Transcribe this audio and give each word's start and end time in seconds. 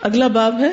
اگلا 0.00 0.26
باب 0.26 0.60
ہے، 0.60 0.70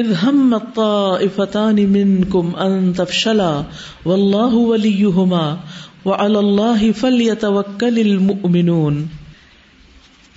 اذ 0.00 0.12
هم 0.24 0.54
الطائفتان 0.54 1.92
منكم 1.92 2.50
ان 2.56 2.92
تفشلا 2.92 3.62
والله 4.06 4.52
وليهما 4.52 5.56
وعلى 6.04 6.38
الله 6.38 6.90
فليتوكل 7.00 8.00
المؤمنون۔ 8.06 9.04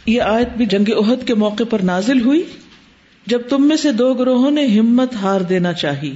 یہ 0.05 0.21
آیت 0.21 0.49
بھی 0.57 0.65
جنگ 0.65 0.89
عہد 0.97 1.27
کے 1.27 1.35
موقع 1.35 1.63
پر 1.69 1.79
نازل 1.79 2.21
ہوئی، 2.21 2.43
جب 3.25 3.41
تم 3.49 3.67
میں 3.67 3.77
سے 3.77 3.91
دو 3.91 4.13
گروہوں 4.13 4.51
نے 4.51 4.67
ہمت 4.67 5.15
ہار 5.15 5.41
دینا 5.41 5.73
چاہی 5.73 6.15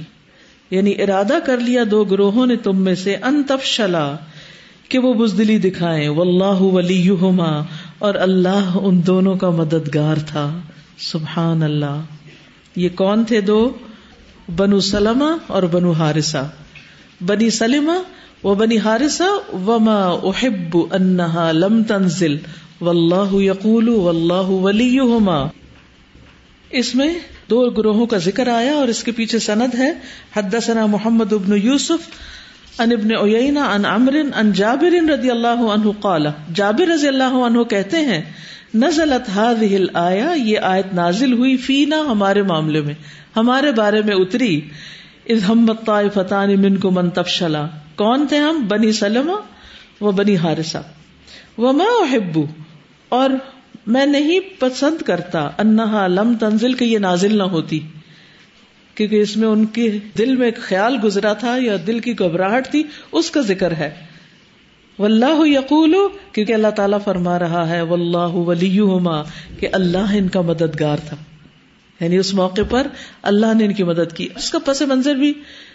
یعنی 0.70 1.02
ارادہ 1.02 1.38
کر 1.46 1.58
لیا 1.58 1.84
دو 1.90 2.04
گروہوں 2.04 2.46
نے 2.46 2.56
تم 2.56 2.76
میں 2.76 2.94
سے 2.94 3.14
ان 3.14 3.42
تفشلا 3.48 4.16
کہ 4.88 4.98
وہ 4.98 5.14
بزدلی 5.14 5.58
دکھائیں 5.58 6.08
واللہ 6.08 6.62
ولیہما 6.62 7.62
اور 7.98 8.14
اللہ 8.14 8.78
ان 8.82 9.06
دونوں 9.06 9.34
کا 9.36 9.50
مددگار 9.50 10.16
تھا۔ 10.16 10.60
سبحان 11.02 11.62
اللہ۔ 11.62 12.00
یہ 12.76 12.88
کون 12.88 13.24
تھے 13.24 13.40
دو؟ 13.40 13.72
بنو 14.56 14.80
سلمہ 14.80 15.36
اور 15.46 15.62
بنو 15.62 15.92
ہارسا 15.92 16.42
بنی 17.20 17.50
سلمہ 17.50 18.46
و 18.46 18.54
بنی 18.54 18.78
ہارسا 18.78 19.24
وما 19.66 20.08
احب 20.08 20.78
انہا 20.90 21.52
لم 21.52 21.82
تنزل۔ 21.82 22.36
واللہ 22.80 23.34
یقول 23.34 23.88
واللہ 23.88 24.48
ولیہما 24.48 25.46
اس 26.70 26.94
میں 26.94 27.14
دو 27.50 27.70
گروہوں 27.70 28.06
کا 28.06 28.16
ذکر 28.18 28.48
آیا 28.48 28.72
اور 28.72 28.88
اس 28.88 29.04
کے 29.04 29.12
پیچھے 29.12 29.38
سند 29.38 29.74
ہے۔ 29.74 29.92
حدثنا 30.36 30.86
محمد 30.86 31.32
ابن 31.32 31.58
یوسف 31.62 32.08
ان 32.78 32.92
ابن 32.92 33.14
اوینا 33.16 33.64
ان 33.72 33.84
عمر 33.84 34.14
ان 34.36 34.52
جابر 34.52 35.10
رضی 35.10 35.30
اللہ 35.30 35.66
عنہ 35.72 35.90
قال۔ 36.00 36.26
جابر 36.54 36.86
رضی 36.88 37.08
اللہ 37.08 37.36
عنہ 37.46 37.62
کہتے 37.62 37.96
ہیں 37.96 38.22
نزلت 38.74 39.30
هذه 39.38 39.76
الايه 39.76 40.36
یہ 40.36 40.58
آیت 40.58 40.94
نازل 40.94 41.32
ہوئی 41.32 41.56
فینا 41.56 42.00
ہمارے 42.00 42.42
معاملے 42.42 42.80
میں، 42.80 42.94
ہمارے 43.36 43.72
بارے 43.72 44.02
میں 44.02 44.14
اتری، 44.14 44.60
اذ 45.26 45.44
ہم 45.48 45.66
الطائفتان 45.68 46.62
منکم 46.62 46.94
من 46.94 47.10
تفشلا۔ 47.10 47.66
کون 47.96 48.26
تھے 48.26 48.38
ہم؟ 48.38 48.66
بنی 48.68 48.92
سلمہ 48.92 49.32
و 50.04 50.10
بنی 50.10 50.36
حارثہ۔ 50.36 50.78
وما 51.58 51.84
احب، 51.84 52.38
اور 53.08 53.30
میں 53.86 54.06
نہیں 54.06 54.40
پسند 54.58 55.02
کرتا، 55.02 55.50
انہا 55.58 56.06
لم 56.06 56.34
تنزل، 56.40 56.74
کہ 56.74 56.84
یہ 56.84 56.98
نازل 56.98 57.38
نہ 57.38 57.42
ہوتی۔ 57.42 57.80
کیونکہ 58.94 59.20
اس 59.20 59.36
میں 59.36 59.48
ان 59.48 59.64
کے 59.64 59.98
دل 60.18 60.36
میں 60.36 60.46
ایک 60.46 60.56
خیال 60.56 60.96
گزرا 61.04 61.32
تھا 61.32 61.56
یا 61.60 61.76
دل 61.86 61.98
کی 61.98 62.18
گھبراہٹ 62.18 62.70
تھی، 62.70 62.82
اس 63.12 63.30
کا 63.30 63.40
ذکر 63.40 63.70
ہے۔ 63.70 64.11
واللہ 64.98 65.48
یقول 65.48 65.94
کیونکہ 66.32 66.52
اللہ 66.52 66.70
تعالیٰ 66.76 66.98
فرما 67.04 67.38
رہا 67.38 67.68
ہے، 67.68 67.82
واللہ 67.82 68.32
ولیہما، 68.32 69.22
کہ 69.58 69.68
اللہ 69.72 70.14
ان 70.14 70.28
کا 70.28 70.40
مددگار 70.40 70.96
تھا۔ 71.08 71.16
یعنی 72.00 72.16
اس 72.16 72.34
موقع 72.34 72.60
پر 72.70 72.86
اللہ 73.22 73.54
نے 73.54 73.64
ان 73.64 73.72
کی 73.72 73.84
مدد 73.84 74.16
کی۔ 74.16 74.28
اس 74.36 74.50
کا 74.50 74.58
پس 74.64 74.82
منظر 74.82 75.14
بھی 75.14 75.32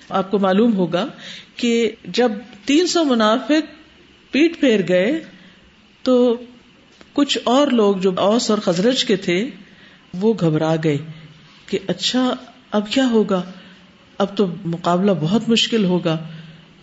آپ 0.10 0.32
کو 0.32 0.40
معلوم 0.40 0.76
ہوگا 0.76 1.08
کہ 1.56 1.92
جب 2.06 2.32
تین 2.66 2.88
سو 2.88 3.04
منافق 3.04 3.76
پیٹ 4.32 4.60
پھیر 4.60 4.80
گئے، 4.88 5.24
تو 6.04 6.38
کچھ 7.14 7.38
اور 7.44 7.68
لوگ 7.68 7.96
جو 7.96 8.12
اوس 8.18 8.50
اور 8.50 8.60
خزرج 8.60 9.06
کے 9.06 9.16
تھے، 9.16 9.50
وہ 10.14 10.34
گھبرا 10.40 10.76
گئے 10.84 10.98
کہ 11.66 11.80
اچھا 11.88 12.36
اب 12.72 12.92
کیا 12.92 13.10
ہوگا؟ 13.10 13.42
اب 14.18 14.38
تو 14.38 14.46
مقابلہ 14.66 15.12
بہت 15.22 15.50
مشکل 15.50 15.86
ہوگا۔ 15.86 16.18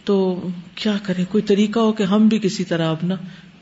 تو 0.05 0.49
کیا 0.75 0.97
کریں؟ 1.03 1.25
کوئی 1.29 1.43
طریقہ 1.43 1.79
ہو 1.79 1.93
کہ 1.93 2.03
ہم 2.03 2.29
بھی 2.29 2.39
کسی 2.43 2.65
طرح 2.65 2.87
اپنا 2.87 3.15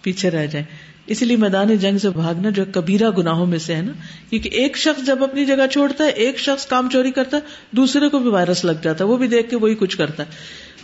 پیچھے 0.03 0.31
رہ 0.31 0.47
جائیں۔ 0.47 0.67
اسی 1.07 1.25
لیے 1.25 1.37
میدان 1.37 1.77
جنگ 1.77 1.99
سے 1.99 2.11
بھاگنا 2.11 2.51
جو 2.51 2.65
کبیرہ 2.73 3.11
گناہوں 3.11 3.47
میں 3.47 3.59
سے 3.59 3.75
ہے 3.75 3.83
نا، 3.83 3.93
کیونکہ 4.31 4.49
ایک 4.49 4.77
شخص 4.77 5.07
جب 5.07 5.25
اپنی 5.25 5.45
جگہ 5.45 5.67
چھوڑتا 5.73 6.05
ہے، 6.05 6.09
ایک 6.09 6.39
شخص 6.39 6.67
کام 6.67 6.89
چوری 6.93 7.11
کرتا 7.11 7.37
ہے، 7.37 7.43
دوسرے 7.71 8.09
کو 8.09 8.19
بھی 8.19 8.31
وائرس 8.31 8.65
لگ 8.65 8.73
جاتا 8.83 9.05
ہے، 9.05 9.09
وہ 9.11 9.17
بھی 9.17 9.29
دیکھ 9.29 9.51
کے 9.51 9.57
وہی 9.57 9.75
کچھ 9.75 9.97
کرتا 9.99 10.23
ہے۔ 10.23 10.31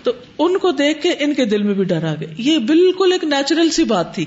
تو 0.02 0.12
ان 0.38 0.58
کو 0.58 0.70
دیکھ 0.70 1.02
کے 1.02 1.10
ان 1.18 1.34
کے 1.34 1.44
دل 1.44 1.62
میں 1.62 1.74
بھی 1.74 1.84
ڈر 1.84 2.04
آ 2.04 2.14
گئے 2.20 2.34
یہ 2.38 2.58
بالکل 2.58 3.12
ایک 3.12 3.24
نیچرل 3.24 3.70
سی 3.70 3.84
بات 3.84 4.14
تھی۔ 4.14 4.24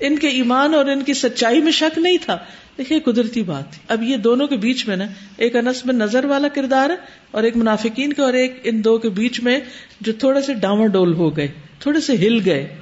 ان 0.00 0.18
کے 0.18 0.28
ایمان 0.28 0.74
اور 0.74 0.86
ان 0.86 1.02
کی 1.02 1.14
سچائی 1.14 1.60
میں 1.60 1.72
شک 1.72 1.98
نہیں 1.98 2.16
تھا۔ 2.24 2.38
دیکھیے 2.78 3.00
قدرتی 3.00 3.42
بات 3.42 3.72
تھی۔ 3.72 3.82
اب 3.88 4.02
یہ 4.02 4.16
دونوں 4.16 4.46
کے 4.46 4.56
بیچ 4.56 4.88
میں 4.88 4.96
نا، 4.96 5.04
ایک 5.36 5.56
انس 5.56 5.86
میں 5.86 5.94
نظر 5.94 6.24
والا 6.24 6.48
کردار 6.48 6.90
ہے 6.90 6.94
اور 7.30 7.42
ایک 7.42 7.56
منافقین 7.56 8.12
کا 8.12 8.22
اور 8.22 8.32
ایک 8.32 8.60
ان 8.64 8.84
دو 8.84 8.98
کے 8.98 9.08
بیچ 9.08 9.40
میں 9.40 9.60
جو 10.00 10.12
تھوڑے 10.12 10.42
سے 10.42 10.54
ڈاما 10.54 10.86
ڈول 10.86 11.14
ہو 11.14 11.36
گئے، 11.36 11.48
تھوڑے 11.78 12.00
سے 12.00 12.16
ہل 12.16 12.40
گئے۔ 12.44 12.76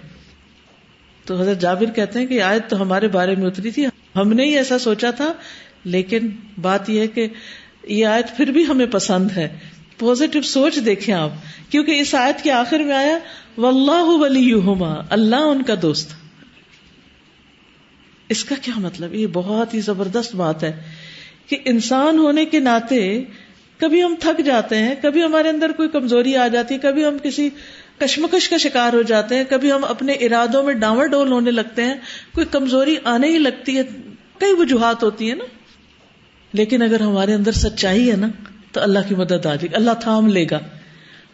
تو 1.24 1.40
حضرت 1.40 1.60
جابر 1.60 1.86
کہتے 1.86 2.18
ہیں 2.18 2.26
کہ 2.26 2.42
آیت 2.42 2.70
تو 2.70 2.82
ہمارے 2.82 3.08
بارے 3.08 3.34
میں 3.34 3.46
اتری 3.46 3.70
تھی۔ 3.70 3.86
ہم 4.16 4.32
نے 4.32 4.44
ہی 4.44 4.56
ایسا 4.56 4.78
سوچا 4.78 5.10
تھا، 5.10 5.32
لیکن 5.84 6.30
بات 6.60 6.90
یہ 6.90 7.00
ہے 7.00 7.06
کہ 7.06 7.28
یہ 7.88 8.06
آیت 8.06 8.36
پھر 8.36 8.46
بھی 8.46 8.66
ہمیں 8.66 8.86
پسند 8.86 9.30
ہے۔ 9.30 9.58
پوزیٹو 9.98 10.42
سوچ 10.42 10.78
دیکھیں 10.84 11.14
آپ، 11.14 11.30
کیونکہ 11.70 11.90
اس 11.90 12.14
آیت 12.14 12.42
کے 12.42 12.52
آخر 12.52 12.78
میں 12.78 12.96
آیا، 12.96 13.18
واللہ 13.58 14.04
ولیہما، 14.04 14.94
اللہ 15.10 15.36
ان 15.36 15.62
کا 15.62 15.74
دوست۔ 15.82 16.25
اس 18.28 18.44
کا 18.44 18.54
کیا 18.62 18.80
مطلب؟ 18.80 19.14
یہ 19.14 19.26
بہت 19.32 19.74
ہی 19.74 19.80
زبردست 19.80 20.34
بات 20.34 20.64
ہے 20.64 20.82
کہ 21.46 21.56
انسان 21.64 22.18
ہونے 22.18 22.44
کے 22.44 22.60
ناطے 22.60 23.22
کبھی 23.78 24.02
ہم 24.02 24.14
تھک 24.20 24.44
جاتے 24.44 24.76
ہیں، 24.76 24.94
کبھی 25.02 25.22
ہمارے 25.22 25.48
اندر 25.48 25.72
کوئی 25.76 25.88
کمزوری 25.88 26.36
آ 26.36 26.48
جاتی 26.48 26.74
ہے، 26.74 26.78
کبھی 26.78 27.04
ہم 27.04 27.16
کسی 27.22 27.50
کشمکش 27.98 28.48
کا 28.48 28.56
شکار 28.56 28.92
ہو 28.92 29.02
جاتے 29.02 29.36
ہیں، 29.36 29.44
کبھی 29.48 29.72
ہم 29.72 29.84
اپنے 29.84 30.12
ارادوں 30.12 30.62
میں 30.62 30.74
ڈاور 30.74 31.06
ڈول 31.06 31.32
ہونے 31.32 31.50
لگتے 31.50 31.84
ہیں، 31.84 31.94
کوئی 32.34 32.46
کمزوری 32.50 32.96
آنے 33.04 33.28
ہی 33.28 33.38
لگتی 33.38 33.76
ہے، 33.76 33.82
کئی 34.38 34.52
وجوہات 34.52 35.02
ہوتی 35.02 35.30
ہے 35.30 35.34
نا۔ 35.34 35.44
لیکن 36.52 36.82
اگر 36.82 37.00
ہمارے 37.00 37.34
اندر 37.34 37.52
سچائی 37.52 38.10
ہے 38.10 38.16
نا، 38.16 38.28
تو 38.72 38.80
اللہ 38.80 38.98
کی 39.08 39.14
مدد 39.14 39.32
آ 39.32 39.38
جائے 39.38 39.62
گی، 39.62 39.74
اللہ 39.74 39.90
تھام 40.00 40.26
لے 40.26 40.46
گا۔ 40.50 40.58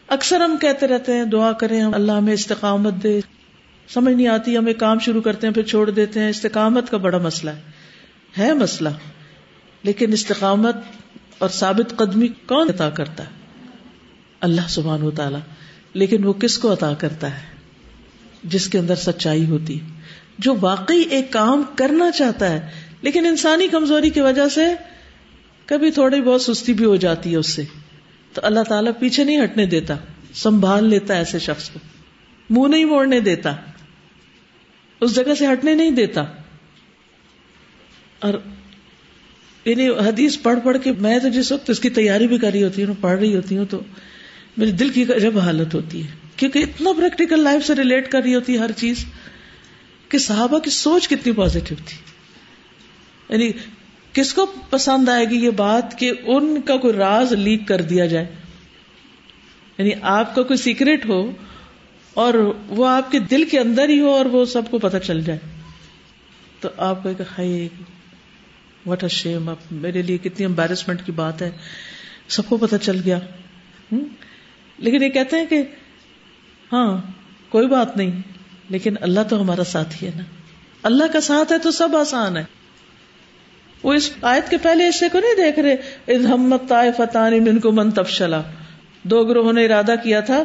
اکثر 0.08 0.40
ہم 0.40 0.56
کہتے 0.56 0.86
رہتے 0.86 1.12
ہیں، 1.12 1.24
دعا 1.24 1.52
کریں 1.52 1.84
اللہ 1.84 2.12
ہمیں 2.12 2.32
استقامت 2.32 2.94
دے۔ 3.02 3.20
سمجھ 3.88 4.14
نہیں 4.14 4.28
آتی، 4.28 4.56
ہم 4.56 4.66
ایک 4.66 4.78
کام 4.78 4.98
شروع 4.98 5.22
کرتے 5.22 5.46
ہیں، 5.46 5.54
پھر 5.54 5.62
چھوڑ 5.62 5.90
دیتے 5.90 6.20
ہیں۔ 6.20 6.30
استقامت 6.30 6.90
کا 6.90 6.96
بڑا 6.96 7.18
مسئلہ 7.18 7.50
ہے۔ 7.50 7.60
ہے 8.38 8.54
مسئلہ، 8.54 8.88
لیکن 9.82 10.12
استقامت 10.12 10.76
اور 11.38 11.48
ثابت 11.48 11.96
قدمی 11.96 12.28
کون 12.28 12.68
عطا 12.68 12.90
کرتا 12.90 13.24
ہے؟ 13.24 13.28
اللہ 14.40 14.60
سبحان 14.68 15.02
و 15.02 15.10
تعالی۔ 15.10 15.36
لیکن 15.94 16.24
وہ 16.24 16.32
کس 16.32 16.58
کو 16.58 16.72
عطا 16.72 16.94
کرتا 16.94 17.34
ہے؟ 17.34 17.42
جس 18.44 18.68
کے 18.68 18.78
اندر 18.78 18.94
سچائی 18.94 19.46
ہوتی۔ 19.46 19.80
جو 20.38 20.54
واقعی 20.60 21.00
ایک 21.00 21.32
کام 21.32 21.62
کرنا 21.76 22.10
چاہتا 22.10 22.50
ہے، 22.50 22.70
لیکن 23.02 23.26
انسانی 23.26 23.68
کمزوری 23.68 24.10
کی 24.10 24.20
وجہ 24.20 24.48
سے 24.48 24.62
کبھی 25.66 25.90
تھوڑی 25.90 26.22
بہت 26.22 26.42
سستی 26.42 26.72
بھی 26.72 26.84
ہو 26.84 26.96
جاتی 26.96 27.32
ہے 27.32 27.36
اس 27.36 27.46
سے۔ 27.46 27.62
تو 28.32 28.40
اللہ 28.44 28.60
تعالیٰ 28.68 28.92
پیچھے 28.98 29.24
نہیں 29.24 29.44
ہٹنے 29.44 29.66
دیتا، 29.66 29.94
سنبھال 30.34 30.86
لیتا 30.86 31.14
ہے 31.14 31.18
ایسے 31.18 31.38
شخص 31.38 31.68
کو۔ 31.68 31.78
منہ 32.50 32.68
نہیں 32.68 32.84
موڑنے 32.84 33.20
دیتا۔ 33.20 33.56
اس 35.02 35.14
جگہ 35.14 35.34
سے 35.38 35.46
ہٹنے 35.46 35.74
نہیں 35.74 35.90
دیتا۔ 35.90 36.22
اور 38.18 38.34
یعنی 39.64 39.88
حدیث 39.88 40.38
پڑھ 40.42 40.58
پڑھ 40.64 40.76
کے 40.84 40.92
میں 40.92 41.18
تو 41.18 41.28
جس 41.28 41.52
وقت 41.52 41.70
اس 41.70 41.80
کی 41.80 41.90
تیاری 41.90 42.26
بھی 42.26 42.38
کر 42.38 42.50
رہی 42.50 42.64
ہوتی 42.64 42.84
ہوں 42.84 42.94
پڑھ 43.00 43.18
رہی 43.18 43.36
ہوتی 43.36 43.56
ہوں، 43.58 43.64
تو 43.64 43.80
میری 44.56 44.70
دل 44.70 44.88
کی 44.88 45.04
جب 45.04 45.38
حالت 45.38 45.74
ہوتی 45.74 46.02
ہے۔ 46.02 46.12
کیونکہ 46.36 46.58
اتنا 46.58 46.90
پریکٹیکل 46.96 47.40
لائف 47.40 47.66
سے 47.66 47.74
ریلیٹ 47.74 48.10
کر 48.10 48.20
رہی 48.22 48.34
ہوتی 48.34 48.52
ہے 48.52 48.58
ہر 48.58 48.72
چیز 48.72 49.04
کہ 50.08 50.18
صحابہ 50.18 50.58
کی 50.58 50.70
سوچ 50.70 51.08
کتنی 51.08 51.32
پازیٹو 51.32 51.74
تھی۔ 51.86 51.96
یعنی 53.28 53.50
کس 54.12 54.34
کو 54.34 54.46
پسند 54.70 55.08
آئے 55.08 55.30
گی 55.30 55.36
یہ 55.36 55.50
بات 55.50 55.98
کہ 55.98 56.12
ان 56.24 56.60
کا 56.60 56.76
کوئی 56.76 56.94
راز 56.94 57.32
لیک 57.32 57.68
کر 57.68 57.80
دیا 57.80 58.06
جائے؟ 58.06 58.26
یعنی 59.78 59.90
آپ 60.02 60.34
کا 60.34 60.42
کوئی 60.42 60.56
سیکرٹ 60.56 61.06
ہو 61.08 61.30
اور 62.14 62.34
وہ 62.68 62.88
آپ 62.88 63.10
کے 63.10 63.18
دل 63.18 63.44
کے 63.44 63.58
اندر 63.58 63.88
ہی 63.88 64.00
ہو 64.00 64.10
اور 64.10 64.24
وہ 64.24 64.44
سب 64.44 64.62
کو 64.70 64.78
پتہ 64.78 64.96
چل 64.96 65.24
جائے۔ 65.24 65.38
تو 66.60 66.68
آپ 66.76 67.02
کو 67.02 67.08
وٹ 68.86 69.02
اے 69.02 69.08
شیم 69.08 69.48
اب 69.48 69.56
میرے 69.70 70.02
لیے 70.02 70.18
کتنی 70.18 70.46
امبیرسمنٹ 70.46 71.02
کی 71.06 71.12
بات 71.12 71.42
ہے۔ 71.42 71.50
سب 72.28 72.42
کو 72.48 72.56
پتہ 72.56 72.76
چل 72.82 73.00
گیا۔ 73.04 73.18
لیکن 74.78 75.02
یہ 75.02 75.08
کہتے 75.08 75.36
ہیں 75.36 75.46
کہ 75.46 75.62
ہاں 76.72 77.00
کوئی 77.48 77.66
بات 77.66 77.96
نہیں، 77.96 78.20
لیکن 78.68 78.94
اللہ 79.00 79.20
تو 79.30 79.40
ہمارا 79.40 79.64
ساتھی 79.64 80.06
ہے 80.06 80.12
نا۔ 80.16 80.22
اللہ 80.82 81.04
کا 81.12 81.20
ساتھ 81.20 81.52
ہے 81.52 81.58
تو 81.58 81.70
سب 81.70 81.96
آسان 81.96 82.36
ہے۔ 82.36 82.44
وہ 83.82 83.92
اس 83.92 84.10
آیت 84.22 84.50
کے 84.50 84.56
پہلے 84.56 84.88
حصے 84.88 85.08
کو 85.08 85.18
نہیں 85.18 85.34
دیکھ 85.36 85.58
رہے 85.58 86.14
ہمت 86.16 86.72
فتح 86.96 87.18
من 87.18 87.58
کو 87.58 87.72
من 87.72 87.90
تفشلا۔ 87.90 88.42
دو 89.02 89.24
گروہوں 89.24 89.52
نے 89.52 89.64
ارادہ 89.64 89.94
کیا 90.02 90.20
تھا 90.20 90.42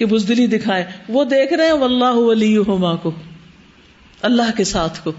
کہ 0.00 0.06
بزدلی 0.06 0.46
دکھائے۔ 0.46 0.84
وہ 1.08 1.24
دیکھ 1.24 1.52
رہے 1.52 1.66
ہیں، 1.66 1.72
واللہ 1.72 2.12
ولیہما 2.12 2.96
کو، 2.96 3.14
اللہ 4.22 4.56
کے 4.56 4.64
ساتھ 4.64 5.00
کو۔ 5.04 5.12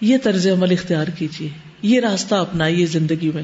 یہ 0.00 0.18
طرز 0.22 0.46
عمل 0.46 0.72
اختیار 0.72 1.06
کیجیے 1.06 1.48
یہ 1.82 2.00
راستہ 2.00 2.34
اپنائیے 2.34 2.86
زندگی 2.86 3.30
میں۔ 3.34 3.42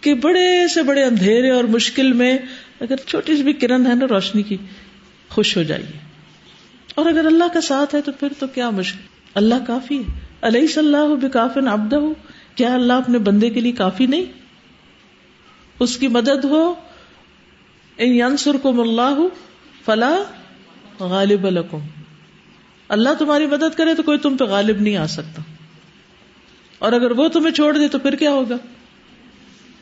کہ 0.00 0.14
بڑے 0.14 0.68
سے 0.74 0.82
بڑے 0.82 1.04
اندھیرے 1.04 1.50
اور 1.50 1.64
مشکل 1.64 2.12
میں 2.12 2.38
اگر 2.80 2.96
چھوٹی 2.96 3.36
سی 3.36 3.42
بھی 3.42 3.52
کرن 3.52 3.86
ہے 3.86 3.94
نا 3.94 4.06
روشنی 4.10 4.42
کی، 4.42 4.56
خوش 5.28 5.56
ہو 5.56 5.62
جائیے۔ 5.62 5.98
اور 6.94 7.06
اگر 7.06 7.26
اللہ 7.26 7.44
کا 7.54 7.60
ساتھ 7.60 7.94
ہے 7.94 8.00
تو 8.00 8.12
پھر 8.12 8.28
تو 8.38 8.46
کیا 8.46 8.70
مشکل۔ 8.70 9.00
اللہ 9.34 9.54
کافی 9.66 9.98
ہے۔ 9.98 10.20
علیہ 10.42 10.66
صلاح 10.66 11.04
بکافن 11.04 11.68
ابدا 11.68 11.98
ہو 11.98 12.12
کیا 12.54 12.74
اللہ 12.74 12.92
اپنے 12.92 13.18
بندے 13.18 13.50
کے 13.50 13.60
لیے 13.60 13.72
کافی 13.72 14.06
نہیں؟ 14.06 14.24
اس 15.80 15.96
کی 15.96 16.08
مدد 16.08 16.44
ہو 16.44 16.74
ان 17.98 18.36
کو 18.62 18.82
اللہ 18.82 19.20
فلا 19.84 20.14
غالب 20.98 21.46
الکم 21.46 21.78
اللہ 22.88 23.08
تمہاری 23.18 23.46
مدد 23.46 23.76
کرے 23.76 23.94
تو 23.94 24.02
کوئی 24.02 24.18
تم 24.18 24.36
پہ 24.36 24.44
غالب 24.44 24.80
نہیں 24.80 24.96
آ 24.96 25.06
سکتا۔ 25.06 25.42
اور 26.78 26.92
اگر 26.92 27.10
وہ 27.10 27.28
تمہیں 27.28 27.54
چھوڑ 27.54 27.78
دے 27.78 27.88
تو 27.88 27.98
پھر 27.98 28.14
کیا 28.16 28.30
ہوگا؟ 28.30 28.56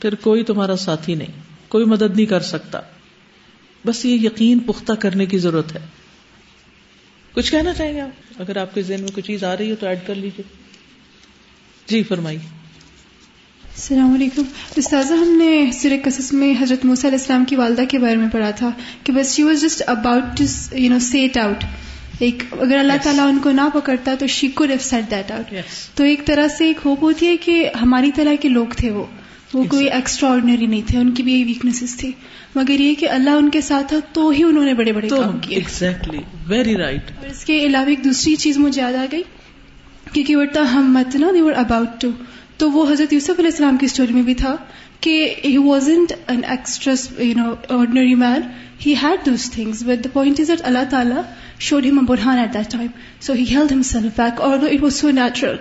پھر 0.00 0.14
کوئی 0.14 0.44
تمہارا 0.44 0.76
ساتھی 0.76 1.14
نہیں، 1.14 1.42
کوئی 1.68 1.84
مدد 1.84 2.16
نہیں 2.16 2.26
کر 2.26 2.40
سکتا۔ 2.40 2.80
بس 3.86 4.04
یہ 4.04 4.26
یقین 4.26 4.58
پختہ 4.58 4.92
کرنے 4.92 5.26
کی 5.26 5.38
ضرورت 5.38 5.74
ہے۔ 5.74 5.80
کچھ 7.32 7.52
کہنا 7.52 7.74
چاہیں 7.74 7.92
گے 7.92 8.00
آپ؟ 8.00 8.32
اگر 8.38 8.56
آپ 8.56 8.74
کے 8.74 8.82
ذہن 8.82 9.00
میں 9.00 9.08
کوئی 9.08 9.22
چیز 9.22 9.44
آ 9.44 9.56
رہی 9.56 9.70
ہے 9.70 9.74
تو 9.74 9.86
ایڈ 9.86 9.98
کر 10.06 10.14
لیجیے 10.14 10.52
جی 11.86 12.02
فرمائیے۔ 12.02 12.61
السلام 13.72 14.14
علیکم۔ 14.14 14.42
استاذہ 14.76 15.14
ہم 15.14 15.36
نے 15.38 15.70
سر 15.72 15.96
قصص 16.04 16.32
میں 16.32 16.54
حضرت 16.60 16.84
موسیٰ 16.84 17.04
علیہ 17.04 17.18
السلام 17.18 17.44
کی 17.44 17.56
والدہ 17.56 17.82
کے 17.88 17.98
بارے 17.98 18.16
میں 18.16 18.28
پڑھا 18.32 18.50
تھا 18.50 18.70
کہ 19.04 19.12
بس 19.12 19.34
she 19.34 19.42
was 19.42 19.60
just 19.60 19.82
about 19.86 20.22
to 20.38 20.44
you 20.76 20.92
know 20.92 20.98
set 20.98 21.36
out 21.36 21.64
ایک 22.18 22.42
اگر 22.60 22.78
اللہ 22.78 22.92
yes. 22.92 23.02
تعالیٰ 23.02 23.28
ان 23.28 23.38
کو 23.38 23.50
نہ 23.50 23.60
پکڑتا 23.74 24.14
تو 24.18 24.26
شی 24.26 24.48
کو 24.48 24.64
سیٹ 24.80 25.10
دیٹ 25.10 25.30
آؤٹ 25.30 25.54
تو 25.94 26.04
ایک 26.04 26.24
طرح 26.24 26.48
سے 26.48 26.64
ایک 26.64 26.76
ہوپ 26.84 27.02
ہوتی 27.02 27.26
ہے 27.26 27.36
کہ 27.36 27.70
ہماری 27.82 28.10
طرح 28.14 28.34
کے 28.40 28.48
لوگ 28.48 28.66
تھے 28.76 28.90
وہ۔ 28.90 29.04
وہ 29.54 29.64
کوئی 29.64 29.88
ایکسٹرا 29.88 30.30
آرڈنری 30.30 30.66
نہیں 30.66 30.82
تھے 30.86 30.98
ان 30.98 31.10
کی 31.10 31.22
بھی 31.22 31.32
یہی 31.32 31.44
ویکنیسز 31.44 31.96
تھی 31.96 32.12
مگر 32.54 32.80
یہ 32.80 32.94
کہ 32.94 33.08
اللہ 33.08 33.30
ان 33.30 33.50
کے 33.50 33.60
ساتھ 33.60 33.88
تھا 33.88 33.96
تو 34.12 34.30
ہی 34.30 34.42
انہوں 34.42 34.64
نے 34.64 34.74
بڑے 34.74 34.92
بڑے 34.92 35.08
کام 35.08 35.38
کیے۔ 35.38 35.56
ایگزیکٹلی 35.56 36.18
ویری 36.46 36.76
رائٹ 36.76 37.10
اور 37.18 37.30
اس 37.30 37.44
کے 37.44 37.58
علاوہ 37.58 37.86
ایک 37.86 38.04
دوسری 38.04 38.36
چیز 38.36 38.58
مجھے 38.58 38.82
یاد 38.82 38.94
آ 38.94 39.06
گئی 39.12 39.22
کیونکہ 40.12 40.36
وٹا 40.36 40.62
ہم 40.72 40.92
مت 40.92 41.16
نا 41.16 41.30
دیور 41.34 41.52
اباؤٹ 41.56 42.00
ٹو 42.00 42.08
تو 42.62 42.70
وہ 42.70 42.92
حضرت 42.92 43.12
یوسف 43.12 43.30
علیہ 43.30 43.50
السلام 43.50 43.76
کی 43.76 43.86
اسٹوری 43.86 44.12
میں 44.12 44.22
بھی 44.22 44.34
تھا 44.34 44.56
کہ 45.00 45.34
he 45.44 45.58
wasn't 45.58 46.12
an 46.26 46.40
extra 46.44 47.22
you 47.22 47.34
know 47.36 47.78
ordinary 47.78 48.14
man 48.14 48.40
he 48.86 48.94
had 49.02 49.26
those 49.26 49.50
things 49.50 49.82
but 49.82 50.04
the 50.04 50.08
point 50.12 50.40
is 50.40 50.48
that 50.48 50.60
اللہ 50.62 50.78
تعالیٰ 50.90 51.22
showed 51.58 51.86
him 51.86 52.04
Burhan 52.08 52.38
at 52.38 52.54
that 52.54 52.72
time 52.72 52.86
so 53.20 53.32
he 53.32 53.44
held 53.56 53.72
himself 53.82 54.20
back 54.20 54.40
اور 54.40 54.58
it 54.58 54.82
was 54.82 54.94
so 54.94 55.10
natural 55.10 55.56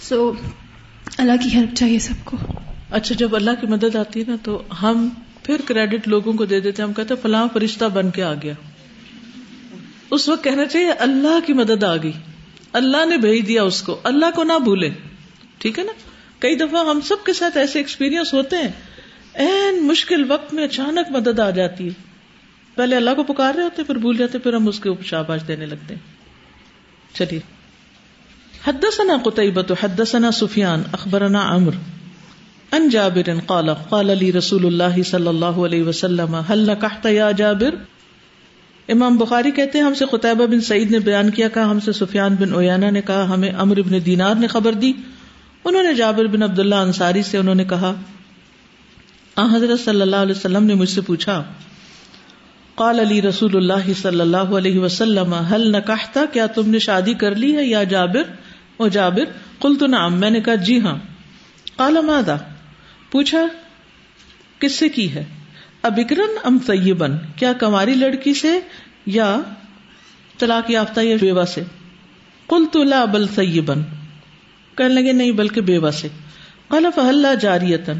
so 0.00 0.32
اللہ 1.18 1.32
کی 1.42 1.48
help 1.54 1.74
چاہیے 1.74 1.98
سب 1.98 2.24
کو 2.24 2.36
اچھا 2.90 3.14
جب 3.14 3.36
اللہ 3.36 3.50
کی 3.60 3.66
مدد 3.66 3.96
آتی 3.96 4.20
ہے 4.20 4.24
نا، 4.28 4.36
تو 4.42 4.62
ہم 4.82 5.08
پھر 5.42 5.56
کریڈٹ 5.64 6.08
لوگوں 6.08 6.32
کو 6.32 6.44
دے 6.44 6.60
دیتے 6.60 6.82
ہیں۔ 6.82 6.88
ہم 6.88 6.94
کہتے 6.94 7.14
ہیں، 7.14 7.22
فلاں 7.22 7.46
فرشتہ 7.52 7.84
بن 7.84 8.10
کے 8.10 8.22
آ 8.22 8.34
گیا۔ 8.34 8.52
اس 10.10 10.28
وقت 10.28 10.44
کہنا 10.44 10.64
چاہیے، 10.64 10.90
اللہ 10.90 11.46
کی 11.46 11.52
مدد 11.52 11.84
آ 11.84 11.96
گئی۔ 11.96 12.12
اللہ 12.72 13.06
نے 13.06 13.16
بھیج 13.16 13.48
دیا 13.48 13.62
اس 13.62 13.82
کو۔ 13.82 14.00
اللہ 14.02 14.26
کو 14.34 14.44
نہ 14.44 14.58
بھولے۔ 14.64 14.90
ٹھیک 15.58 15.78
ہے 15.78 15.84
نا؟ 15.84 15.92
کئی 16.38 16.54
دفعہ 16.54 16.88
ہم 16.88 17.00
سب 17.00 17.26
کے 17.26 17.32
ساتھ 17.32 17.56
ایسے 17.56 17.78
ایکسپیرئنس 17.78 18.34
ہوتے 18.34 18.56
ہیں۔ 18.56 18.68
این 19.34 19.86
مشکل 19.86 20.32
وقت 20.32 20.54
میں 20.54 20.64
اچانک 20.64 21.16
مدد 21.16 21.38
آ 21.38 21.50
جاتی 21.50 21.84
ہے۔ 21.84 21.92
پہلے 22.74 22.96
اللہ 22.96 23.10
کو 23.14 23.22
پکار 23.22 23.54
رہے 23.54 23.62
ہوتے 23.62 23.82
پھر 23.82 23.94
بھول 23.94 24.16
جاتے 24.16 24.38
پھر 24.38 24.52
ہم 24.52 24.68
اس 24.68 24.80
کے 24.80 24.88
اوپر 24.88 25.02
شاباش 25.02 25.40
دینے 25.48 25.66
لگتے 25.66 25.94
ہیں۔ 25.94 26.00
چلیے۔ 27.14 27.40
حدثنا 28.66 29.16
قطعبت 29.24 29.72
حدثنا 29.82 30.30
سفیان 30.30 30.82
اخبرنا 30.92 31.56
عمر 31.56 31.72
ان 32.72 32.88
جابر 32.88 33.30
قال 33.46 33.74
قال 33.88 34.18
لي 34.18 34.32
رسول 34.32 34.66
اللہ 34.66 35.02
صلی 35.02 35.26
اللہ 35.26 35.44
علیہ 35.44 35.82
وسلم، 35.82 36.34
هل 36.34 36.58
نکحت 36.58 37.06
یا 37.06 37.30
جابر؟ 37.30 37.74
امام 38.88 39.16
بخاری 39.16 39.50
کہتے 39.50 39.78
ہیں، 39.78 39.84
ہم 39.84 39.94
سے 39.94 40.04
قطعبہ 40.10 40.46
بن 40.46 40.60
سعید 40.60 40.90
نے 40.90 40.98
بیان 40.98 41.30
کیا، 41.30 41.48
کہا، 41.48 41.70
ہم 41.70 41.80
سے 41.80 41.92
سفیان 41.92 42.34
بن 42.34 42.52
اویانا 42.52 42.90
نے 42.90 43.02
کہا، 43.02 43.30
ہمیں 43.30 43.50
امر 43.50 43.76
ابن 43.76 43.98
دینار 44.06 44.34
نے 44.34 44.46
خبر 44.46 44.72
دی۔ 44.72 44.92
انہوں 45.66 45.82
نے 45.82 45.94
جابر 45.94 46.26
بن 46.26 46.42
عبداللہ 46.42 46.74
انصاری 46.74 47.22
سے 47.22 47.38
انہوں 47.38 47.54
نے 47.54 47.64
کہا 47.64 47.94
حضرت 49.36 49.80
صلی 49.80 50.00
اللہ 50.00 50.16
علیہ 50.16 50.34
وسلم 50.36 50.64
نے 50.64 50.74
مجھ 50.74 50.88
سے 50.88 51.00
پوچھا، 51.00 51.42
قال 52.74 53.00
علی 53.00 53.22
رسول 53.22 53.56
اللہ 53.56 53.92
صلی 54.02 54.20
اللہ 54.20 54.36
علیہ 54.36 54.78
وسلم 54.78 55.34
حل 55.34 55.72
نکاحتا 55.72 56.24
کیا 56.32 56.46
تم 56.46 56.70
نے 56.70 56.78
شادی 56.78 57.14
کر 57.14 57.34
لی 57.34 57.56
ہے 57.56 57.64
یا 57.64 57.84
جابر؟ 57.84 58.22
او 58.76 58.88
جابر، 58.88 59.24
قلت 59.58 59.82
نعم، 59.82 60.14
میں 60.14 60.30
نے 60.30 60.40
کہا 60.40 60.54
جی 60.54 60.80
ہاں۔ 60.80 60.96
قال، 61.76 62.00
ماذا؟ 62.00 62.36
پوچھا، 63.10 63.46
کس 64.58 64.72
سے 64.72 64.88
کی 64.88 65.14
ہے؟ 65.14 65.24
ابکرن 65.82 66.38
ام 66.44 66.58
طیبن؟ 66.66 67.12
کیا 67.36 67.52
کماری 67.52 67.94
لڑکی 67.94 68.34
سے 68.34 68.60
یا 69.06 69.36
طلاق 70.38 70.70
یافتہ 70.70 71.00
یا 71.00 71.16
بیوہ 71.20 71.44
سے؟ 71.44 71.62
قلت، 72.46 72.76
لا، 72.76 73.04
بل 73.04 73.26
طیبن۔ 73.26 73.80
کہنے 74.76 74.94
لگے، 74.94 75.12
نہیں، 75.12 75.30
بلکہ 75.30 75.60
بیوہ 75.60 75.90
سے 75.90 76.08
کالا 76.68 76.90
فہل 76.90 77.26
جاریتن 77.40 77.98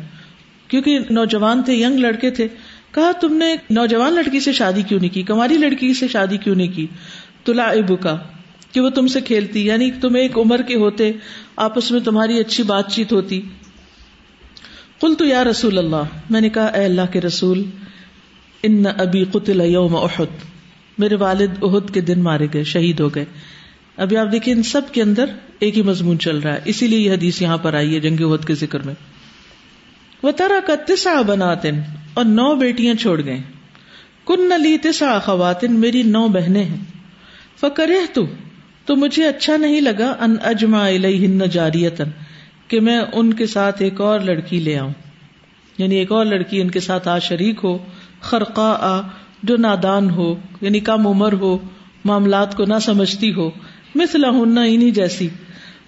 کیونکہ 0.69 0.99
نوجوان 1.11 1.63
تھے، 1.63 1.75
ینگ 1.75 1.99
لڑکے 1.99 2.31
تھے، 2.31 2.49
کہا، 2.91 3.13
تم 3.13 3.37
نے 3.37 3.57
نوجوان 3.71 4.13
لڑکی 4.13 4.41
سے 4.41 4.53
شادی 4.53 4.83
کیوں 4.83 5.01
نہیں 5.01 5.15
کی؟ 5.15 5.23
کماری 5.23 5.55
لڑکی 5.55 5.95
سے 5.95 6.09
شادی 6.09 6.37
کیوں 6.37 6.55
نہیں 6.55 6.73
کی؟ 6.73 6.87
تلا 7.45 7.63
ابو 7.63 7.97
کا 7.97 8.17
کہ 8.73 8.81
وہ 8.81 8.91
تم 8.91 9.07
سے 9.07 9.21
کھیلتی 9.21 9.67
یعنی 9.67 9.91
تم 9.91 10.15
ایک 10.15 10.39
عمر 10.39 10.63
کے 10.63 10.75
ہوتے، 10.75 11.13
آپس 11.57 11.91
میں 11.91 12.01
تمہاری 12.01 12.41
اچھی 12.41 12.65
بات 12.65 12.93
چیت 12.93 13.13
ہوتی۔ 13.13 13.43
کل 15.01 15.15
تو 15.15 15.25
یا 15.25 15.45
رسول 15.45 15.79
اللہ، 15.79 16.03
میں 16.31 16.41
نے 16.41 16.49
کہا، 16.49 16.65
اے 16.65 16.85
اللہ 16.85 17.13
کے 17.13 17.21
رسول، 17.21 17.65
ان 18.63 18.85
ابی 18.99 19.25
قتل 19.33 19.61
یوم 19.61 19.97
احد، 19.97 20.45
میرے 20.99 21.15
والد 21.15 21.63
عہد 21.63 21.95
کے 21.95 22.01
دن 22.01 22.23
مارے 22.23 22.47
گئے، 22.55 22.65
شہید 22.65 23.01
ہو 23.01 23.15
گئے۔ 23.15 23.25
ابھی 23.97 24.17
آپ 24.17 24.27
دیکھیں 24.33 24.55
ان 24.55 24.63
سب 24.63 24.83
کے 24.93 25.03
اندر 25.03 25.25
ایک 25.59 25.77
ہی 25.77 25.83
مضمون 25.83 26.19
چل 26.19 26.39
رہا 26.39 26.55
ہے۔ 26.55 26.61
اسی 26.65 26.87
لیے 26.87 26.99
یہ 26.99 27.13
حدیث 27.13 27.43
یہاں 27.43 27.57
پر 27.57 27.75
آئی 27.75 27.95
ہے 27.95 28.01
جنگ 28.01 28.33
عہد 28.33 28.45
کے 28.45 28.55
ذکر 28.55 28.83
میں۔ 28.83 28.95
وہ 30.23 30.31
طرح 30.31 30.67
کا 30.67 30.75
تسا 30.87 31.23
بناتن 31.23 31.81
اور 32.15 32.25
نو 32.25 32.55
بیٹیاں 32.55 32.95
چھوڑ 32.95 33.25
گئے 33.25 33.39
کن 34.27 34.49
نلی 34.49 34.79
تسا 34.79 35.19
خواتین 35.19 35.81
میری 35.81 36.03
نو 36.03 36.29
بہنیں 36.29 36.65
ہیں۔ 36.65 36.85
فکر 37.61 37.91
تو 38.13 38.27
تو 38.85 38.97
مجھے 38.97 39.25
اچھا 39.25 39.57
نہیں 39.57 39.81
لگا 39.81 40.17
ان 40.21 40.37
اجما 40.43 40.87
الہن 40.87 41.39
جاریتن 41.39 42.11
کہ 42.69 42.81
میں 42.81 43.01
ان 43.13 43.35
کے 43.35 43.47
ساتھ 43.47 43.83
ایک 43.83 44.01
اور 44.01 44.21
لڑکی 44.21 44.59
لے 44.59 44.79
آؤں۔ 44.79 44.93
یعنی 45.79 45.95
ایک 45.95 46.13
اور 46.13 46.25
لڑکی 46.25 46.61
ان 46.61 46.71
کے 46.71 46.81
ساتھ 46.81 47.09
آ 47.09 47.19
شریک 47.19 47.61
ہو 47.65 47.79
خرقا 48.21 48.77
آ 48.81 49.01
جو 49.43 49.57
نادان 49.57 50.11
ہو 50.11 50.35
یعنی 50.61 50.81
کم 50.81 51.07
عمر 51.07 51.33
ہو، 51.33 51.59
معاملات 52.05 52.57
کو 52.57 52.65
نہ 52.65 52.79
سمجھتی 52.83 53.35
ہو 53.35 53.51
مثلا 53.97 54.29
ہننا 54.29 54.63
انہیں 54.63 54.91
جیسی۔ 54.91 55.29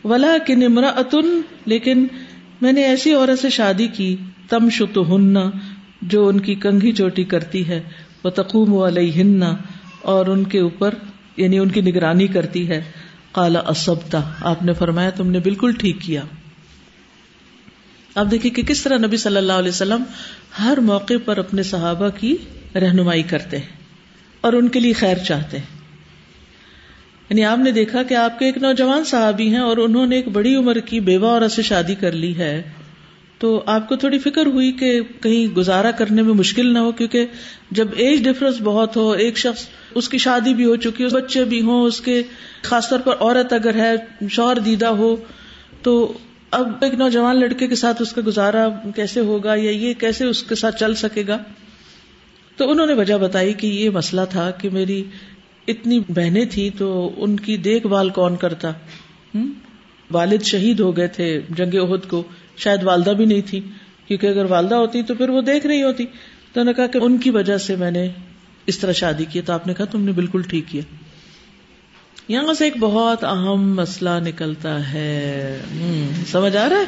ولا 0.04 0.36
کن 0.46 0.62
امراۃن 0.62 1.40
لیکن 1.66 2.06
میں 2.60 2.72
نے 2.72 2.84
ایسی 2.84 3.12
عورت 3.12 3.38
سے 3.38 3.50
شادی 3.50 3.86
کی 3.86 4.16
تم 4.48 4.68
شت 4.70 4.98
ہننا 5.08 5.50
جو 6.02 6.28
ان 6.28 6.40
کی 6.40 6.54
کنگھی 6.54 6.92
چوٹی 6.92 7.24
کرتی 7.24 7.68
ہے 7.68 7.82
وہ 8.24 8.30
تقوم 8.30 8.78
علیہ 8.78 9.44
اور 10.02 10.26
ان 10.26 10.44
کے 10.44 10.60
اوپر 10.60 10.94
یعنی 11.36 11.58
ان 11.58 11.68
کی 11.68 11.80
نگرانی 11.80 12.26
کرتی 12.26 12.68
ہے۔ 12.68 12.82
کالا 13.32 13.58
اسبتا 13.58 14.20
آپ 14.40 14.62
نے 14.62 14.72
فرمایا 14.72 15.10
تم 15.10 15.30
نے 15.30 15.38
بالکل 15.38 15.72
ٹھیک 15.72 15.96
کیا۔ 16.00 16.22
آپ 18.14 18.26
دیکھیے 18.30 18.52
کہ 18.52 18.62
کس 18.62 18.82
طرح 18.82 18.98
نبی 18.98 19.16
صلی 19.16 19.36
اللہ 19.36 19.52
علیہ 19.52 19.68
وسلم 19.68 20.02
ہر 20.58 20.78
موقع 20.82 21.14
پر 21.24 21.38
اپنے 21.38 21.62
صحابہ 21.62 22.08
کی 22.08 22.36
رہنمائی 22.74 23.22
کرتے 23.22 23.58
ہیں 23.58 23.66
اور 24.40 24.52
ان 24.52 24.68
کے 24.68 24.80
لیے 24.80 24.92
خیر 24.92 25.16
چاہتے 25.16 25.58
ہیں۔ 25.58 25.77
یعنی 27.30 27.44
آپ 27.44 27.58
نے 27.58 27.70
دیکھا 27.70 28.02
کہ 28.02 28.14
آپ 28.14 28.38
کے 28.38 28.44
ایک 28.44 28.58
نوجوان 28.58 29.04
صحابی 29.04 29.48
ہیں 29.48 29.58
اور 29.58 29.76
انہوں 29.76 30.06
نے 30.06 30.16
ایک 30.16 30.28
بڑی 30.28 30.54
عمر 30.54 30.78
کی 30.78 31.00
بیوہ 31.00 31.28
عورت 31.28 31.52
سے 31.52 31.62
شادی 31.62 31.94
کر 31.94 32.12
لی 32.12 32.38
ہے۔ 32.38 32.62
تو 33.38 33.62
آپ 33.66 33.88
کو 33.88 33.96
تھوڑی 33.96 34.18
فکر 34.18 34.46
ہوئی 34.46 34.72
کہ 34.72 35.00
کہیں 35.20 35.54
گزارا 35.54 35.90
کرنے 35.90 36.22
میں 36.22 36.34
مشکل 36.34 36.66
نہ 36.66 36.78
ہو، 36.78 36.92
کیونکہ 36.92 37.26
جب 37.70 37.88
ایج 37.96 38.24
ڈفرنس 38.24 38.54
بہت 38.64 38.96
ہو، 38.96 39.10
ایک 39.10 39.38
شخص 39.38 39.66
اس 39.94 40.08
کی 40.08 40.18
شادی 40.18 40.54
بھی 40.54 40.64
ہو 40.64 40.76
چکی 40.76 41.04
ہو 41.04 41.08
بچے 41.08 41.44
بھی 41.44 41.60
ہوں، 41.60 41.82
اس 41.82 42.00
کے 42.00 42.22
خاص 42.62 42.88
طور 42.88 42.98
پر 42.98 43.14
عورت 43.20 43.52
اگر 43.52 43.74
ہے 43.74 43.94
شور 44.30 44.56
دیدہ 44.56 44.86
ہو، 44.86 45.16
تو 45.82 46.18
اب 46.50 46.72
ایک 46.80 46.94
نوجوان 46.94 47.40
لڑکے 47.40 47.66
کے 47.66 47.74
ساتھ 47.74 48.02
اس 48.02 48.12
کا 48.12 48.20
گزارا 48.26 48.68
کیسے 48.96 49.20
ہوگا 49.20 49.54
یا 49.54 49.70
یہ 49.70 49.94
کیسے 49.94 50.24
اس 50.24 50.42
کے 50.42 50.54
ساتھ 50.54 50.80
چل 50.80 50.94
سکے 50.94 51.24
گا؟ 51.28 51.38
تو 52.56 52.70
انہوں 52.70 52.86
نے 52.86 52.92
وجہ 52.92 53.14
بتائی 53.14 53.52
کہ 53.52 53.66
یہ 53.66 53.90
مسئلہ 53.90 54.20
تھا 54.30 54.50
کہ 54.50 54.70
میری 54.70 55.04
اتنی 55.68 56.00
بہنیں 56.08 56.44
تھیں 56.44 56.78
تو 56.78 57.14
ان 57.16 57.36
کی 57.36 57.56
دیکھ 57.56 57.86
بھال 57.86 58.08
کون 58.08 58.36
کرتا؟ 58.36 58.72
والد 60.10 60.42
شہید 60.42 60.80
ہو 60.80 60.96
گئے 60.96 61.06
تھے 61.06 61.40
جنگ 61.50 61.74
عہد 61.74 62.08
کو۔ 62.08 62.22
شاید 62.56 62.82
والدہ 62.82 63.10
بھی 63.10 63.24
نہیں 63.24 63.40
تھی، 63.46 63.60
کیونکہ 64.06 64.26
اگر 64.26 64.44
والدہ 64.44 64.74
ہوتی 64.74 65.02
تو 65.02 65.14
پھر 65.14 65.28
وہ 65.28 65.40
دیکھ 65.40 65.66
رہی 65.66 65.82
ہوتی۔ 65.82 66.04
تو 66.52 66.62
نے 66.62 66.72
کہا 66.72 66.86
کہ 66.86 66.98
ان 67.02 67.18
کی 67.18 67.30
وجہ 67.30 67.58
سے 67.58 67.76
میں 67.76 67.90
نے 67.90 68.08
اس 68.66 68.78
طرح 68.78 68.92
شادی 68.92 69.24
کی 69.24 69.40
تو 69.40 69.52
آپ 69.52 69.66
نے 69.66 69.74
کہا 69.74 69.84
تم 69.84 70.02
نے 70.02 70.12
بالکل 70.12 70.42
ٹھیک 70.42 70.64
کیا۔ 70.68 70.82
یہاں 72.28 72.54
سے 72.54 72.64
ایک 72.64 72.76
بہت 72.80 73.24
اہم 73.24 73.76
مسئلہ 73.76 74.10
نکلتا 74.24 74.92
ہے۔ 74.92 75.60
سمجھ 76.26 76.56
آ 76.56 76.68
رہا 76.68 76.76
ہے؟ 76.76 76.84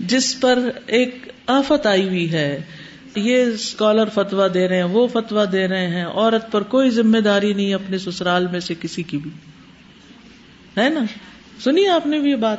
جس 0.00 0.40
پر 0.40 0.58
ایک 0.86 1.28
آفت 1.46 1.86
آئی 1.86 2.08
ہوئی 2.08 2.32
ہے۔ 2.32 2.62
یہ 3.14 3.44
اسکالر 3.44 4.04
فتوا 4.14 4.46
دے 4.54 4.68
رہے 4.68 4.76
ہیں، 4.76 4.84
وہ 4.84 5.06
فتوا 5.06 5.44
دے 5.52 5.68
رہے 5.68 5.88
ہیں، 5.88 6.04
عورت 6.04 6.52
پر 6.52 6.62
کوئی 6.62 6.90
ذمہ 6.90 7.18
داری 7.18 7.52
نہیں 7.52 7.74
اپنے 7.74 7.98
سسرال 7.98 8.46
میں 8.46 8.60
سے 8.60 8.74
کسی 8.80 9.02
کی 9.02 9.18
بھی۔ 9.18 9.30
ہے 10.80 10.88
نا؟ 10.88 11.00
سنیے 11.64 11.88
آپ 11.88 12.06
نے 12.06 12.18
بھی 12.18 12.30
یہ 12.30 12.36
بات؟ 12.36 12.58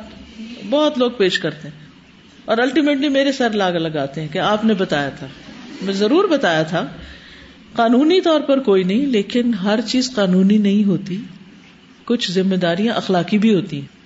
بہت 0.70 0.98
لوگ 0.98 1.10
پیش 1.10 1.38
کرتے 1.38 1.68
ہیں۔ 1.68 1.86
اور 2.44 2.58
الٹیمیٹلی 2.58 3.08
میرے 3.08 3.32
سر 3.32 3.50
لاگ 3.50 3.72
لگاتے 3.72 4.20
ہیں 4.20 4.28
کہ 4.28 4.38
آپ 4.38 4.64
نے 4.64 4.74
بتایا 4.74 5.08
تھا۔ 5.08 5.26
میں 5.82 5.94
ضرور 5.94 6.24
بتایا 6.24 6.62
تھا۔ 6.62 6.86
قانونی 7.72 8.20
طور 8.20 8.40
پر 8.40 8.58
کوئی 8.58 8.82
نہیں، 8.82 9.06
لیکن 9.06 9.54
ہر 9.54 9.80
چیز 9.80 10.14
قانونی 10.14 10.58
نہیں 10.58 10.84
ہوتی۔ 10.84 11.22
کچھ 12.04 12.32
ذمہ 12.32 12.54
داریاں 12.54 12.94
اخلاقی 12.94 13.38
بھی 13.38 13.54
ہوتی 13.54 13.80
ہیں۔ 13.80 13.96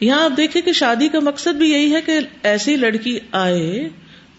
یہاں 0.00 0.24
آپ 0.24 0.36
دیکھیں 0.36 0.62
کہ 0.62 0.72
شادی 0.72 1.08
کا 1.08 1.20
مقصد 1.20 1.54
بھی 1.54 1.70
یہی 1.70 1.94
ہے 1.94 2.00
کہ 2.00 2.12
ایسی 2.42 2.76
لڑکی 2.76 3.18
آئے 3.32 3.88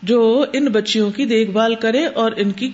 جو 0.05 0.45
ان 0.53 0.65
بچیوں 0.65 1.11
کی 1.11 1.25
دیکھ 1.25 1.51
بھال 1.51 1.75
کرے 1.75 2.05
اور 2.05 2.31
ان 2.37 2.51
کی 2.51 2.71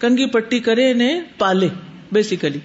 کنگی 0.00 0.26
پٹی 0.26 0.58
کرے 0.58 0.90
انہیں 0.90 1.20
پالے 1.38 1.68
بیسیکلی 2.12 2.58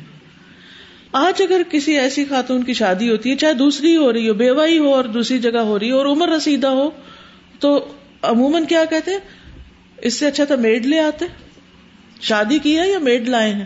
آج 1.12 1.42
اگر 1.42 1.62
کسی 1.72 1.98
ایسی 1.98 2.26
خاتون 2.26 2.64
کی 2.64 2.74
شادی 2.74 3.10
ہوتی 3.10 3.32
ہے، 3.32 3.36
چاہے 3.36 3.54
دوسری 3.54 3.98
ہو 3.98 4.14
رہی 4.14 4.30
ہو 4.30 4.34
بیوہ 4.34 4.68
ہو 4.78 4.94
اور 4.94 5.04
دوسری 5.04 5.38
جگہ 5.38 5.58
ہو 5.58 5.80
رہی 5.80 5.92
ہو 5.92 5.98
اور 5.98 6.06
عمر 6.06 6.30
رسیدہ 6.30 6.68
ہو، 6.68 6.90
تو 7.60 7.94
عموماً 8.22 8.66
کیا 8.66 8.86
کہتے 8.90 9.12
اس 9.98 10.20
سے 10.20 10.28
اچھا 10.28 10.46
تھا 10.46 10.56
میڈ 10.56 10.86
لے 10.86 11.00
آتے۔ 11.00 11.26
شادی 12.22 12.60
کی 12.60 12.80
ہے 12.80 12.92
یا 12.92 13.00
میڈ 13.00 13.30
لائے 13.30 13.54
ہیں؟ 13.54 13.66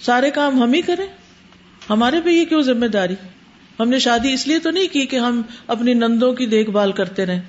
سارے 0.00 0.30
کام 0.30 0.62
ہم 0.62 0.72
ہی 0.72 0.82
کریں۔ 0.82 1.06
ہمارے 1.90 2.20
پہ 2.24 2.30
یہ 2.30 2.44
کیوں 2.44 2.62
ذمہ 2.62 2.86
داری؟ 2.86 3.14
ہم 3.80 3.88
نے 3.88 3.98
شادی 3.98 4.32
اس 4.32 4.46
لیے 4.46 4.58
تو 4.58 4.70
نہیں 4.70 4.92
کی 4.92 5.06
کہ 5.06 5.16
ہم 5.16 5.42
اپنی 5.66 5.94
نندوں 5.94 6.32
کی 6.32 6.46
دیکھ 6.46 6.70
بھال 6.70 6.92
کرتے 6.92 7.26
رہیں۔ 7.26 7.42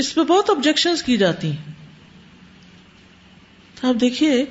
اس 0.00 0.14
پہ 0.14 0.20
بہت 0.20 0.50
آبجیکشن 0.50 0.94
کی 1.06 1.16
جاتی 1.16 1.48
ہیں۔ 1.48 1.72
آپ 3.82 4.00
دیکھیے 4.00 4.44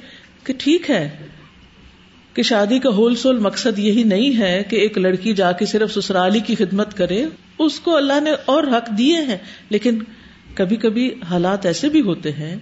کہ 0.44 0.54
ٹھیک 0.58 0.90
ہے 0.90 1.28
کہ 2.34 2.44
شادی 2.44 2.80
کا 2.80 2.90
ہول 2.90 3.16
سول 3.16 3.40
مقصد 3.40 3.80
یہی 3.80 4.04
نہیں 4.04 4.38
ہے 4.38 4.64
کہ 4.70 4.76
ایک 4.76 4.98
لڑکی 4.98 5.34
جا 5.34 5.52
کے 5.52 5.66
صرف 5.66 5.94
سسرالی 5.94 6.40
کی 6.40 6.56
خدمت 6.56 6.98
کرے، 6.98 7.26
اس 7.60 7.80
کو 7.80 7.98
اللہ 7.98 8.20
نے 8.20 8.32
اور 8.46 8.64
حق 8.64 8.98
دیے 8.98 9.18
ہیں۔ 9.18 9.38
لیکن 9.70 10.00
کبھی 10.56 10.76
کبھی 10.76 11.14
حالات 11.30 11.66
ایسے 11.66 11.90
بھی 11.90 12.02
ہوتے 12.02 12.32
ہیں، 12.32 12.56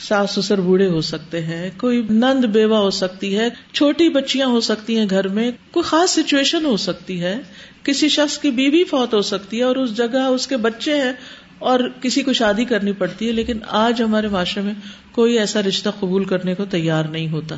ساس 0.00 0.30
سسر 0.30 0.60
بوڑھے 0.60 0.86
ہو 0.86 1.00
سکتے 1.00 1.44
ہیں، 1.44 1.70
کوئی 1.76 2.02
نند 2.10 2.44
بیوہ 2.44 2.76
ہو 2.76 2.90
سکتی 2.90 3.38
ہے، 3.38 3.48
چھوٹی 3.72 4.08
بچیاں 4.08 4.46
ہو 4.46 4.60
سکتی 4.60 4.98
ہیں 4.98 5.06
گھر 5.10 5.28
میں، 5.28 5.50
کوئی 5.70 5.84
خاص 5.84 6.10
سچویشن 6.10 6.64
ہو 6.64 6.76
سکتی 6.76 7.20
ہے، 7.20 7.36
کسی 7.82 8.08
شخص 8.08 8.38
کی 8.38 8.50
بیوی 8.50 8.84
فوت 8.84 9.14
ہو 9.14 9.22
سکتی 9.22 9.58
ہے 9.58 9.62
اور 9.62 9.76
اس 9.76 9.96
جگہ 9.96 10.18
اس 10.18 10.46
کے 10.46 10.56
بچے 10.56 10.94
ہیں 10.94 11.12
اور 11.60 11.80
کسی 12.02 12.22
کو 12.22 12.32
شادی 12.32 12.64
کرنی 12.64 12.92
پڑتی 12.92 13.26
ہے، 13.26 13.32
لیکن 13.32 13.58
آج 13.68 14.02
ہمارے 14.02 14.28
معاشرے 14.28 14.62
میں 14.62 14.74
کوئی 15.12 15.38
ایسا 15.38 15.62
رشتہ 15.62 15.88
قبول 16.00 16.24
کرنے 16.24 16.54
کو 16.54 16.64
تیار 16.64 17.04
نہیں 17.04 17.28
ہوتا 17.28 17.56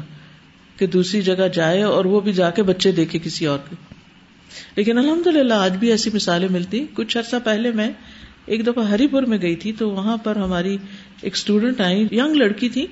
کہ 0.76 0.86
دوسری 0.86 1.22
جگہ 1.22 1.48
جائے 1.54 1.82
اور 1.82 2.04
وہ 2.04 2.20
بھی 2.20 2.32
جا 2.32 2.50
کے 2.50 2.62
بچے 2.62 2.92
دیکھے 2.92 3.18
کسی 3.18 3.46
اور 3.46 3.58
کے 3.70 3.76
لیکن 4.76 4.98
الحمد 4.98 5.26
للہ 5.26 5.54
آج 5.54 5.76
بھی 5.76 5.90
ایسی 5.90 6.10
مثالیں 6.14 6.48
ملتی۔ 6.50 6.86
کچھ 6.94 7.18
عرصہ 7.18 7.36
پہلے 7.44 7.70
میں 7.70 7.90
ایک 8.46 8.66
دفعہ 8.66 8.88
ہری 8.88 9.06
پور 9.06 9.22
میں 9.22 9.38
گئی 9.42 9.56
تھی، 9.56 9.72
تو 9.72 9.90
وہاں 9.90 10.16
پر 10.16 10.36
ہماری 10.36 10.78
ایک 11.20 11.32
اسٹوڈینٹ 11.34 11.80
آئی 11.80 12.02
یگ 12.12 12.34
لڑکی 12.34 12.68
تھی۔ 12.68 12.86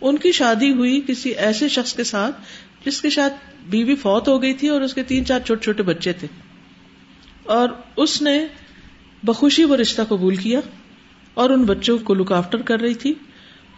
ان 0.00 0.16
کی 0.18 0.32
شادی 0.32 0.72
ہوئی 0.72 1.00
کسی 1.06 1.30
ایسے 1.30 1.68
شخص 1.68 1.94
کے 1.94 2.04
ساتھ 2.04 2.40
جس 2.86 3.00
کے 3.02 3.10
ساتھ 3.10 3.34
بیوی 3.70 3.94
فوت 3.94 4.28
ہو 4.28 4.42
گئی 4.42 4.54
تھی 4.54 4.68
اور 4.68 4.80
اس 4.80 4.94
کے 4.94 5.02
تین 5.02 5.24
چار 5.26 5.40
چھوٹے 5.40 5.64
چھوٹے 5.64 5.82
بچے 5.82 6.12
تھے۔ 6.12 6.28
اور 7.44 7.68
اس 7.96 8.22
نے 8.22 8.46
بخوشی 9.22 9.64
وہ 9.64 9.76
رشتہ 9.76 10.02
قبول 10.08 10.36
کیا 10.36 10.60
اور 11.34 11.50
ان 11.50 11.62
بچوں 11.62 11.98
کو 11.98 12.14
لک 12.14 12.32
آفٹر 12.32 12.62
کر 12.62 12.80
رہی 12.80 12.94
تھی۔ 12.94 13.14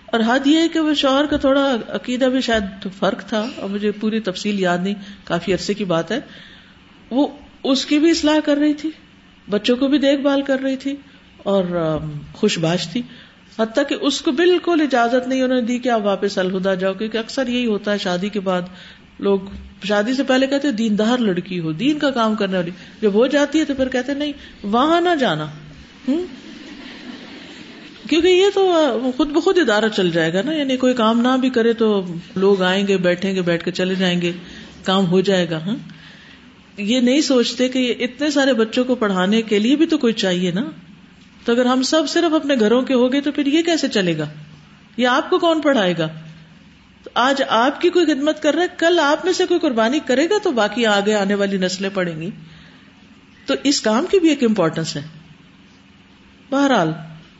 اور 0.06 0.20
حد 0.26 0.46
یہ 0.46 0.58
ہے 0.58 0.68
کہ 0.68 0.80
وہ 0.80 0.94
شوہر 0.94 1.26
کا 1.26 1.36
تھوڑا 1.36 1.76
عقیدہ 1.88 2.24
بھی 2.24 2.40
شاید 2.40 2.86
فرق 2.98 3.28
تھا 3.28 3.46
اور 3.56 3.68
مجھے 3.68 3.90
پوری 3.90 4.20
تفصیل 4.20 4.60
یاد 4.60 4.78
نہیں، 4.78 4.94
کافی 5.24 5.52
عرصے 5.52 5.74
کی 5.74 5.84
بات 5.84 6.10
ہے۔ 6.10 6.20
وہ 7.10 7.26
اس 7.64 7.86
کی 7.86 7.98
بھی 7.98 8.10
اصلاح 8.10 8.40
کر 8.44 8.56
رہی 8.56 8.74
تھی، 8.74 8.90
بچوں 9.50 9.76
کو 9.76 9.88
بھی 9.88 9.98
دیکھ 9.98 10.20
بھال 10.20 10.42
کر 10.42 10.60
رہی 10.60 10.76
تھی 10.76 10.96
اور 11.36 11.96
خوش 12.32 12.58
باش 12.58 12.88
تھی۔ 12.88 13.02
حتیٰ 13.58 13.84
کہ 13.88 13.96
اس 14.00 14.20
کو 14.20 14.32
بالکل 14.32 14.80
اجازت 14.80 15.28
نہیں 15.28 15.42
انہوں 15.42 15.60
نے 15.60 15.66
دی 15.66 15.78
کہ 15.78 15.88
آپ 15.88 16.00
واپس 16.04 16.38
الہدا 16.38 16.74
جاؤ، 16.74 16.94
کیونکہ 16.94 17.18
اکثر 17.18 17.46
یہی 17.46 17.66
ہوتا 17.66 17.92
ہے، 17.92 17.98
شادی 17.98 18.28
کے 18.28 18.40
بعد 18.40 18.62
لوگ 19.18 19.40
شادی 19.84 20.14
سے 20.14 20.22
پہلے 20.22 20.46
کہتے 20.46 20.70
دیندار 20.70 21.18
لڑکی 21.18 21.60
ہو، 21.60 21.72
دین 21.72 21.98
کا 21.98 22.10
کام 22.10 22.34
کرنے 22.34 22.56
والی۔ 22.56 22.70
جب 23.02 23.14
ہو 23.14 23.26
جاتی 23.26 23.58
ہے 23.58 23.64
تو 23.64 23.74
پھر 23.74 23.88
کہتے 23.88 24.14
نہیں، 24.14 24.32
وہاں 24.62 25.00
نہ 25.00 25.08
جانا۔ 25.20 25.46
ہوں 26.08 26.24
کیونکہ 28.08 28.28
یہ 28.28 28.46
تو 28.54 28.72
خود 29.16 29.28
بخود 29.28 29.58
ادارہ 29.58 29.84
چل 29.96 30.10
جائے 30.10 30.32
گا 30.32 30.42
نا 30.42 30.52
یعنی 30.52 30.76
کوئی 30.76 30.94
کام 30.94 31.20
نہ 31.20 31.36
بھی 31.40 31.50
کرے 31.50 31.72
تو 31.72 32.06
لوگ 32.36 32.62
آئیں 32.62 32.88
گے، 32.88 32.96
بیٹھیں 32.96 33.34
گے، 33.34 33.42
بیٹھ 33.42 33.64
کے 33.64 33.70
چلے 33.70 33.94
جائیں 33.94 34.22
گے، 34.22 34.32
کام 34.82 35.06
ہو 35.06 35.20
جائے 35.20 35.50
گا۔ 35.50 35.58
ہاں 35.58 35.76
یہ 36.76 37.00
نہیں 37.00 37.20
سوچتے 37.20 37.68
کہ 37.68 37.94
اتنے 38.00 38.30
سارے 38.30 38.52
بچوں 38.52 38.84
کو 38.84 38.94
پڑھانے 38.94 39.42
کے 39.42 39.58
لیے 39.58 39.76
بھی 39.76 39.86
تو 39.86 39.98
کوئی 39.98 40.12
چاہیے 40.12 40.50
نا۔ 40.50 40.62
تو 41.44 41.52
اگر 41.52 41.66
ہم 41.66 41.82
سب 41.82 42.02
صرف 42.08 42.34
اپنے 42.34 42.54
گھروں 42.60 42.82
کے 42.82 42.94
ہو 42.94 43.12
گئے 43.12 43.20
تو 43.20 43.32
پھر 43.32 43.46
یہ 43.46 43.62
کیسے 43.62 43.88
چلے 43.88 44.18
گا؟ 44.18 44.26
یہ 44.96 45.06
آپ 45.06 45.30
کو 45.30 45.38
کون 45.38 45.60
پڑھائے 45.60 45.94
گا؟ 45.98 46.08
تو 47.04 47.10
آج 47.14 47.42
آپ 47.48 47.80
کی 47.80 47.90
کوئی 47.90 48.06
خدمت 48.06 48.42
کر 48.42 48.54
رہا 48.54 48.62
ہے، 48.62 48.68
کل 48.78 48.98
آپ 49.02 49.24
میں 49.24 49.32
سے 49.32 49.46
کوئی 49.46 49.60
قربانی 49.60 49.98
کرے 50.06 50.30
گا 50.30 50.34
تو 50.42 50.50
باقی 50.50 50.86
آگے 50.86 51.14
آنے 51.14 51.34
والی 51.34 51.58
نسلیں 51.58 51.90
پڑیں 51.94 52.20
گی۔ 52.20 52.30
تو 53.46 53.54
اس 53.64 53.80
کام 53.80 54.04
کی 54.10 54.18
بھی 54.18 54.28
ایک 54.28 54.44
امپورٹینس 54.44 54.96
ہے۔ 54.96 55.02
بہرحال، 56.50 56.92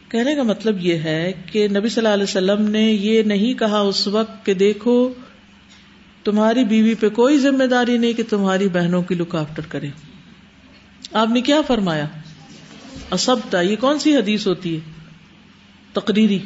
کہنے 0.08 0.34
کا 0.34 0.42
مطلب 0.42 0.76
یہ 0.80 0.94
ہے 0.94 1.32
کہ 1.52 1.68
نبی 1.68 1.88
صلی 1.88 2.06
اللہ 2.06 2.14
علیہ 2.14 2.22
وسلم 2.22 2.70
نے 2.70 2.82
یہ 2.82 3.22
نہیں 3.22 3.54
کہا 3.54 3.78
اس 3.78 4.06
وقت 4.06 4.46
کہ 4.46 4.54
دیکھو، 4.54 5.12
تمہاری 6.24 6.64
بیوی 6.64 6.94
پہ 6.94 7.08
کوئی 7.08 7.38
ذمہ 7.38 7.64
داری 7.64 7.98
نہیں 7.98 8.12
کہ 8.12 8.22
تمہاری 8.28 8.68
بہنوں 8.68 9.02
کی 9.02 9.14
لک 9.14 9.34
آفٹر 9.34 9.62
کرے۔ 9.68 9.88
آپ 11.12 11.28
نے 11.28 11.40
کیا 11.40 11.60
فرمایا؟ 11.60 12.06
اسبتا 13.10 13.60
یہ 13.60 13.76
کون 13.76 13.98
سی 13.98 14.16
حدیث 14.16 14.46
ہوتی 14.46 14.74
ہے؟ 14.74 14.80
تقریری۔ 15.92 16.38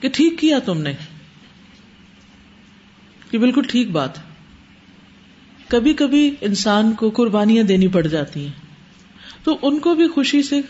کہ 0.00 0.08
ٹھیک 0.12 0.38
کیا 0.38 0.58
تم 0.58 0.80
نے؟ 0.80 0.92
کہ 3.32 3.38
بالکل 3.38 3.62
ٹھیک 3.68 3.90
بات 3.90 4.10
کبھی 5.68 5.92
کبھی 5.92 6.34
انسان 6.40 6.92
کو 6.92 7.10
قربانیاں 7.10 7.62
دینی 7.62 7.88
پڑ 7.88 8.06
جاتی 8.06 8.40
ہیں۔ 8.40 8.52
تو 9.44 9.58
ان 9.62 9.78
کو 9.78 9.94
بھی 9.94 10.08
خوشی 10.08 10.42
سے 10.42 10.60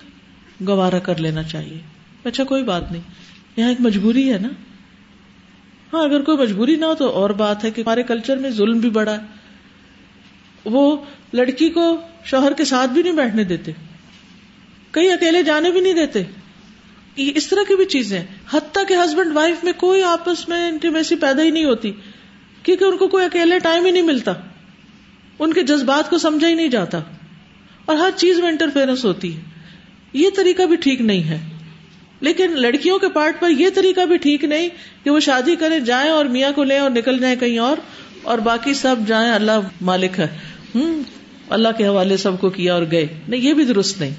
گوارا 0.66 0.98
کر 0.98 1.16
لینا 1.16 1.42
چاہیے۔ 1.42 1.80
اچھا 2.24 2.44
کوئی 2.44 2.62
بات 2.62 2.92
نہیں۔ 2.92 3.02
یہاں 3.56 3.68
ایک 3.68 3.80
مجبوری 3.80 4.32
ہے 4.32 4.38
نا۔ 4.38 4.48
ہاں 5.92 6.04
اگر 6.04 6.22
کوئی 6.22 6.38
مجبوری 6.38 6.76
نہ 6.76 6.84
ہو 6.84 6.94
تو 6.94 7.08
اور 7.10 7.30
بات 7.30 7.64
ہے 7.64 7.70
کہ 7.70 7.80
ہمارے 7.80 8.02
کلچر 8.02 8.36
میں 8.36 8.50
ظلم 8.50 8.78
بھی 8.78 8.90
بڑا 8.90 9.12
ہے۔ 9.12 9.18
وہ 10.64 10.96
لڑکی 11.32 11.70
کو 11.70 12.00
شوہر 12.24 12.52
کے 12.52 12.64
ساتھ 12.64 12.90
بھی 12.90 13.02
نہیں 13.02 13.12
بیٹھنے 13.12 13.44
دیتے۔ 13.44 13.72
کئی 14.90 15.12
اکیلے 15.12 15.42
جانے 15.42 15.70
بھی 15.70 15.80
نہیں 15.80 15.94
دیتے۔ 15.94 16.22
اس 17.16 17.48
طرح 17.48 17.60
کی 17.68 17.76
بھی 17.76 17.84
چیزیں 17.84 18.24
حتیٰ 18.52 18.88
کہ 18.88 18.94
ہسبینڈ 18.94 19.36
وائف 19.36 19.64
میں 19.64 19.72
کوئی 19.72 20.02
آپس 20.02 20.48
میں 20.48 20.68
انٹیمیسی 20.68 21.16
پیدا 21.16 21.42
ہی 21.42 21.50
نہیں 21.50 21.64
ہوتی۔ 21.64 21.92
کیونکہ 22.62 22.84
ان 22.84 22.96
کو 22.96 23.08
کوئی 23.08 23.24
اکیلے 23.24 23.58
ٹائم 23.58 23.84
ہی 23.84 23.90
نہیں 23.90 24.02
ملتا۔ 24.02 24.32
ان 25.38 25.52
کے 25.52 25.62
جذبات 25.62 26.10
کو 26.10 26.18
سمجھا 26.18 26.48
ہی 26.48 26.54
نہیں 26.54 26.68
جاتا۔ 26.68 27.00
اور 27.84 27.96
ہر 27.96 28.10
چیز 28.16 28.38
میں 28.38 28.48
انٹرفیئرنس 28.48 29.04
ہوتی 29.04 29.36
ہے۔ 29.36 29.40
یہ 30.12 30.28
طریقہ 30.36 30.62
بھی 30.62 30.76
ٹھیک 30.76 31.00
نہیں 31.00 31.22
ہے۔ 31.22 31.38
لیکن 32.20 32.50
لڑکیوں 32.50 32.98
کے 32.98 33.08
پارٹ 33.08 33.40
پر 33.40 33.50
یہ 33.50 33.68
طریقہ 33.74 34.00
بھی 34.00 34.16
ٹھیک 34.16 34.44
نہیں 34.44 34.68
کہ 35.04 35.10
وہ 35.10 35.20
شادی 35.20 35.56
کرے، 35.56 35.80
جائیں 35.80 36.10
اور 36.10 36.24
میاں 36.24 36.52
کو 36.52 36.64
لیں 36.64 36.78
اور 36.78 36.90
نکل 36.90 37.18
جائیں 37.18 37.36
کہیں 37.36 37.58
اور 37.58 37.76
اور 38.22 38.38
باقی 38.38 38.74
سب 38.74 38.96
جائیں، 39.06 39.32
اللہ 39.32 39.60
مالک 39.80 40.20
ہے۔ 40.20 40.26
ہوں 40.74 41.02
اللہ 41.48 41.68
کے 41.78 41.86
حوالے 41.86 42.16
سب 42.16 42.40
کو 42.40 42.50
کیا 42.50 42.74
اور 42.74 42.82
گئے۔ 42.90 43.06
نہیں، 43.28 43.40
یہ 43.40 43.54
بھی 43.54 43.64
درست 43.64 44.00
نہیں۔ 44.00 44.14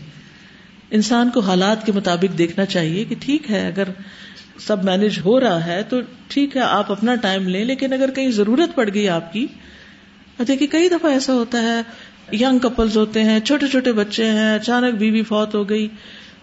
انسان 0.92 1.30
کو 1.30 1.40
حالات 1.40 1.86
کے 1.86 1.92
مطابق 1.92 2.38
دیکھنا 2.38 2.66
چاہیے 2.66 3.04
کہ 3.04 3.16
ٹھیک 3.20 3.52
ہے، 3.52 3.68
اگر 3.68 3.84
سب 4.68 4.84
مینج 4.84 5.20
ہو 5.26 5.40
رہا 5.40 5.66
ہے 5.66 5.82
تو 5.90 6.00
ٹھیک 6.28 6.56
ہے، 6.58 6.62
آپ 6.62 6.92
اپنا 6.92 7.16
ٹائم 7.16 7.48
لیں، 7.48 7.66
لیکن 7.66 7.94
اگر 7.94 8.12
کہیں 8.12 8.32
ضرورت 8.32 8.76
پڑ 8.76 8.90
گئی 8.94 9.10
آپ 9.10 9.34
کی 9.34 9.46
دیکھیے 10.48 10.68
کئی 10.68 10.90
دفعہ 10.90 11.12
ایسا 11.12 11.34
ہوتا 11.34 11.62
ہے 11.62 11.82
یگ 12.32 12.60
کپلز 12.62 12.98
ہوتے 12.98 13.24
ہیں، 13.24 13.40
چھوٹے 13.40 13.68
چھوٹے 13.68 13.92
بچے 13.92 14.26
ہیں، 14.26 14.56
اچانک 14.56 14.96
بیوی 14.96 15.22
فوت 15.24 15.56
ہو 15.56 15.70
گئی 15.70 15.88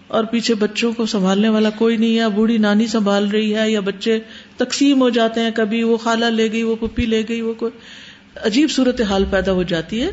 اور 0.07 0.23
پیچھے 0.23 0.55
بچوں 0.55 0.91
کو 0.93 1.05
سنبھالنے 1.05 1.49
والا 1.49 1.69
کوئی 1.69 1.97
نہیں 1.97 2.09
یا 2.09 2.27
بوڑھی 2.27 2.57
نانی 2.57 2.87
سنبھال 2.87 3.29
رہی 3.29 3.55
ہے 3.55 3.71
یا 3.71 3.79
بچے 3.79 4.19
تقسیم 4.57 5.01
ہو 5.01 5.09
جاتے 5.09 5.41
ہیں 5.41 5.51
کبھی، 5.55 5.83
وہ 5.83 5.97
خالہ 5.97 6.25
لے 6.25 6.51
گئی، 6.51 6.63
وہ 6.63 6.75
پپی 6.75 7.05
لے 7.05 7.23
گئی، 7.29 7.41
وہ 7.41 7.53
کوئی 7.53 7.71
عجیب 8.43 8.71
صورت 8.71 9.01
حال 9.01 9.25
پیدا 9.29 9.51
ہو 9.51 9.63
جاتی 9.63 10.01
ہے۔ 10.01 10.09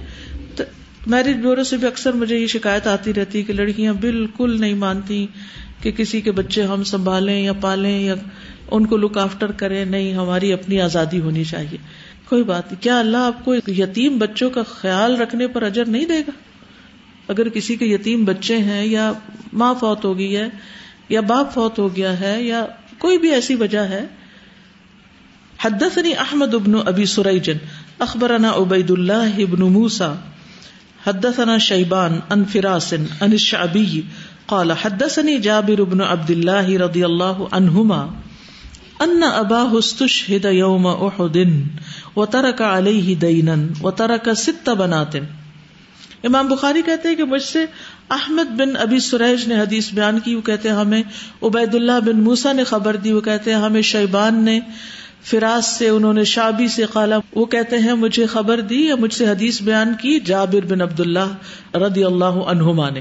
تو 0.56 0.64
میرج 1.06 1.36
بیورو 1.36 1.64
سے 1.64 1.76
بھی 1.76 1.86
اکثر 1.86 2.12
مجھے 2.12 2.36
یہ 2.36 2.46
شکایت 2.46 2.86
آتی 2.86 3.14
رہتی 3.14 3.42
کہ 3.42 3.52
لڑکیاں 3.52 3.94
بالکل 3.94 4.60
نہیں 4.60 4.74
مانتی۔ 4.74 5.26
کہ 5.82 5.90
کسی 5.90 6.20
کے 6.20 6.32
بچے 6.32 6.62
ہم 6.62 6.84
سنبھالیں 6.84 7.42
یا 7.42 7.52
پالیں 7.52 8.00
یا 8.00 8.14
ان 8.70 8.86
کو 8.86 8.96
لک 8.96 9.18
آفٹر 9.18 9.52
کریں، 9.52 9.84
نہیں، 9.84 10.14
ہماری 10.14 10.52
اپنی 10.52 10.80
آزادی 10.80 11.20
ہونی 11.20 11.44
چاہیے۔ 11.44 11.76
کوئی 12.28 12.42
بات 12.42 12.72
نہیں۔ 12.72 12.82
کیا 12.82 12.98
اللہ 12.98 13.16
آپ 13.16 13.44
کو 13.44 13.54
یتیم 13.54 14.18
بچوں 14.18 14.50
کا 14.50 14.62
خیال 14.62 15.16
رکھنے 15.16 15.46
پر 15.46 15.62
اجر 15.62 15.84
نہیں 15.84 16.06
دے 16.06 16.18
گا؟ 16.20 16.30
اگر 17.28 17.48
کسی 17.48 17.76
کے 17.76 17.86
یتیم 17.86 18.24
بچے 18.24 18.58
ہیں 18.58 18.84
یا 18.84 19.12
ماں 19.52 19.74
فوت 19.80 20.04
ہو 20.04 20.18
گئی 20.18 20.36
ہے 20.36 20.48
یا 21.08 21.20
باپ 21.20 21.54
فوت 21.54 21.78
ہو 21.78 21.96
گیا 21.96 22.20
ہے 22.20 22.42
یا 22.42 22.66
کوئی 22.98 23.18
بھی 23.18 23.30
ایسی 23.30 23.54
وجہ 23.54 23.78
ہے۔ 23.78 24.06
حدثني 25.64 26.12
احمد 26.18 26.54
ابن 26.54 26.72
ابی 26.86 27.04
سریجن، 27.04 27.56
اخبرنا 27.98 28.52
عبید 28.56 28.90
اللہ 28.90 29.38
ابن 29.38 29.60
موسا 29.60 30.14
حدثنا 31.06 31.58
شیبان 31.58 32.20
ان 32.30 32.44
فراس 32.44 32.92
ان 32.92 33.06
الشعبی 33.20 34.02
قال 34.48 34.72
حدثني 34.72 35.38
جابر 35.38 35.82
بن 35.82 36.00
عبد 36.00 36.30
الله 36.30 36.76
رضي 36.78 37.02
الله 37.06 37.48
عنهما 37.52 37.98
ان 39.06 39.22
اباه 39.22 39.78
استشهد 39.78 40.44
يوم 40.50 40.86
احد 40.86 41.36
وترك 42.16 42.62
عليه 42.68 43.14
دينا 43.14 43.56
وترك 43.82 44.30
ست 44.36 44.70
بنات. 44.70 45.16
امام 46.24 46.48
بخاری 46.48 46.82
کہتے 46.82 47.08
ہیں 47.08 47.16
کہ 47.16 47.24
مجھ 47.24 47.42
سے 47.42 47.64
احمد 48.10 48.56
بن 48.56 48.76
ابی 48.76 48.98
سریج 48.98 49.48
نے 49.48 49.60
حدیث 49.60 49.92
بیان 49.92 50.20
کی، 50.20 50.34
وہ 50.34 50.40
کہتے 50.40 50.68
ہیں 50.68 50.76
ہمیں 50.76 51.02
عبید 51.42 51.74
اللہ 51.74 52.00
بن 52.06 52.24
موسا 52.24 52.52
نے 52.52 52.64
خبر 52.64 52.96
دی، 52.96 53.12
وہ 53.12 53.20
کہتے 53.20 53.54
ہیں 53.54 53.60
ہمیں 53.60 53.82
شیبان 53.82 54.44
نے 54.44 54.60
فراز 55.22 55.66
سے، 55.66 55.88
انہوں 55.88 56.12
نے 56.12 56.24
شابی 56.24 56.68
سے 56.68 56.84
قالا، 56.92 57.18
وہ 57.34 57.46
کہتے 57.46 57.78
ہیں 57.78 57.94
مجھے 57.94 58.26
خبر 58.26 58.60
دی 58.60 58.86
یا 58.86 58.94
مجھ 58.96 59.14
سے 59.14 59.26
حدیث 59.26 59.62
بیان 59.62 59.94
کی؟ 60.00 60.20
جابر 60.20 60.66
بن 60.66 60.80
عبد 60.80 61.00
اللہ 61.00 61.76
رضی 61.76 62.04
اللہ 62.04 62.42
عنہما 62.50 62.90
نے۔ 62.90 63.00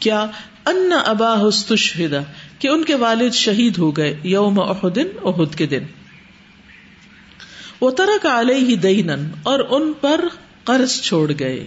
کیا 0.00 0.26
ان 0.66 0.92
ابا 1.06 1.48
ہستشہدا 1.48 2.20
کہ 2.58 2.68
ان 2.68 2.84
کے 2.84 2.94
والد 2.94 3.32
شہید 3.32 3.78
ہو 3.78 3.90
گئے 3.90 4.20
یوم 4.22 4.60
احدن 4.60 5.06
احد 5.24 5.54
کے 5.54 5.66
دن۔ 5.66 5.84
وہ 7.80 7.90
ترک 7.90 8.26
علیہ 8.26 8.76
دینن 8.76 9.26
اور 9.42 9.60
ان 9.70 9.92
پر 10.00 10.24
قرض 10.64 11.00
چھوڑ 11.00 11.32
گئے۔ 11.40 11.66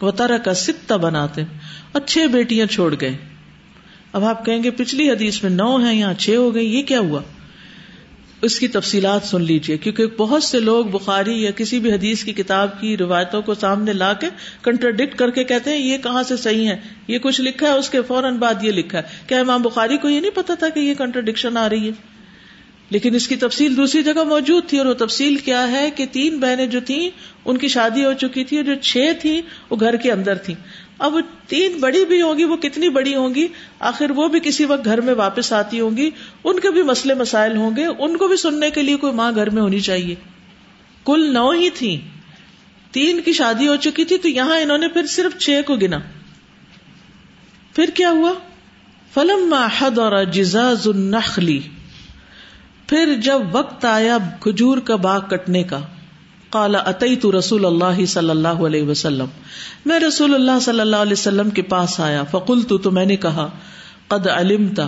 وہ 0.00 0.10
ترا 0.10 0.36
کا 0.38 0.96
بناتے 0.96 1.42
اور 1.92 2.02
چھ 2.06 2.18
بیٹیاں 2.32 2.66
چھوڑ 2.66 2.94
گئے۔ 3.00 3.16
اب 4.12 4.24
آپ 4.24 4.46
کہیں 4.46 4.62
گے 4.62 4.70
پچھلی 4.70 5.10
حدیث 5.10 5.42
میں 5.42 5.50
نو 5.50 5.86
ہے 5.86 5.94
یہاں 5.94 6.14
چھ 6.14 6.30
ہو 6.30 6.54
گئی 6.54 6.76
یہ 6.76 6.82
کیا 6.82 7.00
ہوا؟ 7.00 7.20
اس 8.44 8.58
کی 8.58 8.68
تفصیلات 8.68 9.22
سن 9.22 9.42
لیجیے، 9.42 9.76
کیونکہ 9.76 10.06
بہت 10.06 10.42
سے 10.42 10.60
لوگ 10.60 10.84
بخاری 10.84 11.42
یا 11.42 11.50
کسی 11.50 11.78
بھی 11.78 11.92
حدیث 11.92 12.24
کی 12.24 12.32
کتاب 12.32 12.80
کی 12.80 12.96
روایتوں 12.96 13.42
کو 13.42 13.54
سامنے 13.54 13.92
لا 13.92 14.12
کے 14.12 14.26
کنٹرڈکٹ 14.62 15.14
کر 15.18 15.30
کے 15.30 15.44
کہتے 15.44 15.70
ہیں، 15.70 15.78
یہ 15.78 15.98
کہاں 15.98 16.22
سے 16.22 16.36
صحیح 16.36 16.68
ہے؟ 16.68 16.76
یہ 17.08 17.18
کچھ 17.18 17.40
لکھا 17.40 17.66
ہے، 17.66 17.72
اس 17.72 17.90
کے 17.90 18.02
فوراً 18.02 18.36
بعد 18.36 18.64
یہ 18.64 18.72
لکھا 18.72 18.98
ہے۔ 18.98 19.02
کیا 19.26 19.40
امام 19.40 19.62
بخاری 19.62 19.96
کو 19.96 20.08
یہ 20.08 20.20
نہیں 20.20 20.36
پتا 20.36 20.54
تھا 20.54 20.68
کہ 20.68 20.80
یہ 20.80 20.94
کنٹرڈکشن 20.94 21.56
آ 21.56 21.68
رہی 21.68 21.86
ہے؟ 21.86 22.14
لیکن 22.90 23.14
اس 23.14 23.28
کی 23.28 23.36
تفصیل 23.36 23.76
دوسری 23.76 24.02
جگہ 24.02 24.24
موجود 24.24 24.66
تھی 24.66 24.78
اور 24.78 24.86
وہ 24.86 24.94
تفصیل 24.94 25.36
کیا 25.36 25.70
ہے 25.70 25.90
کہ 25.90 26.06
تین 26.12 26.38
بہنیں 26.38 26.66
جو 26.66 26.80
تھیں، 26.80 27.10
ان 27.44 27.58
کی 27.58 27.68
شادی 27.68 28.04
ہو 28.04 28.12
چکی 28.12 28.44
تھی 28.44 28.56
اور 28.56 28.64
جو 28.64 28.74
چھ 28.82 29.12
تھی 29.20 29.40
وہ 29.70 29.76
گھر 29.80 29.96
کے 29.96 30.12
اندر 30.12 30.34
تھی 30.34 30.54
اب 30.98 31.14
وہ 31.14 31.20
تین 31.48 31.80
بڑی 31.80 32.04
بھی 32.04 32.22
ہوں 32.22 32.38
گی، 32.38 32.44
وہ 32.44 32.56
کتنی 32.56 32.88
بڑی 32.88 33.14
ہوں 33.14 33.34
گی، 33.34 33.48
آخر 33.80 34.10
وہ 34.10 34.28
بھی 34.28 34.40
کسی 34.40 34.64
وقت 34.64 34.84
گھر 34.84 35.00
میں 35.00 35.14
واپس 35.14 35.52
آتی 35.52 35.80
ہوں 35.80 35.96
گی، 35.96 36.10
ان 36.44 36.60
کے 36.60 36.70
بھی 36.70 36.82
مسئلے 36.82 37.14
مسائل 37.14 37.56
ہوں 37.56 37.76
گے، 37.76 37.86
ان 37.86 38.16
کو 38.16 38.28
بھی 38.28 38.36
سننے 38.36 38.70
کے 38.70 38.82
لیے 38.82 38.96
کوئی 38.96 39.12
ماں 39.12 39.32
گھر 39.34 39.50
میں 39.50 39.62
ہونی 39.62 39.80
چاہیے۔ 39.80 40.14
کل 41.04 41.32
نو 41.32 41.50
ہی 41.50 41.70
تھی، 41.70 42.00
تین 42.90 43.20
کی 43.20 43.32
شادی 43.32 43.68
ہو 43.68 43.76
چکی 43.76 44.04
تھی، 44.04 44.18
تو 44.18 44.28
یہاں 44.28 44.58
انہوں 44.58 44.78
نے 44.78 44.88
پھر 44.88 45.06
صرف 45.06 45.38
چھ 45.38 45.60
کو 45.66 45.76
گنا۔ 45.76 45.98
پھر 47.74 47.90
کیا 47.94 48.10
ہوا؟ 48.10 48.32
فلم 49.14 49.54
حد 49.54 49.98
اور 49.98 50.24
جزاز 50.24 50.88
النخلی 50.88 51.60
پھر 52.86 53.14
جب 53.14 53.40
وقت 53.52 53.84
آیا 53.84 54.18
کھجور 54.40 54.78
کا 54.78 54.96
باغ 54.96 55.20
کٹنے 55.20 55.62
کا۔ 55.62 55.80
کالا 56.54 56.78
اتئی 56.78 57.16
تو 57.16 57.38
رسول 57.38 57.64
اللہ 57.64 58.04
صلی 58.04 58.30
اللہ 58.30 58.48
علیہ 58.48 58.82
وسلم. 58.82 59.26
میں 59.86 60.00
رسول 60.00 60.34
اللہ 60.34 60.58
صلی 60.62 60.80
اللہ 60.80 60.96
علیہ 60.96 61.12
وسلم 61.12 61.50
کے 61.50 61.62
پاس 61.62 62.00
آیا 62.00 62.24
فکل 62.24 62.62
تو 62.62 62.90
میں 62.90 63.06
نے 63.06 63.16
کہا، 63.16 63.50
قد 64.08 64.26
علمتا 64.26 64.86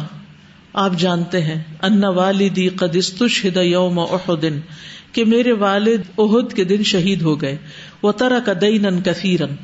آپ 0.73 0.91
جانتے 0.99 1.43
ہیں 1.43 1.63
ان 1.83 2.05
والدی 2.05 2.69
قد 2.69 2.97
استشہد 2.97 3.57
یوم 3.57 3.99
احد 3.99 4.45
کہ 5.13 5.25
میرے 5.25 5.53
والد 5.53 6.01
احد 6.19 6.53
کے 6.53 6.65
دن 6.65 6.83
شہید 6.83 7.23
ہو 7.23 7.41
گئے 7.41 7.57
وہ 8.03 8.13
طرح 8.13 8.39
کا 8.39 8.53
دین 8.61 9.03
کثیرن 9.03 9.55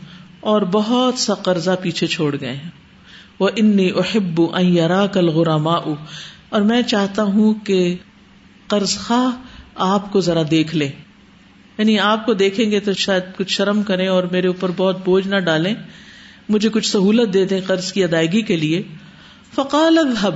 اور 0.41 0.63
بہت 0.63 1.19
سا 1.19 1.35
قرضہ 1.35 1.71
پیچھے 1.83 2.07
چھوڑ 2.07 2.37
گئے 2.41 2.53
ہیں۔ 2.53 2.71
وہ 3.41 3.49
انی 3.57 3.91
احب 3.91 4.43
ان 4.55 4.77
یراک 4.77 5.19
الغرماء۔ 5.19 5.81
اور 6.49 6.61
میں 6.61 6.83
چاہتا 6.83 7.23
ہوں 7.23 7.55
کہ 7.65 7.97
قرض 8.67 8.99
خواہ 8.99 9.43
آپ 9.75 10.13
کو 10.13 10.21
ذرا 10.21 10.43
دیکھ 10.51 10.77
لے۔ 10.77 10.91
یعنی 11.83 11.99
آپ 11.99 12.27
کو 12.27 12.35
دیکھیں 12.35 12.71
گے 12.71 12.81
تو 12.81 12.93
شاید 12.93 13.23
کچھ 13.37 13.53
شرم 13.53 13.83
کریں 13.83 14.09
اور 14.09 14.23
میرے 14.23 14.47
اوپر 14.47 14.71
بہت 14.77 15.05
بوجھ 15.05 15.29
نہ 15.29 15.37
ڈالیں۔ 15.37 15.75
مجھے 16.49 16.69
کچھ 16.69 16.87
سہولت 16.87 17.35
دے 17.35 17.45
دیں 17.45 17.61
قرض 17.67 17.93
کی 17.93 18.05
ادائیگی 18.05 18.43
کے 18.43 18.57
لیے۔ 18.57 18.83
فقال 19.55 19.99
الحب 19.99 20.35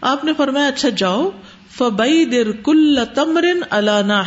آپ 0.00 0.24
نے 0.24 0.32
فرمایا 0.36 0.66
اچھا 0.66 0.88
جاؤ۔ 0.88 1.30
فبئی 1.78 2.24
در 2.24 2.52
کل 2.52 2.98
تمرن 3.14 3.60
اللہ 3.70 4.22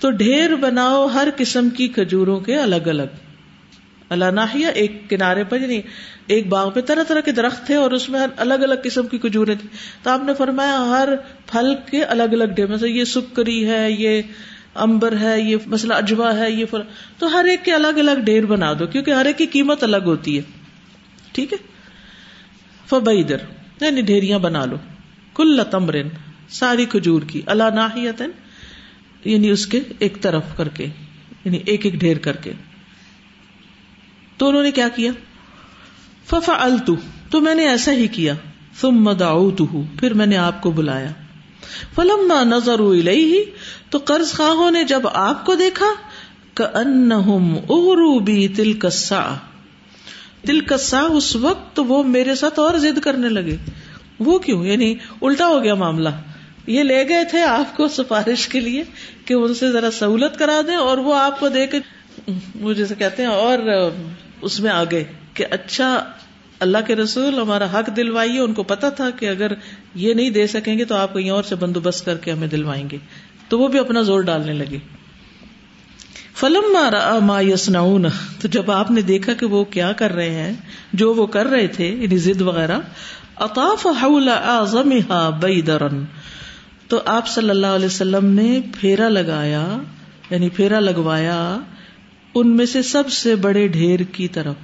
تو 0.00 0.10
ڈھیر 0.10 0.54
بناؤ 0.54 1.06
ہر 1.06 1.28
قسم 1.36 1.70
کی 1.70 1.88
کھجوروں 1.88 2.40
کے 2.40 2.56
الگ 2.56 2.88
الگ۔ 2.88 3.20
اللہ 4.08 4.56
ایک 4.74 5.10
کنارے 5.10 5.44
پر 5.44 5.60
یعنی 5.60 5.80
ایک 6.26 6.48
باغ 6.48 6.70
پہ 6.70 6.80
طرح 6.80 7.02
طرح 7.02 7.20
کے 7.20 7.32
درخت 7.32 7.66
تھے 7.66 7.74
اور 7.74 7.90
اس 7.90 8.08
میں 8.08 8.20
الگ 8.36 8.54
الگ 8.54 8.74
قسم 8.84 9.06
کی 9.06 9.18
کجورے 9.18 9.54
تھی 9.54 9.68
تو 10.02 10.10
آپ 10.10 10.20
نے 10.26 10.34
فرمایا، 10.34 10.76
ہر 10.78 11.08
پھل 11.46 11.74
کے 11.90 12.04
الگ 12.04 12.22
الگ 12.22 12.44
ڈے 12.44 12.66
مثلا 12.66 12.88
یہ 12.88 13.04
سکری 13.04 13.68
ہے، 13.68 13.90
یہ 13.90 14.22
امبر 14.74 15.16
ہے، 15.20 15.40
یہ 15.40 15.56
مسئلہ 15.66 15.94
اجوا 15.94 16.36
ہے، 16.36 16.50
یہ 16.50 16.64
پھل 16.64 16.80
تو 17.18 17.26
ہر 17.26 17.44
ایک 17.44 17.64
کے 17.64 17.72
الگ 17.72 17.86
الگ 17.86 18.20
ڈھیر 18.24 18.46
بنا 18.46 18.72
دو، 18.72 18.86
کیونکہ 18.86 19.10
ہر 19.10 19.24
ایک 19.24 19.38
کی 19.38 19.46
قیمت 19.46 19.82
الگ 19.82 19.96
ہوتی 19.96 20.36
ہے۔ 20.36 20.42
ٹھیک 21.32 21.52
ہے؟ 21.52 21.58
فبیدر 22.86 23.36
یعنی 23.80 24.00
ڈھیریاں 24.00 24.38
بنا 24.38 24.64
لو۔ 24.64 24.76
کل 25.34 25.60
تمرن، 25.70 26.08
ساری 26.48 26.84
کھجور 26.84 27.22
کی 27.22 27.42
اللہ 27.46 27.70
ناحیت 27.74 28.22
یعنی 29.24 29.50
اس 29.50 29.66
کے 29.66 29.80
ایک 29.98 30.20
طرف 30.20 30.42
کر 30.56 30.68
کے 30.68 30.86
یعنی 31.44 31.58
ایک 31.66 31.84
ایک 31.84 31.94
ڈھیر 31.94 32.18
کر 32.18 32.36
کے۔ 32.36 32.52
تو 34.36 34.48
انہوں 34.48 34.62
نے 34.62 34.70
کیا 34.70 34.88
کیا؟ 34.88 35.12
ففا 36.26 36.52
التو 36.58 36.96
تو 37.30 37.40
میں 37.40 37.54
نے 37.54 37.68
ایسا 37.68 37.92
ہی 37.92 38.06
کیا۔ 38.06 38.34
تم 38.80 38.90
مداؤ 38.90 39.50
پھر 40.00 40.14
میں 40.14 40.26
نے 40.26 40.36
آپ 40.36 40.62
کو 40.62 40.70
بلایا۔ 40.70 41.08
فلم 41.94 42.32
نظر 42.42 42.80
ہی 42.80 43.44
تو 43.90 43.98
قرض 43.98 44.32
خواہوں 44.32 44.70
نے 44.70 44.84
جب 44.84 45.08
آپ 45.08 45.46
کو 45.46 45.54
دیکھا 45.54 45.86
اغروبی 46.62 48.48
تل 48.48 50.60
کسا 50.60 51.00
اس 51.00 51.36
وقت 51.36 51.80
وہ 51.88 52.02
میرے 52.02 52.34
ساتھ 52.34 52.58
اور 52.58 52.74
ضد 52.74 52.98
کرنے 52.98 53.28
لگے۔ 53.28 53.56
وہ 54.20 54.38
کیوں؟ 54.38 54.66
یعنی 54.66 54.94
الٹا 55.22 55.46
ہو 55.46 55.62
گیا 55.62 55.74
معاملہ۔ 55.74 56.08
یہ 56.66 56.82
لے 56.82 57.08
گئے 57.08 57.24
تھے 57.24 57.42
آپ 57.42 57.76
کو 57.76 57.88
سفارش 57.88 58.48
کے 58.48 58.60
لیے 58.60 58.84
کہ 59.24 59.34
ان 59.34 59.54
سے 59.54 59.72
ذرا 59.72 59.90
سہولت 59.90 60.38
کرا 60.38 60.60
دیں 60.66 60.76
اور 60.76 60.98
وہ 60.98 61.14
آپ 61.14 61.40
کو 61.40 61.48
دے 61.48 61.66
کے 61.66 61.78
وہ 62.60 62.72
جیسے 62.72 62.94
کہتے 62.94 63.22
ہیں 63.22 63.30
اور 63.30 63.58
اس 64.42 64.60
میں 64.60 64.70
آ 64.70 64.84
گئے 64.90 65.04
کہ 65.34 65.44
اچھا 65.50 66.04
اللہ 66.60 66.78
کے 66.86 66.96
رسول، 66.96 67.34
ہمارا 67.34 67.64
حق 67.64 67.96
دلوائیے۔ 67.96 68.40
ان 68.40 68.54
کو 68.54 68.62
پتا 68.62 68.88
تھا 68.88 69.10
کہ 69.10 69.28
اگر 69.28 69.52
یہ 69.94 70.14
نہیں 70.14 70.30
دے 70.30 70.46
سکیں 70.46 70.78
گے 70.78 70.84
تو 70.84 70.94
آپ 70.94 71.14
کہیں 71.14 71.30
اور 71.30 71.42
سے 71.42 71.54
بندوبست 71.54 72.04
کر 72.04 72.16
کے 72.16 72.32
ہمیں 72.32 72.48
دلوائیں 72.48 72.90
گے۔ 72.90 72.96
تو 73.48 73.58
وہ 73.58 73.68
بھی 73.68 73.78
اپنا 73.78 74.02
زور 74.02 74.20
ڈالنے 74.20 74.52
لگے۔ 74.52 74.78
فلم 76.34 76.72
مارا 76.72 77.18
ما 77.18 77.40
یسنا 77.40 77.80
تو 78.40 78.48
جب 78.48 78.70
آپ 78.70 78.90
نے 78.90 79.02
دیکھا 79.02 79.32
کہ 79.32 79.46
وہ 79.46 79.64
کیا 79.64 79.92
کر 79.92 80.12
رہے 80.12 80.30
ہیں، 80.30 80.52
جو 80.92 81.14
وہ 81.14 81.26
کر 81.26 81.46
رہے 81.46 81.66
تھے 81.66 81.88
یعنی 81.88 82.18
ضد 82.18 82.40
وغیرہ، 82.40 82.78
اطاف 83.36 83.86
بئی 85.40 85.60
درن 85.60 86.04
تو 86.88 87.02
آپ 87.04 87.28
صلی 87.28 87.50
اللہ 87.50 87.66
علیہ 87.66 87.86
وسلم 87.86 88.26
نے 88.26 88.60
پھیرا 88.80 89.08
لگایا 89.08 89.76
یعنی 90.30 90.48
پھیرا 90.48 90.80
لگوایا 90.80 91.58
ان 92.34 92.56
میں 92.56 92.66
سے 92.66 92.82
سب 92.82 93.10
سے 93.10 93.34
بڑے 93.34 93.68
ڈھیر 93.68 94.00
کی 94.00 94.28
طرف۔ 94.28 94.54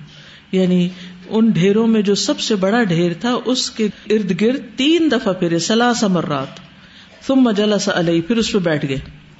یعنی 0.52 0.88
ان 1.30 1.48
ڈھیروں 1.50 1.86
میں 1.86 2.02
جو 2.02 2.14
سب 2.14 2.40
سے 2.40 2.54
بڑا 2.56 2.82
ڈھیر 2.82 3.12
تھا، 3.20 3.34
اس 3.44 3.70
کے 3.70 3.88
ارد 4.10 4.40
گرد 4.40 4.76
تین 4.76 5.10
دفعہ 5.12 5.32
پھرے 5.32 5.58
سلاس 5.58 6.02
مرات 6.04 6.58
تم 7.26 7.36
مجلس 7.36 7.88
علیہ، 7.88 8.20
پھر 8.20 8.36
اس 8.36 8.52
پہ 8.52 8.58
بیٹھ 8.58 8.86
گئے۔ 8.88 8.98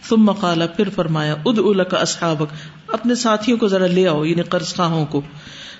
تم 0.09 0.25
مقالا 0.25 0.67
پھر 0.67 0.89
فرمایا 0.89 1.35
اد 1.45 1.59
کا 1.91 1.99
اصحابک، 1.99 2.53
اپنے 2.93 3.15
ساتھیوں 3.15 3.59
کو 3.59 3.69
ذرا 3.69 3.87
لے 3.87 4.07
آؤ 4.09 4.25
یعنی 4.25 4.43
قرض 4.43 4.75
خواہوں 4.75 5.05
کو۔ 5.07 5.21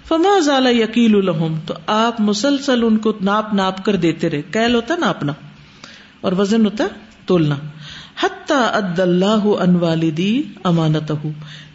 فما 0.09 0.39
زال 0.39 0.67
یقیل 0.67 1.15
الحم 1.17 1.55
تو 1.67 1.75
آپ 1.87 2.21
مسلسل 2.21 2.83
ان 2.83 2.97
کو 2.97 3.13
ناپ 3.21 3.55
ناپ 3.55 3.85
کر 3.85 3.97
دیتے 3.97 4.31
رہے۔ 4.31 4.43
کیل 4.53 4.75
ہوتا 4.75 4.95
ناپنا، 4.97 5.33
اور 6.21 6.33
وزن 6.33 6.65
ہوتا 6.65 6.85
تولنا۔ 7.27 7.57
حتی 8.21 8.55
اد 8.55 8.99
اللہ 8.99 9.47
ان 9.61 9.77
والدی 9.77 10.43
امانت 10.65 11.13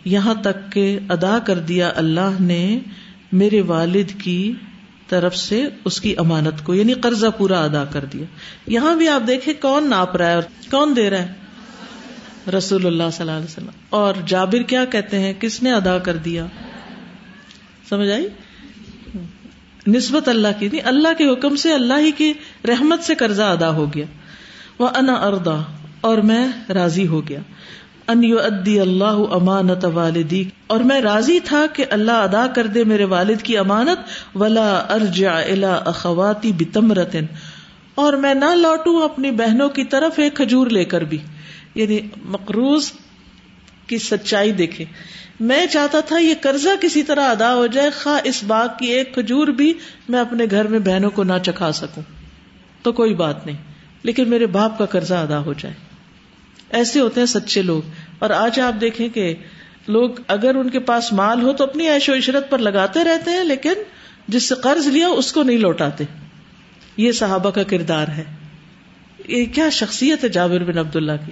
یہاں 0.06 0.34
تک 0.42 0.72
کہ 0.72 1.00
ادا 1.10 1.38
کر 1.46 1.60
دیا 1.60 1.92
اللہ 1.96 2.42
نے 2.42 2.80
میرے 3.32 3.62
والد 3.62 4.22
کی 4.24 4.54
طرف 5.08 5.36
سے 5.38 5.68
اس 5.86 6.02
کی 6.02 6.16
امانت 6.18 6.64
کو 6.64 6.76
یعنی 6.76 6.94
قرضہ 6.94 7.28
پورا 7.38 7.64
ادا 7.64 7.86
کر 7.86 8.06
دیا۔ 8.06 8.26
یہاں 8.68 8.96
بھی 8.96 9.10
آپ 9.10 9.22
دیکھیں 9.28 9.54
کون 9.62 9.90
ناپ 9.90 10.16
رہا 10.16 10.30
ہے 10.30 10.34
اور 10.34 10.44
کون 10.72 10.96
دے 10.96 11.10
رہا 11.10 11.22
ہے؟ 11.22 11.34
رسول 12.52 12.86
اللہ 12.86 13.04
صلی 13.12 13.22
اللہ 13.22 13.32
علیہ 13.32 13.46
وسلم۔ 13.46 13.70
اور 13.90 14.14
جابر 14.26 14.62
کیا 14.62 14.86
کہتے 14.86 15.20
ہیں؟ 15.20 15.34
کس 15.40 15.64
نے 15.64 15.74
ادا 15.74 15.98
کر 15.98 16.16
دیا؟ 16.16 16.46
سمجھ 17.90 18.10
آئی؟ 18.10 18.28
نسبت 19.88 20.28
اللہ 20.28 20.48
کی 20.60 20.68
نہیں، 20.68 20.82
اللہ 20.84 21.08
کے 21.18 21.34
حکم 21.34 21.56
سے 21.56 21.74
اللہ 21.74 21.94
ہی 22.00 22.12
کی 22.12 22.34
رحمت 22.68 23.04
سے 23.04 23.16
قرضہ 23.16 23.44
ادا 23.44 23.70
ہو 23.70 23.94
گیا۔ 23.94 24.06
وہ 24.80 24.88
انا 24.96 25.14
اردا 25.14 25.62
اور 26.02 26.18
میں 26.18 26.48
راضی 26.70 27.08
ہو 27.08 27.28
گیا۔ 27.28 27.40
ان 28.08 28.24
ادی 28.44 28.80
اللہ 28.80 29.18
امانت 29.32 29.86
والدی 29.86 30.44
اور 30.68 30.80
میں 30.80 31.02
راضی 31.02 31.40
تھا 31.40 31.66
کہ 31.74 31.86
اللہ 31.90 32.12
ادا 32.12 32.48
کر 32.48 32.68
دے 32.68 32.84
میرے 32.84 33.04
والد 33.04 33.42
کی 33.42 33.58
امانت، 33.58 34.00
ولا 34.38 34.78
ارجع 34.78 35.32
الى 35.32 35.68
اخواتی 35.86 36.52
بتمرتن۔ 36.54 37.26
اور 37.96 38.14
میں 38.14 38.34
نہ 38.34 38.46
لوٹوں 38.46 39.02
اپنی 39.02 39.32
بہنوں 39.32 39.70
کی 39.70 39.84
طرف 39.84 40.20
ایک 40.20 40.36
کھجور 40.36 40.68
لے 40.68 40.86
کر 40.86 41.02
بھی۔ 41.02 41.18
یعنی 41.76 42.00
مقروض 42.26 42.92
کی 43.88 43.98
سچائی 43.98 44.52
دیکھے 44.52 44.86
میں 45.40 45.66
چاہتا 45.66 46.00
تھا 46.00 46.18
یہ 46.18 46.34
قرضہ 46.42 46.70
کسی 46.82 47.04
طرح 47.04 47.30
ادا 47.30 47.56
ہو 47.56 47.68
جائے، 47.68 47.90
خواہ 47.90 48.22
اس 48.24 48.44
باغ 48.44 48.68
کی 48.80 48.86
ایک 48.86 49.14
کھجور 49.14 49.48
بھی 49.48 49.74
میں 50.10 50.20
اپنے 50.20 50.46
گھر 50.52 50.68
میں 50.68 50.80
بہنوں 50.80 51.10
کو 51.10 51.24
نہ 51.24 51.34
چکھا 51.46 51.72
سکوں۔ 51.72 52.04
تو 52.82 52.92
کوئی 52.92 53.14
بات 53.14 53.46
نہیں، 53.46 53.58
لیکن 54.04 54.30
میرے 54.30 54.46
باپ 54.46 54.78
کا 54.78 54.86
قرضہ 54.86 55.14
ادا 55.14 55.40
ہو 55.40 55.54
جائے۔ 55.54 55.95
ایسے 56.76 57.00
ہوتے 57.00 57.20
ہیں 57.20 57.28
سچے 57.28 57.62
لوگ۔ 57.62 57.82
اور 58.20 58.30
آج 58.30 58.60
آپ 58.60 58.82
دیکھیں 58.82 59.10
کہ 59.10 59.34
لوگ 59.88 60.10
اگر 60.28 60.56
ان 60.56 60.70
کے 60.70 60.80
پاس 60.80 61.14
مال 61.14 61.42
ہو 61.42 61.54
تو 61.54 61.64
اپنی 61.64 61.88
عیش 61.90 62.10
و 62.10 62.14
عشرت 62.14 62.50
پر 62.50 62.58
لگاتے 62.58 63.04
رہتے 63.04 63.32
ہیں، 63.32 63.44
لیکن 63.44 63.74
جس 64.28 64.44
سے 64.44 64.56
قرض 64.56 64.88
لیا 64.88 65.08
اس 65.08 65.34
کو 65.34 65.44
نہیں 65.44 65.58
لوٹاتے۔ 65.58 66.04
یہ 66.98 67.12
صحابہ 67.12 67.50
کا 67.50 67.64
کردار 67.64 68.08
ہے۔ 68.08 68.24
یہ 69.28 69.46
کیا 69.46 69.70
شخصیت 69.70 70.24
ہے 70.24 70.30
جابر 70.30 70.64
بن 70.64 70.78
عبد 70.78 70.96
اللہ 70.96 71.12
کی؟ 71.26 71.32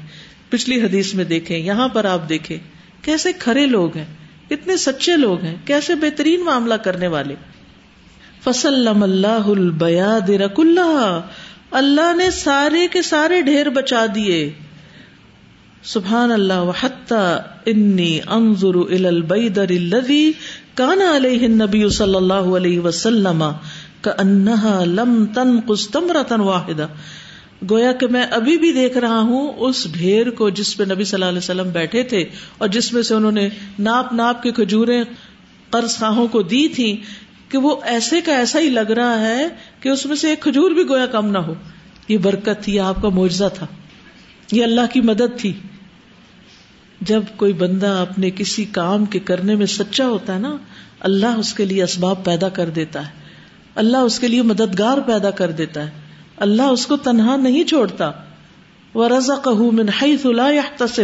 پچھلی 0.50 0.82
حدیث 0.82 1.14
میں 1.14 1.26
دیکھیں، 1.26 1.58
یہاں 1.58 1.88
پر 1.88 2.06
آپ 2.06 2.30
دیکھیں 2.30 2.58
کیسے 3.02 3.34
کھڑے 3.34 3.66
لوگ 3.66 3.98
ہیں 3.98 4.06
کتنے 4.50 4.78
سچے 4.78 5.18
لوگ 5.18 5.42
ہیں، 5.42 5.56
کیسے 5.66 5.96
بہترین 5.96 6.44
معاملہ 6.44 6.74
کرنے 6.74 7.08
والے۔ 7.08 7.36
فصل 8.44 8.88
اللہ 8.88 9.50
رک 10.30 10.60
اللہ 10.60 11.22
اللہ 11.72 12.16
نے 12.18 12.32
سارے 12.32 12.88
کے 12.88 13.02
سارے 13.02 13.42
ڈھیر 13.42 13.70
بچا 13.70 14.06
دیے۔ 14.16 14.52
سبحان 15.84 16.32
اللہ 16.32 16.84
انی 17.66 18.20
انظر 18.28 18.76
الى 18.76 19.08
البیدر 19.08 19.70
الذي 19.70 20.32
كان 20.76 21.02
علیہ 21.16 21.46
النبی 21.46 21.90
صلی 21.90 22.16
اللہ 22.16 22.34
علیہ 22.34 22.80
وسلم 22.80 23.44
كأنها 24.02 24.86
لم 24.86 25.26
تنقص 25.34 25.90
تمرة 25.90 26.40
واحدة 26.42 26.88
گویا 27.70 27.92
کہ 27.92 28.08
میں 28.08 28.24
ابھی 28.32 28.58
بھی 28.58 28.72
دیکھ 28.74 28.98
رہا 28.98 29.20
ہوں 29.20 29.54
اس 29.58 29.88
ڈھیر 29.92 30.30
کو 30.30 30.50
جس 30.50 30.78
پہ 30.78 30.84
نبی 30.84 31.04
صلی 31.04 31.18
اللہ 31.18 31.30
علیہ 31.30 31.38
وسلم 31.38 31.70
بیٹھے 31.70 32.04
تھے 32.04 32.26
اور 32.58 32.68
جس 32.68 32.94
میں 32.94 33.02
سے 33.02 33.14
انہوں 33.16 33.32
نے 33.32 33.50
ناپ 33.80 34.14
ناپ 34.14 34.44
کے 34.44 34.52
کھجورے 34.52 35.02
قرض 35.70 35.98
خواہوں 35.98 36.28
کو 36.28 36.42
دی 36.42 36.68
تھی 36.68 37.02
کہ 37.50 37.58
وہ 37.58 37.76
ایسے 37.84 38.22
کا 38.22 38.36
ایسا 38.36 38.60
ہی 38.60 38.70
لگ 38.70 38.92
رہا 38.92 39.20
ہے 39.20 39.48
کہ 39.80 39.90
اس 39.90 40.06
میں 40.06 40.16
سے 40.16 40.30
ایک 40.30 40.42
کھجور 40.42 40.72
بھی 40.72 40.90
گویا 40.90 41.06
کم 41.06 41.32
نہ 41.32 41.38
ہو۔ 41.38 41.54
یہ 42.08 42.18
برکت 42.18 42.64
تھی 42.64 42.80
آپ 42.80 43.02
کا 43.02 43.10
معجزہ 43.10 43.54
تھا۔ 43.54 43.66
یہ 44.52 44.64
اللہ 44.64 44.92
کی 44.94 45.02
مدد 45.02 45.40
تھی۔ 45.40 45.54
جب 47.06 47.24
کوئی 47.38 47.54
بندہ 47.54 47.88
اپنے 47.88 48.30
کسی 48.30 48.66
کام 48.66 49.06
کے 49.06 49.20
کرنے 49.20 49.56
میں 49.56 49.66
سچا 49.66 50.08
ہوتا 50.08 50.34
ہے 50.34 50.40
نا، 50.40 50.58
اللہ 51.00 51.28
اس 51.28 51.54
کے 51.54 51.66
لیے 51.66 51.84
اسباب 51.84 52.26
پیدا 52.26 52.50
کر 52.50 52.70
دیتا 52.70 53.08
ہے۔ 53.08 53.12
اللہ 53.76 53.98
اس 53.98 54.20
کے 54.20 54.28
لیے 54.28 54.42
مددگار 54.42 54.98
پیدا 54.98 55.32
کر 55.32 55.52
دیتا 55.52 55.86
ہے۔ 55.86 55.92
اللہ 56.38 56.62
اس 56.62 56.88
کو 56.88 56.98
تنہا 56.98 57.36
نہیں 57.36 57.64
چھوڑتا۔ 57.64 58.12
وہ 58.94 59.08
رضا 59.08 59.36
کہ 59.36 61.02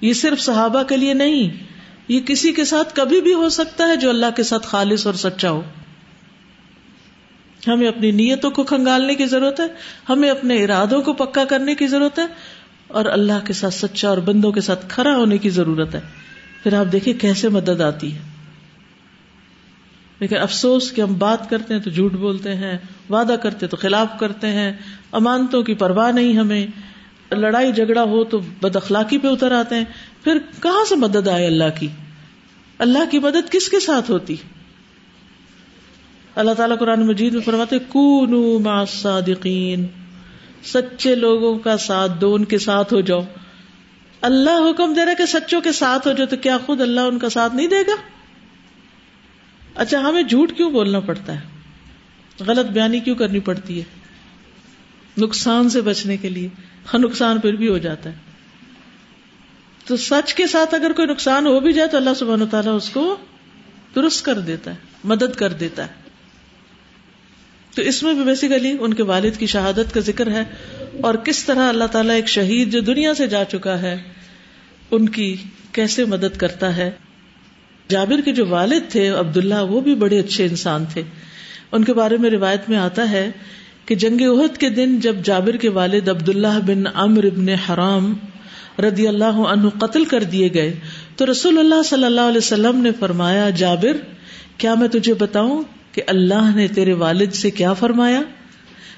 یہ 0.00 0.12
صرف 0.12 0.40
صحابہ 0.40 0.82
کے 0.82 0.96
لیے 0.96 1.14
نہیں، 1.14 1.50
یہ 2.08 2.20
کسی 2.20 2.52
کے 2.52 2.64
ساتھ 2.64 2.94
کبھی 2.94 3.20
بھی 3.20 3.34
ہو 3.34 3.48
سکتا 3.48 3.88
ہے 3.88 3.96
جو 3.96 4.08
اللہ 4.08 4.26
کے 4.36 4.42
ساتھ 4.42 4.66
خالص 4.66 5.06
اور 5.06 5.14
سچا 5.14 5.50
ہو۔ 5.50 5.62
ہمیں 7.66 7.88
اپنی 7.88 8.10
نیتوں 8.10 8.50
کو 8.50 8.62
کھنگالنے 8.62 9.14
کی 9.14 9.26
ضرورت 9.26 9.60
ہے، 9.60 9.66
ہمیں 10.08 10.30
اپنے 10.30 10.64
ارادوں 10.64 11.02
کو 11.02 11.12
پکا 11.12 11.44
کرنے 11.44 11.74
کی 11.74 11.86
ضرورت 11.86 12.18
ہے۔ 12.18 12.26
اور 12.92 13.04
اللہ 13.04 13.46
کے 13.46 13.52
ساتھ 13.52 13.74
سچا 13.74 14.08
اور 14.08 14.18
بندوں 14.18 14.52
کے 14.52 14.60
ساتھ 14.60 14.86
کھڑا 14.88 15.16
ہونے 15.16 15.38
کی 15.38 15.50
ضرورت 15.50 15.94
ہے۔ 15.94 16.00
پھر 16.62 16.74
آپ 16.74 16.92
دیکھیں 16.92 17.14
کیسے 17.14 17.48
مدد 17.48 17.80
آتی 17.80 18.14
ہے۔ 18.14 18.18
لیکن 20.20 20.36
افسوس 20.36 20.92
کہ 20.92 21.00
ہم 21.00 21.18
بات 21.18 21.50
کرتے 21.50 21.74
ہیں 21.74 21.80
تو 21.80 21.90
جھوٹ 21.90 22.12
بولتے 22.12 22.54
ہیں، 22.54 22.78
وعدہ 23.10 23.36
کرتے 23.42 23.66
تو 23.66 23.76
خلاف 23.76 24.06
کرتے 24.20 24.46
ہیں۔ 24.46 24.72
امانتوں 25.12 25.62
کی 25.62 25.74
پرواہ 25.74 26.12
نہیں 26.12 26.36
ہمیں۔ 26.36 26.66
لڑائی 27.30 27.72
جھگڑا 27.72 28.02
ہو 28.02 28.24
تو 28.24 28.40
بد 28.62 28.76
اخلاقی 28.76 29.18
پہ 29.18 29.28
اتر 29.28 29.52
آتے 29.52 29.74
ہیں۔ 29.74 29.84
پھر 30.24 30.38
کہاں 30.62 30.84
سے 30.88 30.96
مدد 30.96 31.28
آئے 31.28 31.46
اللہ 31.46 31.80
کی؟ 31.80 31.86
اللہ 32.78 33.10
کی 33.10 33.18
مدد 33.18 33.52
کس 33.52 33.68
کے 33.68 33.80
ساتھ 33.80 34.10
ہوتی؟ 34.10 34.36
اللہ 36.34 36.50
تعالیٰ 36.50 36.78
قرآن 36.78 37.06
مجید 37.06 37.34
میں 37.34 37.42
فرماتے 37.42 37.78
مع 38.58 38.84
صادقین 38.84 39.86
سچے 40.64 41.14
لوگوں 41.14 41.58
کا 41.58 41.76
ساتھ 41.76 42.12
دو، 42.20 42.34
ان 42.34 42.44
کے 42.44 42.58
ساتھ 42.58 42.94
ہو 42.94 43.00
جاؤ۔ 43.00 43.20
اللہ 44.20 44.70
حکم 44.70 44.94
دے 44.94 45.04
رہا 45.04 45.14
کہ 45.14 45.26
سچوں 45.26 45.60
کے 45.60 45.72
ساتھ 45.72 46.08
ہو 46.08 46.12
جاؤ، 46.12 46.26
تو 46.26 46.36
کیا 46.36 46.58
خود 46.66 46.80
اللہ 46.80 47.00
ان 47.00 47.18
کا 47.18 47.28
ساتھ 47.28 47.54
نہیں 47.54 47.66
دے 47.66 47.82
گا؟ 47.86 47.94
اچھا 49.74 50.00
ہمیں 50.00 50.22
جھوٹ 50.22 50.52
کیوں 50.56 50.70
بولنا 50.70 51.00
پڑتا 51.00 51.40
ہے؟ 51.40 51.40
غلط 52.46 52.66
بیانی 52.66 53.00
کیوں 53.00 53.16
کرنی 53.16 53.40
پڑتی 53.40 53.78
ہے؟ 53.78 53.84
نقصان 55.18 55.68
سے 55.68 55.80
بچنے 55.80 56.16
کے 56.16 56.28
لیے 56.28 56.48
ہاں 56.94 56.98
نقصان 57.00 57.40
پھر 57.40 57.52
بھی 57.52 57.68
ہو 57.68 57.78
جاتا 57.78 58.10
ہے۔ 58.10 58.14
تو 59.84 59.96
سچ 59.96 60.34
کے 60.34 60.46
ساتھ 60.46 60.74
اگر 60.74 60.92
کوئی 60.92 61.08
نقصان 61.08 61.46
ہو 61.46 61.60
بھی 61.60 61.72
جائے 61.72 61.88
تو 61.88 61.96
اللہ 61.96 62.10
سبحانہ 62.16 62.44
تعالیٰ 62.44 62.76
اس 62.76 62.90
کو 62.90 63.16
درست 63.94 64.24
کر 64.24 64.38
دیتا 64.38 64.70
ہے، 64.70 64.76
مدد 65.04 65.36
کر 65.36 65.52
دیتا 65.52 65.86
ہے۔ 65.86 65.99
تو 67.74 67.82
اس 67.82 68.02
میں 68.02 68.14
بھی 68.14 68.24
بیسیکلی 68.24 68.76
ان 68.80 68.94
کے 68.94 69.02
والد 69.02 69.38
کی 69.38 69.46
شہادت 69.46 69.94
کا 69.94 70.00
ذکر 70.00 70.30
ہے 70.30 70.44
اور 71.00 71.14
کس 71.14 71.44
طرح 71.44 71.68
اللہ 71.68 71.84
تعالیٰ 71.84 72.14
ایک 72.14 72.28
شہید 72.28 72.72
جو 72.72 72.80
دنیا 72.80 73.14
سے 73.14 73.26
جا 73.26 73.44
چکا 73.44 73.82
ہے، 73.82 73.96
ان 74.90 75.08
کی 75.08 75.36
کیسے 75.72 76.04
مدد 76.04 76.36
کرتا 76.36 76.76
ہے۔ 76.76 76.90
جابر 77.88 78.20
کے 78.24 78.32
جو 78.32 78.46
والد 78.46 78.90
تھے، 78.90 79.08
عبداللہ، 79.08 79.60
وہ 79.60 79.80
بھی 79.80 79.94
بڑے 79.94 80.18
اچھے 80.18 80.44
انسان 80.44 80.84
تھے۔ 80.92 81.02
ان 81.72 81.84
کے 81.84 81.92
بارے 81.92 82.16
میں 82.16 82.30
روایت 82.30 82.68
میں 82.68 82.78
آتا 82.78 83.10
ہے 83.10 83.30
کہ 83.86 83.94
جنگ 83.94 84.20
عہد 84.20 84.56
کے 84.56 84.70
دن 84.70 85.00
جب 85.00 85.16
جابر 85.24 85.56
کے 85.56 85.68
والد 85.68 86.08
عبداللہ 86.08 86.58
بن 86.66 86.82
امر 86.94 87.24
ابن 87.24 87.48
حرام 87.48 88.14
رضی 88.78 89.08
اللہ 89.08 89.40
عنہ 89.52 89.68
قتل 89.68 90.04
کر 90.04 90.22
دیے 90.22 90.48
گئے، 90.54 90.74
تو 91.16 91.30
رسول 91.30 91.58
اللہ 91.58 91.82
صلی 91.82 92.04
اللہ 92.04 92.20
علیہ 92.20 92.38
وسلم 92.38 92.76
نے 92.76 92.90
فرمایا، 92.98 93.50
جابر، 93.50 93.96
کیا 94.56 94.74
میں 94.74 94.88
تجھے 94.88 95.14
بتاؤں 95.14 95.62
کہ 95.92 96.02
اللہ 96.06 96.50
نے 96.54 96.68
تیرے 96.68 96.92
والد 96.92 97.32
سے 97.32 97.50
کیا 97.50 97.72
فرمایا؟ 97.72 98.20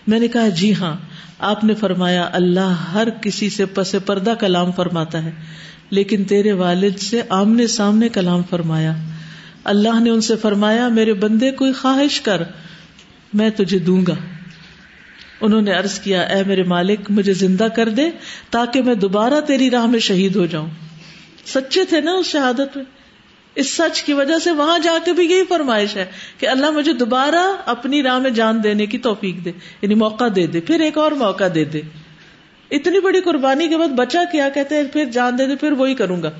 میں 0.07 0.21
نے 0.21 0.29
کہا 0.29 0.49
جی 0.49 0.75
ہاں 0.75 0.97
آپ 1.39 1.65
نے 1.65 1.75
فرمایا، 1.75 2.31
اللہ 2.33 2.75
ہر 2.95 3.11
کسی 3.11 3.51
سے 3.51 3.67
پس 3.67 3.97
پردہ 4.07 4.35
کلام 4.41 4.73
فرماتا 4.73 5.25
ہے، 5.25 5.31
لیکن 5.91 6.25
تیرے 6.25 6.53
والد 6.53 6.99
سے 6.99 7.23
آمنے 7.29 7.67
سامنے 7.67 8.09
کلام 8.09 8.43
فرمایا۔ 8.51 8.93
اللہ 9.65 10.01
نے 10.01 10.11
ان 10.11 10.21
سے 10.21 10.37
فرمایا، 10.37 10.89
میرے 10.89 11.15
بندے، 11.15 11.51
کوئی 11.51 11.73
خواہش 11.73 12.21
کر، 12.21 12.43
میں 13.35 13.51
تجھے 13.51 13.79
دوں 13.79 14.07
گا۔ 14.07 14.15
انہوں 15.41 15.63
نے 15.63 15.73
ارض 15.73 15.99
کیا، 15.99 16.23
اے 16.23 16.43
میرے 16.47 16.63
مالک، 16.63 17.01
مجھے 17.11 17.33
زندہ 17.33 17.65
کر 17.65 17.89
دے 17.89 18.11
تاکہ 18.51 18.83
میں 18.83 18.95
دوبارہ 18.95 19.41
تیری 19.47 19.71
راہ 19.71 19.87
میں 19.87 19.99
شہید 19.99 20.37
ہو 20.37 20.47
جاؤں۔ 20.47 20.69
سچے 21.47 21.85
تھے 21.85 22.01
نا 22.01 22.13
اس 22.13 22.27
شہادت 22.27 22.77
میں؟ 22.77 23.02
اس 23.55 23.77
سچ 23.77 24.03
کی 24.03 24.13
وجہ 24.13 24.39
سے 24.45 24.51
وہاں 24.51 24.79
جا 24.79 24.93
کے 25.05 25.13
بھی 25.13 25.25
یہی 25.25 25.43
فرمائش 25.49 25.97
ہے 25.97 26.05
کہ 26.39 26.49
اللہ 26.49 26.71
مجھے 26.71 26.93
دوبارہ 26.93 27.57
اپنی 27.67 28.03
راہ 28.03 28.19
میں 28.19 28.31
جان 28.31 28.65
دینے 28.65 28.87
کی 28.87 28.99
توفیق 28.99 29.45
دے 29.45 29.53
یعنی 29.83 29.95
موقع 29.95 30.25
دے 30.37 30.47
دے، 30.47 30.61
پھر 30.61 30.81
ایک 30.81 30.99
اور 30.99 31.13
موقع 31.13 31.45
دے 31.55 31.65
دے۔ 31.65 31.81
اتنی 32.71 33.01
بڑی 33.01 33.21
قربانی 33.21 33.69
کے 33.69 33.77
بعد 33.77 33.89
بچا 33.89 34.23
کیا، 34.33 34.49
کہتے 34.49 34.75
ہیں 34.75 34.83
پھر 34.93 35.05
جان 35.05 35.39
دے 35.39 35.47
دے، 35.47 35.57
پھر 35.57 35.73
وہی 35.73 35.95
کروں 35.95 36.23
گا۔ 36.23 36.31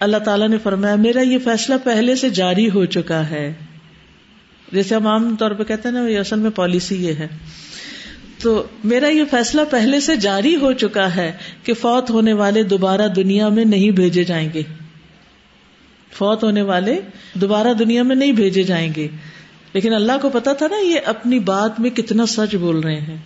اللہ 0.00 0.16
تعالیٰ 0.16 0.48
نے 0.48 0.58
فرمایا، 0.58 0.94
میرا 0.94 1.20
یہ 1.20 1.38
فیصلہ 1.38 1.74
پہلے 1.84 2.16
سے 2.16 2.30
جاری 2.30 2.70
ہو 2.70 2.84
چکا 2.84 3.30
ہے۔ 3.30 3.52
جیسے 4.72 4.94
ہم 4.94 5.06
عام 5.06 5.36
طور 5.36 5.50
پہ 5.50 5.62
کہتے 5.62 5.88
ہیں 5.88 5.94
نا 5.94 6.20
اصل 6.20 6.38
میں 6.38 6.50
پالیسی 6.50 7.06
یہ 7.06 7.12
ہے۔ 7.12 7.28
تو 8.42 8.62
میرا 8.84 9.08
یہ 9.08 9.24
فیصلہ 9.30 9.60
پہلے 9.70 10.00
سے 10.00 10.16
جاری 10.16 10.56
ہو 10.56 10.72
چکا 10.72 11.16
ہے 11.16 11.32
کہ 11.64 11.74
فوت 11.74 12.10
ہونے 12.10 12.32
والے 12.32 12.62
دوبارہ 12.62 13.08
دنیا 13.08 13.48
میں 13.48 13.64
نہیں 13.64 13.90
بھیجے 13.90 14.24
جائیں 14.24 14.48
گے۔ 14.54 14.62
فوت 16.12 16.44
ہونے 16.44 16.62
والے 16.62 17.00
دوبارہ 17.34 17.72
دنیا 17.72 18.02
میں 18.02 18.16
نہیں 18.16 18.32
بھیجے 18.32 18.62
جائیں 18.62 18.92
گے۔ 18.96 19.08
لیکن 19.72 19.94
اللہ 19.94 20.12
کو 20.22 20.30
پتا 20.30 20.52
تھا 20.52 20.66
نا 20.68 20.76
یہ 20.76 21.00
اپنی 21.04 21.38
بات 21.38 21.80
میں 21.80 21.90
کتنا 21.90 22.26
سچ 22.26 22.54
بول 22.54 22.80
رہے 22.80 23.00
ہیں۔ 23.00 23.16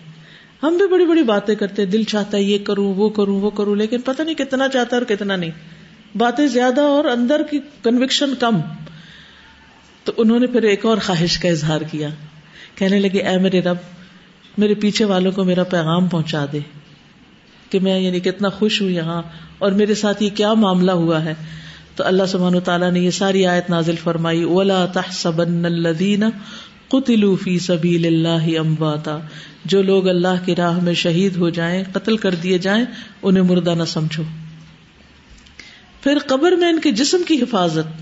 ہم 0.63 0.77
بھی 0.77 0.87
بڑی 0.87 1.05
بڑی 1.05 1.23
باتیں 1.23 1.55
کرتے 1.55 1.85
دل 1.85 2.03
چاہتا 2.03 2.37
ہے 2.37 2.43
یہ 2.43 2.57
کروں، 2.57 2.93
وہ 2.93 3.09
کروں 3.09 3.41
وہ 3.41 3.49
کروں، 3.49 3.75
لیکن 3.75 4.01
پتہ 4.01 4.21
نہیں 4.21 4.35
کتنا 4.35 4.67
چاہتا 4.67 4.95
اور 4.95 5.05
کتنا 5.05 5.35
نہیں۔ 5.35 5.51
باتیں 6.17 6.47
زیادہ 6.47 6.81
اور 6.81 7.05
اندر 7.05 7.41
کی 7.51 7.59
کنوکشن 7.83 8.35
کم۔ 8.35 8.61
تو 10.03 10.11
انہوں 10.17 10.39
نے 10.39 10.47
پھر 10.47 10.63
ایک 10.63 10.85
اور 10.85 10.97
خواہش 10.97 11.37
کا 11.37 11.49
اظہار 11.49 11.81
کیا۔ 11.91 12.09
کہنے 12.75 12.99
لگے، 12.99 13.19
اے 13.19 13.37
میرے 13.37 13.61
رب، 13.61 13.77
میرے 14.57 14.73
پیچھے 14.73 15.05
والوں 15.05 15.31
کو 15.31 15.43
میرا 15.43 15.63
پیغام 15.63 16.07
پہنچا 16.07 16.45
دے 16.51 16.59
کہ 17.69 17.79
میں 17.79 17.99
یعنی 17.99 18.19
کتنا 18.19 18.49
خوش 18.49 18.81
ہوں 18.81 18.89
یہاں 18.89 19.21
اور 19.57 19.71
میرے 19.71 19.95
ساتھ 19.95 20.23
یہ 20.23 20.29
کیا 20.29 20.53
معاملہ 20.53 20.91
ہوا 20.91 21.25
ہے۔ 21.25 21.33
تو 21.95 22.03
اللہ 22.03 22.23
سبحانہ 22.27 22.59
تعالیٰ 22.59 22.91
نے 22.91 22.99
یہ 22.99 23.11
ساری 23.11 23.45
آیت 23.45 23.69
نازل 23.69 23.95
فرمائی 23.95 24.43
اولا 24.43 24.85
تحسبن 24.85 25.65
الذین 25.65 26.23
قتلوا 26.87 27.35
فی 27.43 27.59
سبیل 27.59 28.05
اللہ 28.05 28.59
امواتا 28.59 29.17
جو 29.65 29.81
لوگ 29.81 30.07
اللہ 30.07 30.45
کی 30.45 30.55
راہ 30.55 30.79
میں 30.79 30.93
شہید 30.93 31.35
ہو 31.35 31.49
جائیں، 31.49 31.83
قتل 31.91 32.17
کر 32.17 32.35
دیے 32.35 32.57
جائیں، 32.57 32.85
انہیں 33.21 33.43
مردہ 33.43 33.73
نہ 33.77 33.83
سمجھو۔ 33.83 34.23
پھر 36.01 36.17
قبر 36.27 36.51
میں 36.51 36.69
ان 36.69 36.79
کے 36.79 36.91
جسم 36.91 37.23
کی 37.27 37.35
حفاظت۔ 37.35 38.01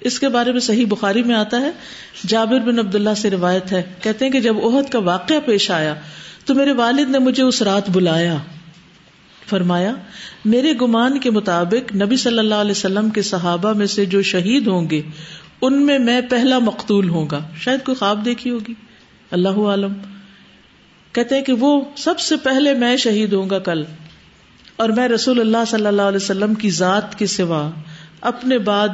اس 0.00 0.18
کے 0.18 0.28
بارے 0.28 0.52
میں 0.52 0.60
صحیح 0.60 0.86
بخاری 0.88 1.22
میں 1.22 1.34
آتا 1.34 1.60
ہے، 1.60 1.70
جابر 2.26 2.58
بن 2.58 2.78
عبداللہ 2.78 3.14
سے 3.16 3.30
روایت 3.30 3.72
ہے۔ 3.72 3.82
کہتے 4.00 4.24
ہیں 4.24 4.32
کہ 4.32 4.40
جب 4.40 4.54
عہد 4.64 4.92
کا 4.92 4.98
واقعہ 4.98 5.36
پیش 5.46 5.70
آیا، 5.70 5.94
تو 6.44 6.54
میرے 6.54 6.72
والد 6.72 7.10
نے 7.10 7.18
مجھے 7.18 7.42
اس 7.42 7.62
رات 7.62 7.90
بلایا۔ 7.90 8.36
فرمایا، 9.46 9.92
میرے 10.44 10.72
گمان 10.82 11.20
کے 11.20 11.30
مطابق 11.30 11.96
نبی 11.96 12.16
صلی 12.16 12.38
اللہ 12.38 12.54
علیہ 12.54 12.70
وسلم 12.70 13.10
کے 13.10 13.22
صحابہ 13.22 13.72
میں 13.72 13.86
سے 13.86 14.04
جو 14.04 14.22
شہید 14.22 14.66
ہوں 14.66 14.90
گے، 14.90 15.02
ان 15.62 15.86
میں 15.86 15.98
میں 15.98 16.20
پہلا 16.20 16.58
مقتول 16.58 17.08
ہوں 17.08 17.26
گا۔ 17.30 17.40
شاید 17.56 17.84
کوئی 17.84 17.94
خواب 17.94 18.24
دیکھی 18.24 18.50
ہوگی۔ 18.50 18.74
اللہ 19.30 19.48
عالم۔ 19.48 19.92
کہتے 21.12 21.34
ہیں 21.34 21.42
کہ 21.42 21.52
وہ 21.52 21.80
سب 21.96 22.20
سے 22.20 22.36
پہلے 22.36 22.74
میں 22.74 22.96
شہید 22.96 23.32
ہوں 23.32 23.50
گا 23.50 23.58
کل۔ 23.58 23.84
اور 24.76 24.88
میں 24.88 25.08
رسول 25.08 25.40
اللہ 25.40 25.64
صلی 25.66 25.86
اللہ 25.86 26.02
علیہ 26.02 26.16
وسلم 26.16 26.54
کی 26.54 26.70
ذات 26.70 27.18
کے 27.18 27.26
سوا 27.26 27.70
اپنے 28.20 28.58
بعد 28.58 28.88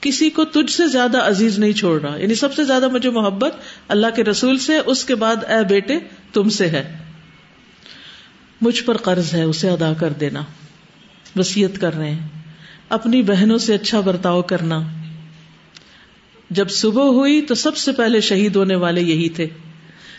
کسی 0.00 0.30
کو 0.30 0.44
تجھ 0.44 0.72
سے 0.72 0.86
زیادہ 0.86 1.18
عزیز 1.18 1.58
نہیں 1.58 1.72
چھوڑ 1.72 2.00
رہا۔ 2.00 2.16
یعنی 2.16 2.34
سب 2.34 2.54
سے 2.54 2.64
زیادہ 2.64 2.88
مجھے 2.88 3.10
محبت 3.10 3.54
اللہ 3.88 4.06
کے 4.16 4.24
رسول 4.24 4.58
سے، 4.58 4.78
اس 4.86 5.04
کے 5.04 5.14
بعد 5.14 5.36
اے 5.48 5.64
بیٹے 5.64 5.98
تم 6.32 6.48
سے 6.48 6.66
ہے۔ 6.66 7.01
مجھ 8.62 8.82
پر 8.82 8.96
قرض 8.96 9.34
ہے، 9.34 9.42
اسے 9.42 9.70
ادا 9.70 9.92
کر 9.92 10.12
دینا۔ 10.12 10.42
وسیعت 11.36 11.80
کر 11.80 11.94
رہے 11.94 12.10
ہیں۔ 12.10 12.28
اپنی 12.88 13.22
بہنوں 13.22 13.58
سے 13.58 13.74
اچھا 13.74 14.00
برتاؤ 14.00 14.42
کرنا۔ 14.42 14.80
جب 16.50 16.70
صبح 16.70 17.02
ہوئی 17.02 17.42
تو 17.42 17.54
سب 17.54 17.76
سے 17.76 17.92
پہلے 17.92 18.20
شہید 18.20 18.56
ہونے 18.56 18.74
والے 18.74 19.00
یہی 19.00 19.28
تھے۔ 19.28 19.46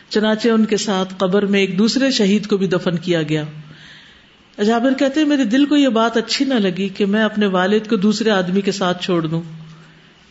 چنانچہ 0.10 0.49
ان 0.49 0.65
کے 0.65 0.77
ساتھ 0.77 1.13
قبر 1.17 1.45
میں 1.45 1.60
ایک 1.60 1.77
دوسرے 1.77 2.12
شہید 2.12 2.47
کو 2.47 2.58
بھی 2.58 2.67
دفن 2.67 2.97
کیا 2.97 3.21
گیا۔ 3.21 3.43
جابر 4.63 4.93
کہتے 4.93 5.23
میرے 5.23 5.43
دل 5.43 5.65
کو 5.65 5.75
یہ 5.75 5.88
بات 5.88 6.17
اچھی 6.17 6.45
نہ 6.45 6.53
لگی 6.53 6.89
کہ 6.89 7.06
میں 7.06 7.23
اپنے 7.23 7.45
والد 7.45 7.89
کو 7.89 7.95
دوسرے 7.95 8.29
آدمی 8.29 8.62
کے 8.62 8.71
ساتھ 8.71 9.03
چھوڑ 9.03 9.27
دوں۔ 9.27 9.41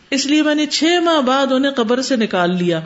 اس 0.09 0.25
لیے 0.25 0.41
میں 0.41 0.55
نے 0.55 0.65
چھ 0.65 0.83
ماہ 1.03 1.21
بعد 1.21 1.51
انہیں 1.51 1.71
قبر 1.71 2.01
سے 2.01 2.15
نکال 2.15 2.57
لیا۔ 2.57 2.79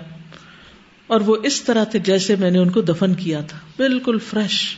اور 1.08 1.22
وہ 1.22 1.36
اس 1.44 1.62
طرح 1.62 1.84
تھے 1.84 2.00
جیسے 2.00 2.36
میں 2.36 2.52
نے 2.52 2.60
ان 2.60 2.70
کو 2.70 2.82
دفن 2.82 3.14
کیا 3.14 3.42
تھا۔ 3.42 3.58
بالکل 3.78 4.18
فریش۔ 4.30 4.78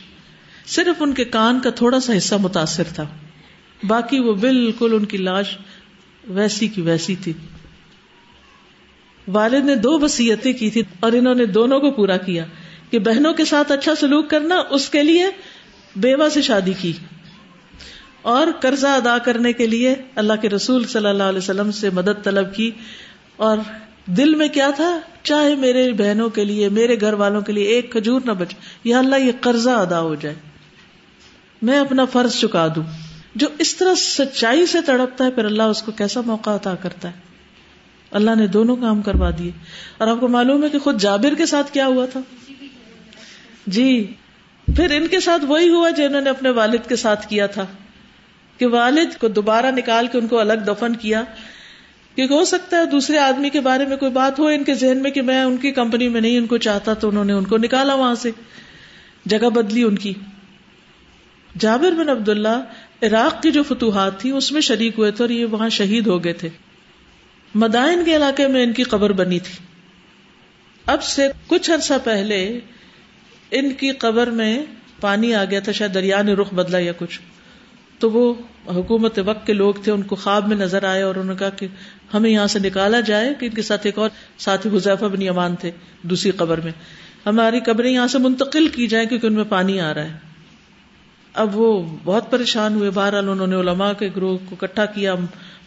صرف 0.66 1.02
ان 1.02 1.14
کے 1.14 1.24
کان 1.24 1.60
کا 1.60 1.70
تھوڑا 1.70 2.00
سا 2.00 2.16
حصہ 2.16 2.34
متاثر 2.34 2.82
تھا۔ 2.94 3.06
باقی 3.86 4.18
وہ 4.18 4.34
بالکل 4.34 4.94
ان 4.94 5.04
کی 5.04 5.16
لاش 5.16 5.56
ویسی 6.24 6.68
کی 6.68 6.80
ویسی 6.80 7.16
تھی۔ 7.16 7.32
والد 9.28 9.64
نے 9.64 9.74
دو 9.74 10.00
وسیعتیں 10.00 10.52
کی 10.52 10.70
تھی 10.70 10.82
اور 11.00 11.12
انہوں 11.12 11.34
نے 11.34 11.46
دونوں 11.46 11.80
کو 11.80 11.90
پورا 11.90 12.16
کیا 12.16 12.44
کہ 12.90 12.98
بہنوں 12.98 13.32
کے 13.32 13.44
ساتھ 13.44 13.72
اچھا 13.72 13.94
سلوک 13.94 14.30
کرنا، 14.30 14.62
اس 14.70 14.88
کے 14.88 15.02
لیے 15.02 15.24
بیوہ 15.96 16.28
سے 16.28 16.42
شادی 16.42 16.72
کی۔ 16.72 16.92
اور 18.22 18.46
قرضہ 18.60 18.86
ادا 18.86 19.18
کرنے 19.18 19.52
کے 19.52 19.66
لیے 19.66 19.94
اللہ 20.14 20.32
کے 20.42 20.48
رسول 20.48 20.84
صلی 20.84 21.08
اللہ 21.08 21.22
علیہ 21.22 21.38
وسلم 21.38 21.70
سے 21.70 21.90
مدد 21.90 22.24
طلب 22.24 22.54
کی۔ 22.54 22.70
اور 23.36 23.58
دل 24.06 24.34
میں 24.34 24.48
کیا 24.48 24.70
تھا؟ 24.76 25.00
چاہے 25.22 25.54
میرے 25.54 25.92
بہنوں 25.92 26.28
کے 26.28 26.44
لیے، 26.44 26.68
میرے 26.68 27.00
گھر 27.00 27.12
والوں 27.12 27.40
کے 27.40 27.52
لیے 27.52 27.64
ایک 27.64 27.92
کھجور 27.92 28.20
نہ 28.24 28.32
بچے 28.32 28.54
یا 28.84 28.98
اللہ 28.98 29.16
یہ 29.16 29.32
قرضہ 29.40 29.70
ادا 29.70 30.00
ہو 30.00 30.14
جائے۔ 30.14 30.49
میں 31.62 31.78
اپنا 31.78 32.04
فرض 32.04 32.34
چکا 32.34 32.68
دوں۔ 32.76 32.82
جو 33.34 33.46
اس 33.58 33.76
طرح 33.76 33.94
سچائی 33.94 34.66
سے 34.66 34.80
تڑپتا 34.80 35.24
ہے، 35.24 35.30
پھر 35.30 35.44
اللہ 35.44 35.62
اس 35.62 35.82
کو 35.82 35.92
کیسا 35.92 36.20
موقع 36.26 36.50
عطا 36.50 36.74
کرتا 36.74 37.08
ہے؟ 37.08 37.30
اللہ 38.10 38.30
نے 38.36 38.46
دونوں 38.46 38.76
کام 38.76 39.02
کروا 39.02 39.30
دیے۔ 39.38 39.50
اور 39.98 40.08
آپ 40.08 40.20
کو 40.20 40.28
معلوم 40.28 40.64
ہے 40.64 40.68
کہ 40.68 40.78
خود 40.78 41.00
جابر 41.00 41.34
کے 41.34 41.46
ساتھ 41.46 41.72
کیا 41.72 41.86
ہوا 41.86 42.06
تھا؟ 42.06 42.20
جی۔ 43.66 44.14
پھر 44.76 44.90
ان 44.90 45.06
کے 45.06 45.20
ساتھ 45.20 45.44
وہی 45.44 45.68
ہوا 45.68 45.90
جو 45.90 46.04
انہوں 46.04 46.20
نے 46.20 46.30
اپنے 46.30 46.50
والد 46.50 46.88
کے 46.88 46.96
ساتھ 46.96 47.28
کیا 47.28 47.46
تھا۔ 47.46 47.66
کہ 48.58 48.66
والد 48.66 49.18
کو 49.18 49.28
دوبارہ 49.28 49.70
نکال 49.70 50.06
کے 50.12 50.18
ان 50.18 50.28
کو 50.28 50.38
الگ 50.38 50.52
دفن 50.52 50.96
کیا۔ 50.96 51.22
کیونکہ 52.14 52.34
ہو 52.34 52.44
سکتا 52.44 52.76
ہے 52.76 52.84
دوسرے 52.84 53.18
آدمی 53.18 53.50
کے 53.50 53.60
بارے 53.60 53.86
میں 53.86 53.96
کوئی 53.96 54.10
بات 54.10 54.38
ہو 54.38 54.46
ان 54.46 54.64
کے 54.64 54.74
ذہن 54.74 55.02
میں 55.02 55.10
کہ 55.10 55.22
میں 55.22 55.42
ان 55.42 55.56
کی 55.56 55.70
کمپنی 55.70 56.08
میں 56.08 56.20
نہیں، 56.20 56.38
ان 56.38 56.46
کو 56.46 56.56
چاہتا 56.56 56.94
تو 56.94 57.08
انہوں 57.08 57.24
نے 57.24 57.32
ان 57.32 57.44
کو 57.44 57.58
نکالا 57.58 57.94
وہاں 57.94 58.14
سے۔ 58.14 58.30
جگہ 59.26 59.50
بدلی 59.50 59.82
ان 59.82 59.96
کی۔ 59.96 60.14
جابر 61.58 61.90
بن 61.90 62.08
عبد 62.08 62.28
اللہ 62.28 62.62
عراق 63.02 63.42
کی 63.42 63.50
جو 63.50 63.62
فتوحات 63.62 64.20
تھی 64.20 64.30
اس 64.30 64.52
میں 64.52 64.60
شریک 64.60 64.94
ہوئے 64.98 65.10
تھے 65.10 65.24
اور 65.24 65.30
یہ 65.30 65.44
وہاں 65.44 65.68
شہید 65.68 66.06
ہو 66.06 66.24
گئے 66.24 66.32
تھے۔ 66.32 66.48
مدائن 67.54 68.04
کے 68.04 68.16
علاقے 68.16 68.46
میں 68.46 68.62
ان 68.62 68.72
کی 68.72 68.82
قبر 68.82 69.12
بنی 69.12 69.38
تھی۔ 69.38 69.64
اب 70.86 71.02
سے 71.02 71.28
کچھ 71.46 71.70
عرصہ 71.70 71.94
پہلے 72.04 72.60
ان 73.50 73.72
کی 73.72 73.90
قبر 73.90 74.26
میں 74.26 74.64
پانی 75.00 75.34
آ 75.34 75.44
گیا 75.44 75.60
تھا، 75.60 75.72
شاید 75.72 75.94
دریا 75.94 76.22
نے 76.22 76.32
رخ 76.32 76.54
بدلا 76.54 76.78
یا 76.78 76.92
کچھ۔ 76.98 77.20
تو 77.98 78.10
وہ 78.10 78.34
حکومت 78.66 79.18
وقت 79.24 79.46
کے 79.46 79.52
لوگ 79.52 79.74
تھے، 79.74 79.92
ان 79.92 80.02
کو 80.02 80.16
خواب 80.16 80.48
میں 80.48 80.56
نظر 80.56 80.84
آئے 80.84 81.02
اور 81.02 81.14
انہوں 81.14 81.34
نے 81.34 81.38
کہا 81.38 81.48
کہ 81.48 81.66
ہمیں 82.14 82.30
یہاں 82.30 82.46
سے 82.46 82.58
نکالا 82.58 83.00
جائے 83.00 83.34
کہ 83.40 83.46
ان 83.46 83.52
کے 83.52 83.62
ساتھ 83.62 83.86
ایک 83.86 83.98
اور 83.98 84.10
ساتھی 84.38 84.70
حذیفہ 84.76 85.04
بن 85.04 85.28
امان 85.28 85.56
تھے 85.56 85.70
دوسری 86.02 86.30
قبر 86.30 86.60
میں۔ 86.60 86.72
ہماری 87.26 87.60
قبریں 87.60 87.92
یہاں 87.92 88.06
سے 88.06 88.18
منتقل 88.18 88.68
کی 88.68 88.86
جائیں 88.86 89.08
کیونکہ 89.08 89.26
ان 89.26 89.32
میں 89.32 89.44
پانی 89.48 89.80
آ 89.80 89.94
رہا 89.94 90.04
ہے۔ 90.04 90.29
اب 91.34 91.56
وہ 91.56 91.96
بہت 92.04 92.30
پریشان 92.30 92.74
ہوئے۔ 92.74 92.90
بہرحال 92.90 93.28
انہوں 93.28 93.46
نے 93.46 93.56
علماء 93.56 93.92
کے 93.92 94.08
گروہ 94.16 94.38
کو 94.48 94.56
اکٹھا 94.60 94.86
کیا، 94.86 95.14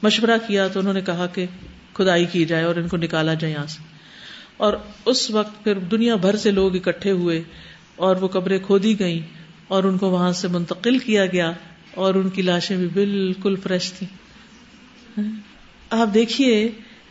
مشورہ 0.04 0.38
کیا 0.48 0.68
تو 0.68 0.80
انہوں 0.80 0.94
نے 0.94 1.02
کہا 1.02 1.26
کہ 1.26 1.46
کھدائی 1.94 2.26
کی 2.26 2.46
جائے 2.46 2.64
اور 2.64 2.76
ان 2.76 2.88
کو 2.88 2.98
نکالا 2.98 3.34
جائے 3.34 3.54
یہاں 3.54 3.66
سے۔ 3.66 3.84
اور 4.58 4.74
اس 5.06 5.32
وقت 5.32 5.64
پھر 5.64 5.80
دنیا 5.80 6.16
بھر 6.16 6.36
سے 6.36 6.52
لوگ 6.52 6.76
اکٹھے 6.76 7.12
ہوئے 7.12 7.44
اور 7.96 8.16
وہ 8.16 8.28
قبریں 8.28 8.60
کھودی 8.60 9.00
گئیں 9.00 9.20
اور 9.68 9.84
ان 9.84 9.98
کو 9.98 10.10
وہاں 10.10 10.32
سے 10.32 10.48
منتقل 10.48 10.98
کیا 10.98 11.26
گیا 11.26 11.52
اور 11.96 12.16
ان 12.16 12.30
کی 12.30 12.42
لاشیں 12.42 12.78
بھی 12.78 12.88
بالکل 12.94 13.56
فریش 13.56 13.94
تھی 13.94 14.08
آپ 15.90 16.14
دیکھیے 16.14 16.70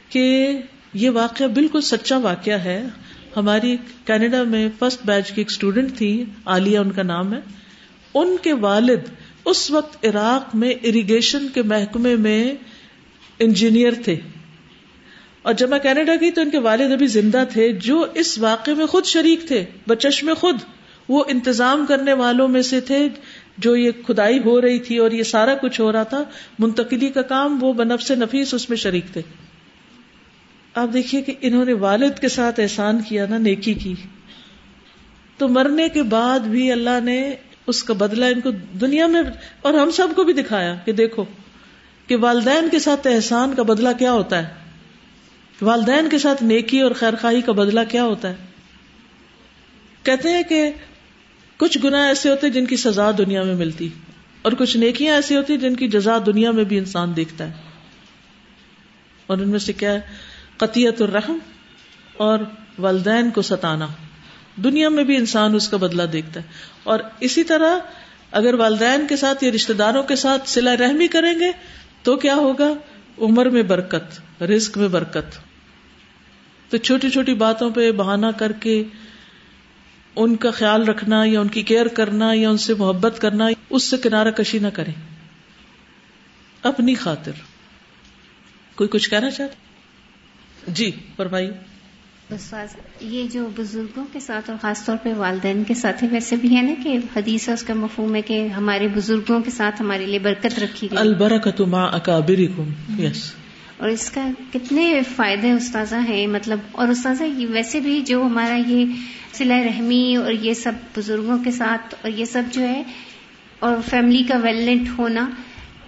کہ 0.08 0.56
یہ 0.94 1.10
واقعہ 1.10 1.46
بالکل 1.46 1.80
سچا 1.80 2.18
واقعہ 2.18 2.54
ہے۔ 2.54 2.86
ہماری 3.36 3.76
کینیڈا 4.04 4.42
میں 4.42 4.68
فرسٹ 4.78 5.06
بیچ 5.06 5.32
کی 5.32 5.40
ایک 5.40 5.50
اسٹوڈینٹ 5.50 5.98
تھی، 5.98 6.24
عالیہ 6.44 6.78
ان 6.78 6.92
کا 6.92 7.02
نام 7.02 7.34
ہے۔ 7.34 7.38
ان 8.14 8.36
کے 8.42 8.52
والد 8.52 8.98
اس 9.44 9.70
وقت 9.70 10.06
عراق 10.06 10.54
میں 10.54 10.70
اریگیشن 10.82 11.48
کے 11.48 11.62
محکمے 11.62 12.16
میں 12.16 12.54
انجینئر 13.38 13.92
تھے۔ 14.04 14.16
اور 15.42 15.52
جب 15.52 15.68
میں 15.68 15.78
کینیڈا 15.78 16.12
گئی 16.20 16.30
تو 16.30 16.40
ان 16.40 16.50
کے 16.50 16.58
والد 16.58 16.92
ابھی 16.92 17.06
زندہ 17.06 17.44
تھے، 17.52 17.72
جو 17.72 18.06
اس 18.14 18.38
واقعے 18.38 18.74
میں 18.74 18.86
خود 18.86 19.04
شریک 19.04 19.40
تھے 19.48 19.64
بچش 19.88 20.24
میں 20.24 20.34
خود، 20.34 20.56
وہ 21.08 21.24
انتظام 21.28 21.86
کرنے 21.88 22.12
والوں 22.12 22.48
میں 22.48 22.62
سے 22.62 22.80
تھے۔ 22.80 23.08
جو 23.58 23.76
یہ 23.76 23.90
کھدائی 24.06 24.38
ہو 24.44 24.60
رہی 24.60 24.78
تھی 24.78 24.98
اور 24.98 25.10
یہ 25.10 25.22
سارا 25.22 25.54
کچھ 25.54 25.80
ہو 25.80 25.92
رہا 25.92 26.02
تھا، 26.02 26.24
منتقلی 26.58 27.08
کا 27.08 27.22
کام 27.22 27.58
وہ 27.62 27.72
بنف 27.72 28.02
سے 28.02 28.14
نفیس 28.14 28.54
اس 28.54 28.68
میں 28.68 28.76
شریک 28.76 29.04
تھے۔ 29.12 29.20
آپ 30.74 30.88
دیکھیے 30.92 31.22
کہ 31.22 31.34
انہوں 31.40 31.64
نے 31.64 31.72
والد 31.72 32.20
کے 32.20 32.28
ساتھ 32.28 32.60
احسان 32.60 33.02
کیا 33.02 33.26
نا 33.30 33.38
نیکی 33.38 33.74
کی۔ 33.74 33.94
تو 35.38 35.48
مرنے 35.48 35.88
کے 35.88 36.02
بعد 36.02 36.40
بھی 36.40 36.72
اللہ 36.72 37.00
نے 37.04 37.34
اس 37.66 37.84
کا 37.84 37.94
بدلہ 37.94 38.24
ان 38.24 38.40
کو 38.40 38.50
دنیا 38.80 39.06
میں 39.06 39.22
اور 39.62 39.74
ہم 39.74 39.90
سب 39.90 40.08
کو 40.16 40.24
بھی 40.24 40.32
دکھایا 40.32 40.74
کہ 40.84 40.92
دیکھو 40.92 41.24
کہ 42.06 42.16
والدین 42.16 42.68
کے 42.68 42.78
ساتھ 42.78 43.06
احسان 43.06 43.54
کا 43.54 43.62
بدلہ 43.62 43.88
کیا 43.98 44.12
ہوتا 44.12 44.38
ہے؟ 44.38 44.54
والدین 45.62 46.08
کے 46.08 46.18
ساتھ 46.18 46.42
نیکی 46.42 46.80
اور 46.80 46.90
خیر 46.90 47.14
خواہی 47.20 47.40
کا 47.40 47.52
بدلہ 47.52 47.80
کیا 47.88 48.04
ہوتا 48.04 48.28
ہے؟ 48.28 48.34
کہتے 50.02 50.28
ہیں 50.28 50.42
کہ 50.42 50.70
کچھ 51.56 51.78
گنا 51.84 52.04
ایسے 52.06 52.30
ہوتے 52.30 52.50
جن 52.50 52.66
کی 52.66 52.76
سزا 52.76 53.10
دنیا 53.18 53.42
میں 53.42 53.54
ملتی، 53.54 53.88
اور 54.42 54.52
کچھ 54.52 54.76
نیکیاں 54.76 55.14
ایسی 55.14 55.36
ہوتی 55.36 55.56
جن 55.56 55.74
کی 55.76 55.88
جزا 55.88 56.18
دنیا 56.26 56.50
میں 56.50 56.64
بھی 56.64 56.78
انسان 56.78 57.16
دیکھتا 57.16 57.46
ہے۔ 57.46 57.52
اور 59.26 59.38
ان 59.38 59.48
میں 59.48 59.58
سے 59.58 59.72
کیا 59.72 59.92
ہے؟ 59.92 60.00
قطیت 60.56 61.02
الرحم 61.02 61.38
اور 62.16 62.38
والدین 62.78 63.30
کو 63.30 63.42
ستانا۔ 63.42 63.86
دنیا 64.56 64.88
میں 64.88 65.04
بھی 65.04 65.16
انسان 65.16 65.54
اس 65.54 65.68
کا 65.68 65.76
بدلہ 65.76 66.02
دیکھتا 66.02 66.40
ہے۔ 66.40 66.46
اور 66.82 67.00
اسی 67.20 67.44
طرح 67.44 67.78
اگر 68.30 68.54
والدین 68.54 69.06
کے 69.08 69.16
ساتھ 69.16 69.44
یا 69.44 69.52
رشتے 69.54 69.72
داروں 69.72 70.02
کے 70.02 70.16
ساتھ 70.16 70.48
سلا 70.48 70.76
رحمی 70.76 71.08
کریں 71.08 71.40
گے 71.40 71.52
تو 72.02 72.16
کیا 72.16 72.34
ہوگا؟ 72.34 72.72
عمر 73.18 73.46
میں 73.46 73.62
برکت، 73.62 74.42
رزق 74.42 74.78
میں 74.78 74.88
برکت۔ 74.88 75.38
تو 76.70 76.76
چھوٹی 76.76 77.10
چھوٹی 77.10 77.34
باتوں 77.34 77.70
پہ 77.70 77.92
بہانا 77.92 78.30
کر 78.30 78.52
کے 78.52 78.84
ان 80.16 80.36
کا 80.36 80.50
خیال 80.50 80.84
رکھنا 80.84 81.22
یا 81.24 81.40
ان 81.40 81.48
کی 81.48 81.62
کیئر 81.62 81.86
کرنا 81.86 82.30
یا 82.34 82.50
ان 82.50 82.56
سے 82.56 82.74
محبت 82.74 83.20
کرنا، 83.20 83.48
اس 83.70 83.84
سے 83.84 83.96
کنارہ 83.96 84.30
کشی 84.30 84.58
نہ 84.58 84.68
کریں۔ 84.68 84.94
اپنی 86.62 86.94
خاطر۔ 86.94 87.32
کوئی 88.74 88.88
کچھ 88.88 89.10
کہنا 89.10 89.30
چاہتا 89.30 89.54
جی 90.68 90.90
فرمائیے۔ 91.16 91.71
یہ 93.00 93.28
جو 93.32 93.48
بزرگوں 93.56 94.04
کے 94.12 94.20
ساتھ 94.20 94.50
اور 94.50 94.58
خاص 94.62 94.84
طور 94.84 94.96
پہ 95.02 95.12
والدین 95.16 95.64
کے 95.64 95.74
ساتھ 95.74 96.04
ویسے 96.10 96.36
بھی 96.36 96.56
ہے 96.56 96.62
نا 96.62 96.72
کہ 96.82 96.98
حدیث 97.16 97.48
اس 97.48 97.62
کا 97.62 97.74
مفہوم 97.74 98.14
ہے 98.14 98.22
کہ 98.22 98.46
ہمارے 98.46 98.88
بزرگوں 98.88 99.40
کے 99.40 99.50
ساتھ 99.50 99.82
ہمارے 99.82 100.06
لیے 100.06 100.18
برکت 100.18 100.58
رکھی 100.58 100.90
گئی۔ 100.90 100.98
البرکت 100.98 101.60
ما 101.60 101.84
اکابرکم 101.84 103.00
یس 103.00 103.32
اور 103.76 103.88
اس 103.88 104.10
کا 104.10 104.28
کتنے 104.52 105.00
فائدے 105.16 105.52
استاذہ 105.52 105.96
ہیں 106.08 106.26
مطلب 106.26 106.58
اور 106.72 106.88
استاذہ 106.88 107.24
ویسے 107.50 107.80
بھی 107.80 108.00
جو 108.00 108.22
ہمارا 108.22 108.58
یہ 108.66 108.84
سلا 109.32 109.62
رحمی 109.64 110.16
اور 110.16 110.32
یہ 110.32 110.54
سب 110.54 110.72
بزرگوں 110.96 111.38
کے 111.44 111.50
ساتھ 111.50 111.94
اور 112.02 112.10
یہ 112.10 112.24
سب 112.24 112.42
جو 112.52 112.62
ہے 112.68 112.82
اور 113.58 113.76
فیملی 113.90 114.22
کا 114.22 114.36
ویلنٹ 114.36 114.88
ہونا 114.98 115.30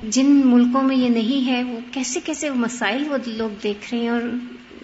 جن 0.09 0.40
ملکوں 0.44 0.83
میں 0.83 0.96
یہ 0.96 1.09
نہیں 1.09 1.46
ہے 1.46 1.62
وہ 1.62 1.80
کیسے 1.92 2.20
کیسے 2.24 2.50
مسائل 2.50 3.04
وہ 3.09 3.16
لوگ 3.26 3.50
دیکھ 3.62 3.94
رہے 3.94 4.02
ہیں 4.02 4.09
اور 4.09 4.22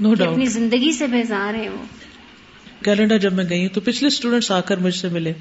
No 0.02 0.08
doubt. 0.08 0.32
اپنی 0.32 0.46
زندگی 0.46 0.92
سے 0.92 1.06
بیزار 1.06 1.54
ہیں 1.54 1.68
وہ۔ 1.68 1.84
کینیڈا 2.84 3.16
جب 3.16 3.32
میں 3.32 3.44
گئی 3.50 3.68
تو 3.68 3.80
پچھلے 3.80 4.06
اسٹوڈینٹس 4.06 4.50
آ 4.50 4.60
کر 4.60 4.76
مجھ 4.76 4.94
سے 4.94 5.08
ملے۔ 5.08 5.32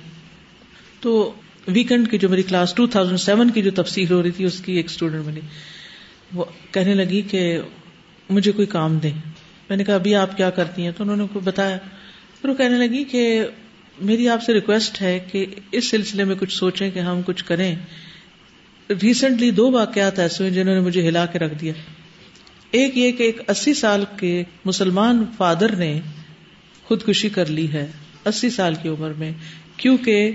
تو 1.00 1.34
ویکینڈ 1.68 2.12
کی 2.12 2.18
جو 2.18 2.30
میری 2.30 2.44
کلاس 2.44 2.74
2007 2.78 3.54
کی 3.54 3.62
جو 3.62 3.72
تفسیر 3.72 4.12
ہو 4.12 4.24
رہی 4.24 4.32
تھی 4.32 4.46
اس 4.46 4.62
کی 4.66 4.74
ایک 4.74 4.86
اسٹوڈینٹ 4.86 5.26
ملی۔ 5.26 5.42
وہ 6.34 6.46
کہنے 6.72 6.94
لگی 6.94 7.22
کہ 7.22 7.60
مجھے 8.30 8.52
کوئی 8.52 8.68
کام 8.68 8.98
دے 8.98 9.12
میں 9.70 9.78
نے 9.78 9.84
کہا 9.84 9.96
ابھی 9.96 10.16
آپ 10.16 10.38
کیا 10.38 10.50
کرتی 10.50 10.84
ہیں؟ 10.84 10.92
تو 10.98 11.04
انہوں 11.04 11.18
نے 11.18 11.40
بتایا۔ 11.44 11.78
پھر 12.42 12.50
وہ 12.50 12.56
کہنے 12.56 12.88
لگی 12.88 13.04
کہ 13.04 13.46
میری 14.02 14.30
آپ 14.30 14.44
سے 14.44 14.54
ریکویسٹ 14.54 15.02
ہے 15.02 15.20
کہ 15.32 15.46
اس 15.72 15.90
سلسلے 15.90 16.24
میں 16.24 16.36
کچھ 16.40 16.54
سوچیں 16.54 16.92
کہ 16.92 17.00
ہم 17.00 17.22
کچھ 17.26 17.44
کریں۔ 17.46 17.76
ریسنٹلی 19.02 19.52
دو 19.52 19.72
واقعات 19.72 20.20
ایسے 20.20 20.44
ہوئے 20.44 20.52
جنہوں 20.52 20.76
نے 20.76 20.82
مجھے 20.82 21.10
ہلا 21.10 21.26
کے 21.26 21.40
رکھ 21.40 21.54
دیا۔ 21.62 21.74
ایک 22.72 22.98
یہ 22.98 23.12
کہ 23.12 23.24
ایک 23.24 23.50
اسی 23.50 23.74
سال 23.74 24.04
کے 24.20 24.44
مسلمان 24.66 25.26
فادر 25.38 25.76
نے 25.76 26.00
خودکشی 26.84 27.30
کر 27.30 27.46
لی 27.46 27.74
ہے 27.74 27.92
اسی 28.26 28.50
سال 28.50 28.76
کی 28.76 28.90
عمر 28.90 29.14
میں، 29.14 29.32
کیونکہ 29.78 30.32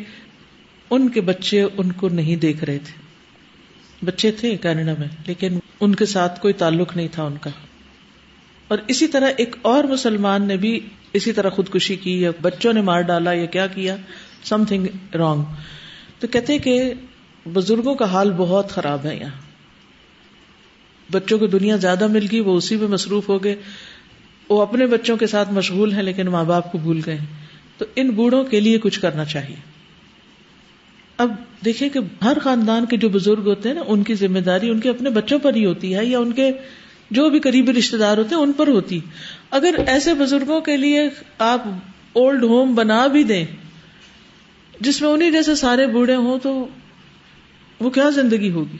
ان 0.90 1.08
کے 1.08 1.20
بچے 1.20 1.62
ان 1.62 1.92
کو 1.92 2.08
نہیں 2.08 2.36
دیکھ 2.36 2.64
رہے 2.64 2.78
تھے۔ 2.78 3.04
بچے 4.04 4.32
تھے 4.32 4.56
کینیڈا 4.56 4.94
میں، 4.98 5.08
لیکن 5.26 5.58
ان 5.80 5.94
کے 5.94 6.06
ساتھ 6.06 6.40
کوئی 6.40 6.54
تعلق 6.54 6.96
نہیں 6.96 7.08
تھا 7.12 7.22
ان 7.22 7.36
کا۔ 7.40 7.50
اور 8.68 8.78
اسی 8.88 9.06
طرح 9.06 9.30
ایک 9.36 9.56
اور 9.62 9.84
مسلمان 9.84 10.42
نے 10.42 10.56
بھی 10.56 10.80
اسی 11.12 11.32
طرح 11.32 11.50
خودکشی 11.50 11.96
کی 11.96 12.20
یا 12.20 12.30
بچوں 12.42 12.72
نے 12.72 12.80
مار 12.80 13.00
ڈالا 13.00 13.32
یا 13.32 13.44
کیا 13.44 13.66
کیا 13.66 13.96
سم 14.44 14.64
تھنگ 14.64 14.86
رانگ 15.14 15.42
تو 16.18 16.26
کہتے 16.26 16.58
کہ 16.58 16.94
بزرگوں 17.52 17.94
کا 17.94 18.04
حال 18.04 18.32
بہت 18.32 18.70
خراب 18.70 19.06
ہے 19.06 19.16
یہاں۔ 19.16 19.43
بچوں 21.10 21.38
کو 21.38 21.46
دنیا 21.46 21.76
زیادہ 21.76 22.06
مل 22.06 22.26
گئی، 22.32 22.40
وہ 22.40 22.56
اسی 22.56 22.76
میں 22.76 22.88
مصروف 22.88 23.28
ہو 23.28 23.44
گئے۔ 23.44 23.56
وہ 24.48 24.62
اپنے 24.62 24.86
بچوں 24.86 25.16
کے 25.16 25.26
ساتھ 25.26 25.52
مشغول 25.52 25.92
ہیں، 25.92 26.02
لیکن 26.02 26.26
ماں 26.26 26.44
باپ 26.44 26.72
کو 26.72 26.78
بھول 26.78 27.00
گئے۔ 27.06 27.18
تو 27.78 27.84
ان 27.96 28.10
بوڑھوں 28.10 28.44
کے 28.44 28.60
لیے 28.60 28.78
کچھ 28.78 29.00
کرنا 29.00 29.24
چاہیے۔ 29.24 29.56
اب 31.18 31.34
دیکھیں 31.64 31.88
کہ 31.88 32.00
ہر 32.24 32.38
خاندان 32.42 32.86
کے 32.86 32.96
جو 32.96 33.08
بزرگ 33.08 33.42
ہوتے 33.46 33.68
ہیں 33.68 33.76
نا، 33.76 33.82
ان 33.86 34.02
کی 34.02 34.14
ذمہ 34.14 34.38
داری 34.38 34.70
ان 34.70 34.80
کے 34.80 34.88
اپنے 34.88 35.10
بچوں 35.10 35.38
پر 35.38 35.54
ہی 35.54 35.66
ہوتی 35.66 35.94
ہے، 35.94 36.06
یا 36.06 36.18
ان 36.18 36.32
کے 36.32 36.50
جو 37.10 37.30
بھی 37.30 37.40
قریبی 37.40 37.72
رشتے 37.72 37.96
دار 37.96 38.18
ہوتے 38.18 38.34
ہیں، 38.34 38.42
ان 38.42 38.52
پر 38.52 38.68
ہوتی۔ 38.68 39.00
اگر 39.50 39.74
ایسے 39.86 40.14
بزرگوں 40.14 40.60
کے 40.60 40.76
لیے 40.76 41.00
آپ 41.38 41.62
اولڈ 42.12 42.44
ہوم 42.44 42.74
بنا 42.74 43.06
بھی 43.06 43.22
دیں، 43.22 43.44
جس 44.80 45.02
میں 45.02 45.10
انہیں 45.10 45.30
جیسے 45.30 45.54
سارے 45.54 45.86
بوڑھے 45.86 46.14
ہوں، 46.14 46.38
تو 46.38 46.66
وہ 47.80 47.90
کیا 47.90 48.10
زندگی 48.10 48.50
ہوگی؟ 48.50 48.76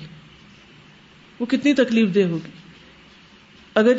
وہ 1.40 1.46
کتنی 1.46 1.74
تکلیف 1.74 2.14
دہ 2.14 2.20
ہوگی۔ 2.20 2.50
اگر 3.74 3.92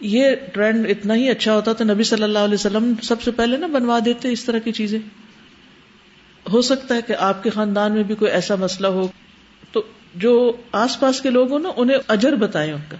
یہ 0.00 0.30
ٹرینڈ 0.52 0.86
اتنا 0.90 1.14
ہی 1.14 1.28
اچھا 1.28 1.54
ہوتا 1.54 1.72
تو 1.72 1.84
نبی 1.84 2.02
صلی 2.02 2.22
اللہ 2.22 2.38
علیہ 2.38 2.54
وسلم 2.54 2.92
سب 3.02 3.22
سے 3.22 3.30
پہلے 3.30 3.56
نا 3.56 3.66
بنوا 3.66 3.98
دیتے 4.04 4.32
اس 4.32 4.44
طرح 4.44 4.58
کی 4.58 4.72
چیزیں۔ 4.72 4.98
ہو 6.52 6.62
سکتا 6.62 6.94
ہے 6.94 7.00
کہ 7.06 7.14
آپ 7.18 7.42
کے 7.42 7.50
خاندان 7.50 7.92
میں 7.92 8.02
بھی 8.02 8.14
کوئی 8.14 8.30
ایسا 8.30 8.54
مسئلہ 8.54 8.86
ہو۔ 8.86 9.08
تو 9.72 9.82
جو 10.14 10.52
آس 10.72 11.00
پاس 11.00 11.20
کے 11.20 11.30
لوگ 11.30 11.50
ہوں 11.50 11.58
نا، 11.58 11.68
انہیں 11.76 11.96
اجر 12.08 12.34
بتائیں 12.34 12.72
ان 12.72 12.80
کا 12.88 12.96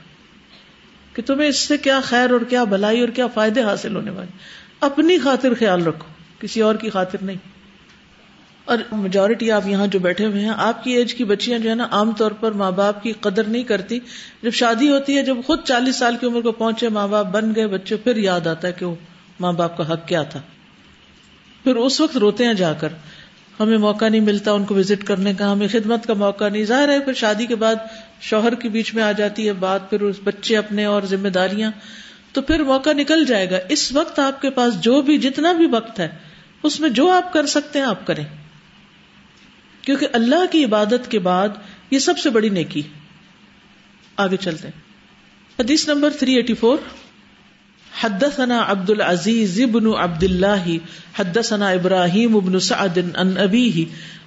کہ 1.14 1.22
تمہیں 1.22 1.48
اس 1.48 1.56
سے 1.56 1.78
کیا 1.78 2.00
خیر 2.00 2.30
اور 2.30 2.40
کیا 2.48 2.64
بھلائی 2.64 3.00
اور 3.00 3.08
کیا 3.08 3.26
فائدے 3.26 3.62
حاصل 3.62 3.96
ہونے 3.96 4.10
والے۔ 4.10 4.38
اپنی 4.80 5.18
خاطر 5.18 5.54
خیال 5.54 5.82
رکھو، 5.82 6.08
کسی 6.38 6.60
اور 6.60 6.74
کی 6.74 6.90
خاطر 6.90 7.18
نہیں۔ 7.22 7.59
اور 8.70 8.78
میجورٹی 8.92 9.50
آپ 9.50 9.66
یہاں 9.66 9.86
جو 9.86 9.98
بیٹھے 9.98 10.26
ہوئے 10.26 10.42
ہیں، 10.42 10.52
آپ 10.56 10.84
کی 10.84 10.92
ایج 10.92 11.14
کی 11.14 11.24
بچیاں 11.24 11.58
جو 11.58 11.70
ہے 11.70 11.74
نا، 11.74 11.88
عام 11.90 12.12
طور 12.12 12.30
پر 12.30 12.52
ماں 12.52 12.70
باپ 12.70 13.02
کی 13.02 13.12
قدر 13.20 13.44
نہیں 13.44 13.62
کرتی۔ 13.62 13.98
جب 14.42 14.50
شادی 14.52 14.88
ہوتی 14.90 15.16
ہے، 15.16 15.22
جب 15.22 15.36
خود 15.46 15.58
چالیس 15.64 15.96
سال 15.96 16.16
کی 16.20 16.26
عمر 16.26 16.40
کو 16.40 16.52
پہنچے، 16.52 16.88
ماں 16.88 17.08
باپ 17.08 17.26
بن 17.26 17.54
گئے 17.54 17.66
بچے، 17.66 17.96
پھر 17.96 18.16
یاد 18.16 18.46
آتا 18.46 18.68
ہے 18.68 18.72
کہ 18.72 18.86
وہ 18.86 18.94
ماں 19.40 19.52
باپ 19.52 19.76
کا 19.76 19.92
حق 19.92 20.08
کیا 20.08 20.22
تھا۔ 20.22 20.40
پھر 21.64 21.76
اس 21.76 22.00
وقت 22.00 22.16
روتے 22.16 22.44
ہیں 22.44 22.54
جا 22.54 22.72
کر۔ 22.72 22.88
ہمیں 23.60 23.78
موقع 23.78 24.08
نہیں 24.08 24.20
ملتا 24.20 24.52
ان 24.52 24.64
کو 24.64 24.74
وزٹ 24.74 25.04
کرنے 25.04 25.34
کا، 25.34 25.52
ہمیں 25.52 25.68
خدمت 25.72 26.06
کا 26.06 26.14
موقع 26.14 26.48
نہیں۔ 26.48 26.64
ظاہر 26.64 26.88
ہے، 26.88 27.00
پھر 27.00 27.12
شادی 27.12 27.46
کے 27.46 27.54
بعد 27.54 27.74
شوہر 28.20 28.54
کے 28.54 28.68
بیچ 28.68 28.94
میں 28.94 29.02
آ 29.02 29.12
جاتی 29.12 29.48
ہے 29.48 29.52
بات، 29.52 29.90
پھر 29.90 30.00
اس 30.00 30.16
بچے 30.24 30.56
اپنے 30.56 30.84
اور 30.84 31.02
ذمہ 31.02 31.28
داریاں۔ 31.28 31.70
تو 32.32 32.42
پھر 32.42 32.62
موقع 32.62 32.90
نکل 32.90 33.24
جائے 33.24 33.50
گا۔ 33.50 33.56
اس 33.68 33.92
وقت 33.92 34.18
آپ 34.18 34.42
کے 34.42 34.50
پاس 34.50 34.80
جو 34.80 35.02
بھی، 35.02 35.18
جتنا 35.18 35.52
بھی 35.52 35.66
وقت 35.66 36.00
ہے، 36.00 36.08
اس 36.62 36.80
میں 36.80 36.90
جو 36.90 37.10
آپ 37.10 37.32
کر 37.32 37.46
سکتے 37.46 37.78
ہیں، 37.78 37.86
آپ 37.86 38.06
کریں۔ 38.06 38.24
کیونکہ 39.82 40.06
اللہ 40.12 40.46
کی 40.50 40.64
عبادت 40.64 41.10
کے 41.10 41.18
بعد 41.18 41.48
یہ 41.90 41.98
سب 41.98 42.18
سے 42.18 42.30
بڑی 42.30 42.48
نیکی 42.48 42.82
آگے 44.16 44.36
چلتے 44.36 44.68
ہیں۔ 44.68 44.80
حدیث 45.60 45.88
نمبر 45.88 46.10
384 46.24 46.76
حدثنا 48.02 48.64
عبد 48.66 48.90
العزيز 48.90 49.60
ابن 49.60 49.86
عبد 49.94 50.22
الله 50.22 50.76
حدثنا 51.18 51.70
ابراهيم 51.70 52.36
ابن 52.36 52.58
سعد 52.58 52.98
عن 53.14 53.36
ابيه 53.36 53.84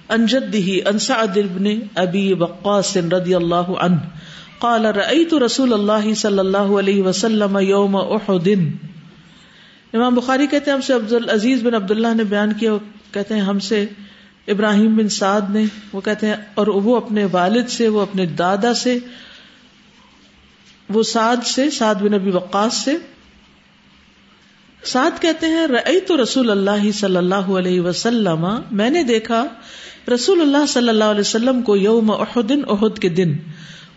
عن 0.08 0.26
جده 0.26 0.90
عن 0.90 0.98
سعد 0.98 1.38
ابن 1.38 1.78
ابي 1.94 2.32
وقاص 2.32 2.96
رضي 2.96 3.36
الله 3.36 3.78
عنه 3.78 3.98
قال 4.58 4.84
رايت 4.96 5.34
رسول 5.34 5.72
الله 5.72 6.14
صلى 6.14 6.40
الله 6.40 6.78
عليه 6.78 7.02
وسلم 7.02 7.58
يوم 7.58 7.96
احد. 7.96 8.48
امام 9.94 10.14
بخاری 10.14 10.46
کہتے 10.46 10.70
ہیں، 10.70 10.76
ہم 10.76 10.80
سے 10.80 10.92
عبد 10.92 11.12
العزیز 11.12 11.62
بن 11.62 11.74
عبداللہ 11.74 12.14
نے 12.14 12.24
بیان 12.24 12.52
کیا 12.52 12.72
کہتے 13.12 13.34
ہیں، 13.34 13.40
ہم 13.40 13.58
سے 13.58 13.86
ابراہیم 14.48 14.96
بن 14.96 15.08
سعد 15.08 15.50
نے، 15.50 15.64
وہ 15.92 16.00
کہتے 16.00 16.26
ہیں، 16.26 16.34
اور 16.54 16.66
وہ 16.66 16.96
اپنے 16.96 17.24
والد 17.32 17.68
سے، 17.68 17.88
وہ 17.88 18.00
اپنے 18.00 18.26
دادا 18.26 18.74
سے، 18.74 18.98
وہ 20.88 21.02
سعد 21.02 21.46
سے، 21.46 21.70
سعد 21.70 21.94
بن 21.94 22.14
ابی 22.14 22.30
وقاص 22.30 22.74
سے۔ 22.74 22.96
سعد 24.82 25.22
کہتے 25.22 25.46
ہیں 25.46 25.66
رئی 25.66 26.00
تو 26.00 26.22
رسول 26.22 26.50
اللہ 26.50 26.90
صلی 26.94 27.16
اللہ 27.16 27.48
علیہ 27.58 27.80
وسلم، 27.80 28.46
میں 28.70 28.90
نے 28.90 29.02
دیکھا، 29.02 29.44
رسول 30.14 30.40
اللہ 30.40 30.66
صلی 30.68 30.88
اللہ 30.88 31.04
علیہ 31.04 31.20
وسلم 31.20 31.62
کو 31.62 31.76
یوم 31.76 32.10
احدن 32.10 32.60
احد 32.68 32.98
کے 32.98 33.08
دن 33.08 33.32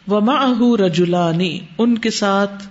وما 0.08 0.44
رجولانی 0.80 1.60
ان 1.78 1.98
کے 1.98 2.12
ساتھ 2.12 2.68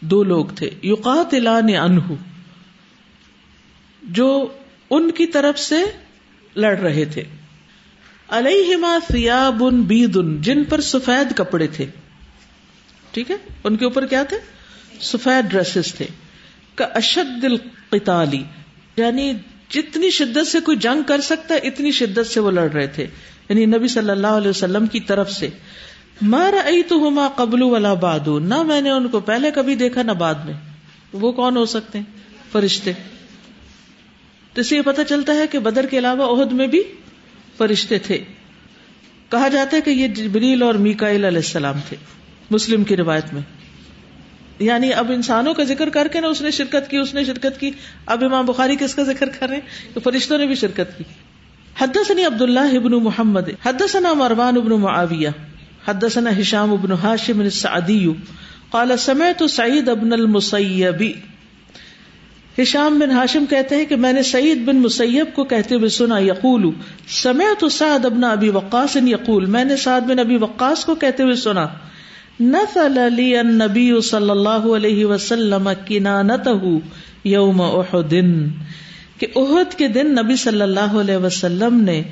دو 0.00 0.22
لوگ 0.24 0.46
تھے، 0.56 0.70
یقاتلان 0.82 1.74
انہو 1.76 2.14
جو 4.02 4.48
ان 4.90 5.10
کی 5.10 5.26
طرف 5.26 5.58
سے 5.58 5.76
لڑ 6.56 6.78
رہے 6.78 7.04
تھے۔ 7.04 7.22
علیہما 8.28 8.98
ثیاب 9.12 9.62
بید 9.72 10.18
جن 10.40 10.64
پر 10.64 10.80
سفید 10.80 11.36
کپڑے 11.36 11.66
تھے۔ 11.66 11.86
ٹھیک 13.10 13.30
ہے؟ 13.30 13.36
ان 13.64 13.76
کے 13.76 13.84
اوپر 13.84 14.06
کیا 14.06 14.22
تھے؟ 14.22 14.36
سفید 15.00 15.50
ڈریسز 15.50 15.94
تھے۔ 15.94 16.06
کا 16.74 16.84
اشد 16.84 17.44
القتالی 17.44 18.42
یعنی 18.96 19.32
جتنی 19.70 20.10
شدت 20.10 20.46
سے 20.46 20.60
کوئی 20.60 20.76
جنگ 20.76 21.02
کر 21.02 21.20
سکتا 21.20 21.54
ہے، 21.54 21.58
اتنی 21.58 21.90
شدت 21.90 22.26
سے 22.26 22.40
وہ 22.40 22.50
لڑ 22.50 22.70
رہے 22.70 22.86
تھے۔ 22.86 23.06
یعنی 23.48 23.66
نبی 23.66 23.88
صلی 23.88 24.10
اللہ 24.10 24.26
علیہ 24.26 24.50
وسلم 24.50 24.86
کی 24.86 25.00
طرف 25.00 25.32
سے۔ 25.32 25.48
مارا 26.22 26.70
تو 26.88 27.08
ہما 27.08 27.28
قبل 27.28 27.62
والا 27.62 27.94
بادو 27.94 28.38
نہ 28.38 28.62
میں 28.62 28.80
نے 28.80 28.90
ان 28.90 29.08
کو 29.08 29.20
پہلے 29.20 29.50
کبھی 29.50 29.74
دیکھا، 29.74 30.02
نہ 30.02 30.12
بعد 30.12 30.34
میں۔ 30.34 30.54
وہ 31.12 31.32
کون 31.32 31.56
ہو 31.56 31.66
سکتے 31.66 31.98
ہیں؟ 31.98 32.04
فرشتے۔ 32.52 32.92
تو 34.54 34.60
اسے 34.60 34.76
یہ 34.76 34.82
پتا 34.82 35.04
چلتا 35.04 35.34
ہے 35.34 35.46
کہ 35.46 35.58
بدر 35.58 35.86
کے 35.86 35.98
علاوہ 35.98 36.40
عہد 36.40 36.52
میں 36.52 36.66
بھی 36.66 36.82
فرشتے 37.56 37.98
تھے۔ 37.98 38.18
کہا 39.28 39.48
جاتا 39.48 39.76
ہے 39.76 39.82
کہ 39.82 39.90
یہ 39.90 40.08
جبریل 40.08 40.62
اور 40.62 40.74
میکائل 40.74 41.24
علیہ 41.24 41.38
السلام 41.38 41.76
تھے، 41.88 41.96
مسلم 42.50 42.84
کی 42.84 42.96
روایت 42.96 43.34
میں۔ 43.34 43.42
یعنی 44.58 44.92
اب 44.92 45.12
انسانوں 45.12 45.54
کا 45.54 45.62
ذکر 45.62 45.88
کر 45.88 46.08
کے 46.08 46.20
نا 46.20 46.26
اس 46.26 46.42
نے 46.42 46.50
شرکت 46.50 46.90
کی، 46.90 46.96
اس 46.96 47.14
نے 47.14 47.24
شرکت 47.24 47.60
کی۔ 47.60 47.70
اب 48.06 48.24
امام 48.24 48.46
بخاری 48.46 48.76
کس 48.76 48.94
کا 48.94 49.02
ذکر 49.02 49.28
کر 49.28 49.48
رہے 49.48 49.56
ہیں؟ 49.56 49.94
کہ 49.94 50.00
فرشتوں 50.00 50.38
نے 50.38 50.46
بھی 50.46 50.54
شرکت 50.54 50.98
کی۔ 50.98 51.04
حدثني 51.80 52.24
عبد 52.24 52.42
الله 52.42 52.76
ابن 52.76 52.92
محمد، 52.92 53.48
حدثنا 53.66 54.12
مروان 54.12 54.56
ابن 54.56 54.70
معاوية 54.70 55.30
حدثنا 55.86 56.30
هشام 56.30 56.72
ابن 56.72 56.92
هاشم 56.92 57.40
السعدي 57.40 58.06
قال 58.70 58.96
سمعت 58.98 59.42
سعيد 59.50 59.88
ابن 59.88 60.12
المسيب 60.12 61.04
ہشام 62.58 62.98
بن 62.98 63.10
ہاشم 63.10 63.44
کہتے 63.50 63.76
ہیں 63.76 63.84
کہ 63.84 63.96
میں 63.96 64.12
نے 64.12 64.22
سعید 64.22 64.64
بن 64.64 64.76
مسیب 64.76 65.26
کو 65.34 65.44
کہتے 65.44 65.74
ہوئے 65.74 65.88
سنا 65.88 66.18
یقول 66.18 66.70
سمعت 67.08 67.64
سعد 67.72 68.04
ابن 68.04 68.24
ابی 68.24 68.48
وقاص 68.48 68.96
یقول، 68.96 69.46
میں 69.46 69.64
نے 69.64 69.76
سعد 69.76 70.00
بن 70.00 70.18
ابی 70.18 70.36
وقاص 70.36 70.84
کو 70.84 70.94
کہتے 70.94 71.22
ہوئے 71.22 71.34
سنا 71.34 71.66
نثل 72.40 72.98
لی 73.16 73.36
النبی 73.36 74.00
صلی 74.00 74.30
اللہ 74.30 74.66
علیہ 74.76 75.04
وسلم 75.04 75.68
کنانته 75.86 76.78
یوم 77.24 77.60
احد، 77.60 78.14
کہ 79.18 79.26
احد 79.36 79.74
کے 79.74 79.88
دن 79.88 80.10
نبی 80.10 80.36
صلی 80.36 80.62
اللہ 80.62 80.96
علیہ 81.00 81.16
وسلم 81.16 81.80
نے 81.80 82.02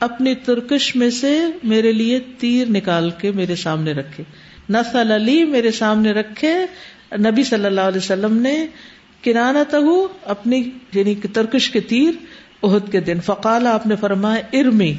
اپنی 0.00 0.34
ترکش 0.34 0.96
میں 0.96 1.10
سے 1.10 1.38
میرے 1.64 1.92
لیے 1.92 2.18
تیر 2.38 2.68
نکال 2.68 3.10
کے 3.18 3.30
میرے 3.30 3.56
سامنے 3.56 3.92
رکھے۔ 3.92 4.24
نسل 4.70 5.10
علی 5.10 5.44
میرے 5.44 5.70
سامنے 5.70 6.12
رکھے، 6.12 6.54
نبی 7.18 7.42
صلی 7.42 7.64
اللہ 7.64 7.80
علیہ 7.80 7.98
وسلم 7.98 8.36
نے 8.36 8.66
کنانا 9.22 9.62
تہو 9.70 10.06
اپنی 10.24 10.70
یعنی 10.94 11.14
ترکش 11.14 11.70
کے 11.70 11.80
تیر 11.80 12.12
عہد 12.62 12.92
کے 12.92 13.00
دن۔ 13.00 13.20
فقال 13.20 13.66
آپ 13.66 13.86
نے 13.86 13.96
فرمایا، 13.96 14.42
ارمی، 14.52 14.94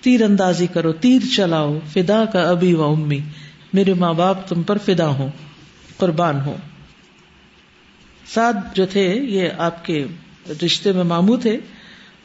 تیر 0.00 0.22
اندازی 0.22 0.66
کرو، 0.66 0.92
تیر 0.92 1.22
چلاؤ، 1.36 1.78
فدا 1.86 2.24
کا 2.24 2.42
ابھی 2.42 2.74
و 2.74 2.82
امی۔ 2.82 3.18
میرے 3.72 3.94
ماں 3.94 4.14
باپ 4.14 4.48
تم 4.48 4.62
پر 4.62 4.78
فدا 4.78 5.08
ہو 5.08 5.30
قربان 5.96 6.40
ہو 6.40 6.56
سعد 8.26 8.52
جو 8.74 8.86
تھے، 8.86 9.14
یہ 9.14 9.48
آپ 9.58 9.84
کے 9.84 10.06
رشتے 10.64 10.92
میں 10.92 11.04
مامو 11.04 11.36
تھے۔ 11.36 11.58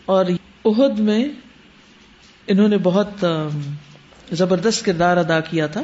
اور 0.05 0.25
عہد 0.65 0.99
میں 0.99 1.25
انہوں 2.47 2.67
نے 2.67 2.77
بہت 2.77 3.25
زبردست 4.31 4.85
کردار 4.85 5.17
ادا 5.17 5.39
کیا 5.39 5.67
تھا۔ 5.67 5.83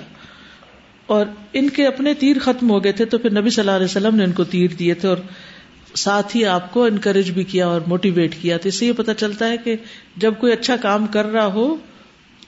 اور 1.10 1.26
ان 1.54 1.70
کے 1.70 1.88
اپنے 1.88 2.14
تیر 2.14 2.40
ختم 2.40 2.70
ہو 2.70 2.84
گئے 2.84 2.92
تھے 2.92 3.06
تو 3.06 3.18
پھر 3.18 3.32
نبی 3.32 3.50
صلی 3.50 3.62
اللہ 3.62 3.72
علیہ 3.72 3.86
وسلم 3.86 4.16
نے 4.16 4.24
ان 4.24 4.32
کو 4.32 4.44
تیر 4.44 4.70
دیے 4.80 4.94
تھے 4.94 5.08
اور 5.08 5.18
ساتھ 5.96 6.38
ہی 6.38 6.46
آپ 6.46 6.74
کو 6.74 6.84
انکریج 6.84 7.32
بھی 7.32 7.44
کیا 7.44 7.68
اور 7.68 7.82
موٹیویٹ 7.88 8.36
کیا۔ 8.42 8.58
تو 8.58 8.70
اس 8.70 8.80
سے 8.80 8.86
یہ 8.86 8.92
پتا 8.92 9.14
چلتا 9.14 9.48
ہے 9.48 9.58
کہ 9.58 9.76
جب 10.18 10.34
کوئی 10.40 10.54
اچھا 10.54 10.76
کام 10.76 11.08
کر 11.08 11.26
رہا 11.26 11.46
ہو 11.46 11.76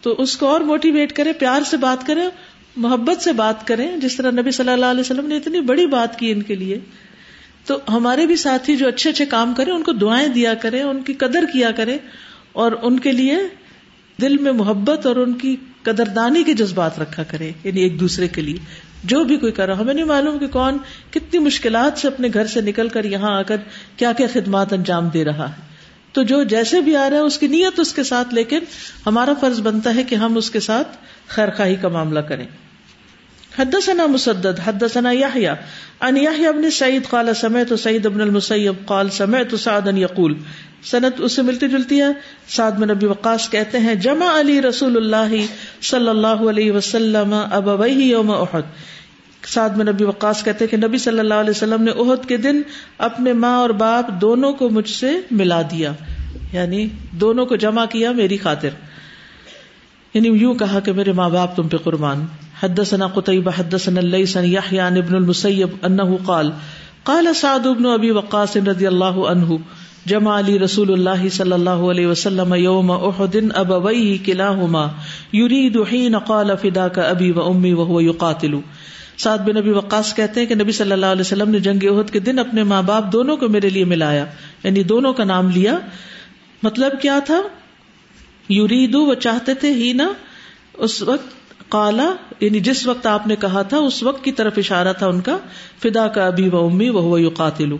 تو 0.01 0.15
اس 0.17 0.37
کو 0.37 0.47
اور 0.47 0.61
موٹیویٹ 0.61 1.13
کرے، 1.13 1.33
پیار 1.33 1.61
سے 1.61 1.77
بات 1.77 2.07
کرے، 2.07 2.21
محبت 2.75 3.21
سے 3.21 3.33
بات 3.33 3.67
کریں 3.67 3.97
جس 3.97 4.17
طرح 4.17 4.31
نبی 4.31 4.51
صلی 4.51 4.71
اللہ 4.71 4.85
علیہ 4.85 5.01
وسلم 5.01 5.27
نے 5.27 5.37
اتنی 5.37 5.61
بڑی 5.61 5.85
بات 5.87 6.19
کی 6.19 6.31
ان 6.31 6.41
کے 6.41 6.55
لیے۔ 6.55 6.79
تو 7.65 7.77
ہمارے 7.89 8.25
بھی 8.25 8.35
ساتھی 8.35 8.75
جو 8.75 8.87
اچھے 8.87 9.09
اچھے 9.09 9.25
کام 9.25 9.53
کریں، 9.53 9.73
ان 9.73 9.83
کو 9.83 9.91
دعائیں 9.91 10.27
دیا 10.27 10.53
کریں، 10.53 10.81
ان 10.83 11.01
کی 11.01 11.13
قدر 11.13 11.45
کیا 11.53 11.71
کرے 11.71 11.97
اور 12.53 12.71
ان 12.81 12.99
کے 12.99 13.11
لیے 13.11 13.37
دل 14.21 14.37
میں 14.37 14.51
محبت 14.51 15.05
اور 15.05 15.15
ان 15.15 15.33
کی 15.33 15.55
قدردانی 15.83 16.43
کے 16.43 16.53
جذبات 16.53 16.99
رکھا 16.99 17.23
کرے 17.23 17.51
یعنی 17.63 17.81
ایک 17.81 17.99
دوسرے 17.99 18.27
کے 18.27 18.41
لیے۔ 18.41 18.57
جو 19.03 19.23
بھی 19.23 19.37
کوئی 19.37 19.51
کر 19.51 19.67
رہا 19.67 19.79
ہمیں 19.79 19.93
نہیں 19.93 20.05
معلوم 20.05 20.39
کہ 20.39 20.47
کون 20.47 20.77
کتنی 21.11 21.39
مشکلات 21.39 21.99
سے 21.99 22.07
اپنے 22.07 22.27
گھر 22.33 22.47
سے 22.47 22.61
نکل 22.61 22.89
کر 22.89 23.03
یہاں 23.03 23.37
آ 23.37 23.41
کر 23.41 23.57
کیا 23.97 24.13
کیا 24.13 24.27
خدمات 24.33 24.73
انجام 24.73 25.09
دے 25.09 25.25
رہا 25.25 25.49
ہے۔ 25.49 25.71
تو 26.11 26.23
جو 26.23 26.43
جیسے 26.43 26.81
بھی 26.81 26.95
آ 26.95 27.09
رہا 27.09 27.17
ہے، 27.17 27.21
اس 27.21 27.37
کی 27.37 27.47
نیت 27.47 27.79
اس 27.79 27.93
کے 27.93 28.03
ساتھ، 28.03 28.33
لیکن 28.33 28.59
ہمارا 29.05 29.33
فرض 29.39 29.61
بنتا 29.61 29.95
ہے 29.95 30.03
کہ 30.03 30.15
ہم 30.15 30.37
اس 30.37 30.51
کے 30.51 30.59
ساتھ 30.59 30.97
خیر 31.27 31.49
خواہی 31.49 31.75
کا 31.75 31.87
معاملہ 31.87 32.19
کریں۔ 32.19 32.45
حدثنا 33.59 34.05
مسدد، 34.05 34.59
حدثنا 34.65 35.11
يحيى 35.11 35.49
عن 35.99 36.17
يحيى 36.17 36.47
بن 36.47 36.71
سعيد 36.71 37.09
قال، 37.09 37.33
سمعت 37.33 37.79
سعيد 37.79 38.05
بن 38.05 38.21
المسيب 38.21 38.73
قال، 38.85 39.09
سمعت 39.09 39.59
سعدا 39.59 39.97
يقول 39.97 40.37
سنت 40.83 41.21
اس 41.21 41.31
سے 41.31 41.41
ملتی 41.41 41.67
جلتی 41.67 42.01
ہے۔ 42.01 42.07
سعد 42.47 42.71
بن 42.71 42.87
نبی 42.87 43.05
وقاص 43.05 43.49
کہتے 43.49 43.77
ہیں، 43.77 43.95
جمع 43.95 44.39
علی 44.39 44.61
رسول 44.61 44.97
اللہ 44.97 45.45
صلی 45.81 46.09
اللہ 46.09 46.27
علیہ 46.27 46.71
وسلم 46.71 47.33
ابویہ 47.51 47.93
یوم 47.93 48.31
احد۔ 48.31 48.61
سعد 49.47 49.69
بن 49.69 49.85
نبی 49.85 50.03
وقاص 50.03 50.43
کہتے 50.43 50.65
ہیں 50.65 50.71
کہ 50.71 50.87
نبی 50.87 50.97
صلی 50.97 51.19
اللہ 51.19 51.33
علیہ 51.33 51.49
وسلم 51.49 51.83
نے 51.83 51.91
احد 51.91 52.29
کے 52.29 52.37
دن 52.37 52.61
اپنے 52.97 53.33
ماں 53.33 53.57
اور 53.57 53.69
باپ 53.69 54.21
دونوں 54.21 54.53
کو 54.53 54.69
مجھ 54.69 54.89
سے 54.89 55.11
ملا 55.31 55.61
دیا۔ 55.61 55.93
یعنی 56.53 56.87
دونوں 57.11 57.45
کو 57.45 57.55
جمع 57.55 57.85
کیا 57.85 58.11
میری 58.11 58.37
خاطر۔ 58.37 58.69
یعنی 60.13 60.27
یوں 60.27 60.53
کہا 60.53 60.79
کہ 60.79 60.93
میرے 60.93 61.11
ماں 61.11 61.29
باپ 61.29 61.55
تم 61.55 61.67
پہ 61.67 61.77
قربان۔ 61.77 62.25
حدثنا 62.63 63.07
قتيبة، 63.07 63.51
حدثنا 63.51 63.99
الليث، 63.99 64.37
عن 64.37 64.45
يحيى، 64.45 64.79
عن 64.79 64.97
ابن 64.97 65.15
المسيب 65.15 65.69
انه 65.85 66.19
قال 66.25 66.51
قال 67.03 67.35
سعد 67.35 67.67
بن 67.67 67.85
ابي 67.85 68.11
وقاص 68.11 68.57
رضي 68.57 68.87
الله 68.87 69.29
عنه، 69.29 69.57
جمع 70.05 70.39
لي 70.39 70.59
رسول 70.59 70.93
الله 70.93 71.29
صلى 71.31 71.55
الله 71.55 71.89
عليه 71.89 72.07
وسلم 72.07 72.53
يوم 72.53 72.91
احد 72.91 73.37
ابويه 73.55 74.15
كلاهما، 74.25 74.87
يريد 75.33 75.77
حين 75.91 76.15
قال 76.15 76.51
فداك 76.61 76.99
ابي 76.99 77.31
وامي 77.31 77.73
وهو 77.73 77.99
يقاتل. 77.99 78.55
سعد 79.17 79.37
بن 79.37 79.57
ابی 79.57 79.69
وقاص 79.69 80.15
کہتے 80.15 80.39
ہیں 80.39 80.47
کہ 80.47 80.55
نبی 80.55 80.71
صلی 80.71 80.91
اللہ 80.91 81.05
علیہ 81.05 81.21
وسلم 81.21 81.49
نے 81.49 81.59
جنگ 81.59 81.85
عہد 81.85 82.09
کے 82.09 82.19
دن 82.19 82.39
اپنے 82.39 82.63
ماں 82.63 82.81
باپ 82.81 83.11
دونوں 83.11 83.37
کو 83.37 83.49
میرے 83.49 83.69
لیے 83.69 83.85
ملایا 83.85 84.25
یعنی 84.63 84.83
دونوں 84.83 85.13
کا 85.13 85.23
نام 85.23 85.49
لیا۔ 85.49 85.79
مطلب 86.63 87.01
کیا 87.01 87.19
تھا؟ 87.25 87.41
یوریدو 88.49 89.05
وہ 89.05 89.13
چاہتے 89.13 89.53
تھے 89.53 89.73
ہی 89.73 89.93
نا 89.93 90.07
اس 90.73 91.01
وقت 91.01 91.40
کالا 91.71 92.13
یعنی 92.39 92.59
جس 92.59 92.87
وقت 92.87 93.05
آپ 93.05 93.27
نے 93.27 93.35
کہا 93.35 93.61
تھا، 93.61 93.77
اس 93.77 94.03
وقت 94.03 94.23
کی 94.23 94.31
طرف 94.31 94.53
اشارہ 94.57 94.93
تھا 94.93 95.07
ان 95.07 95.21
کا، 95.21 95.37
فدا 95.83 96.07
کا 96.07 96.27
ابھی 96.27 96.49
و 96.49 96.65
امی 96.65 96.89
وہ 96.89 97.29
قاتل 97.29 97.71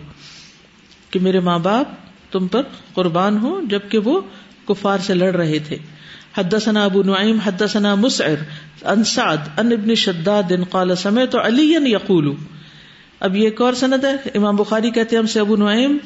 کہ 1.10 1.20
میرے 1.20 1.40
ماں 1.40 1.58
باپ 1.58 1.86
تم 2.32 2.46
پر 2.46 2.62
قربان 2.94 3.38
ہو 3.38 3.60
جبکہ 3.70 3.98
وہ 3.98 4.20
کفار 4.68 4.98
سے 4.98 5.14
لڑ 5.14 5.34
رہے 5.34 5.58
تھے۔ 5.58 5.76
حدثنا 6.38 6.84
ابو 6.84 7.02
نعیم، 7.02 7.38
حدثنا 7.38 7.94
مسعر 7.94 8.44
ان 8.82 9.04
سعد 9.04 9.36
ان 9.36 9.72
ابن 9.72 9.94
شداد، 9.94 10.52
قال 10.70 10.96
سمعت 10.96 11.34
علی 11.34 11.74
یقول۔ 11.74 12.34
اب 13.20 13.36
یہ 13.36 13.44
ایک 13.44 13.60
اور 13.60 13.72
سند 13.72 14.04
ہے۔ 14.04 14.30
امام 14.34 14.56
بخاری 14.56 14.90
کہتے 14.90 15.16
ہم 15.16 15.26
سے 15.26 15.40
ابو 15.40 15.56
نعیم، 15.56 15.98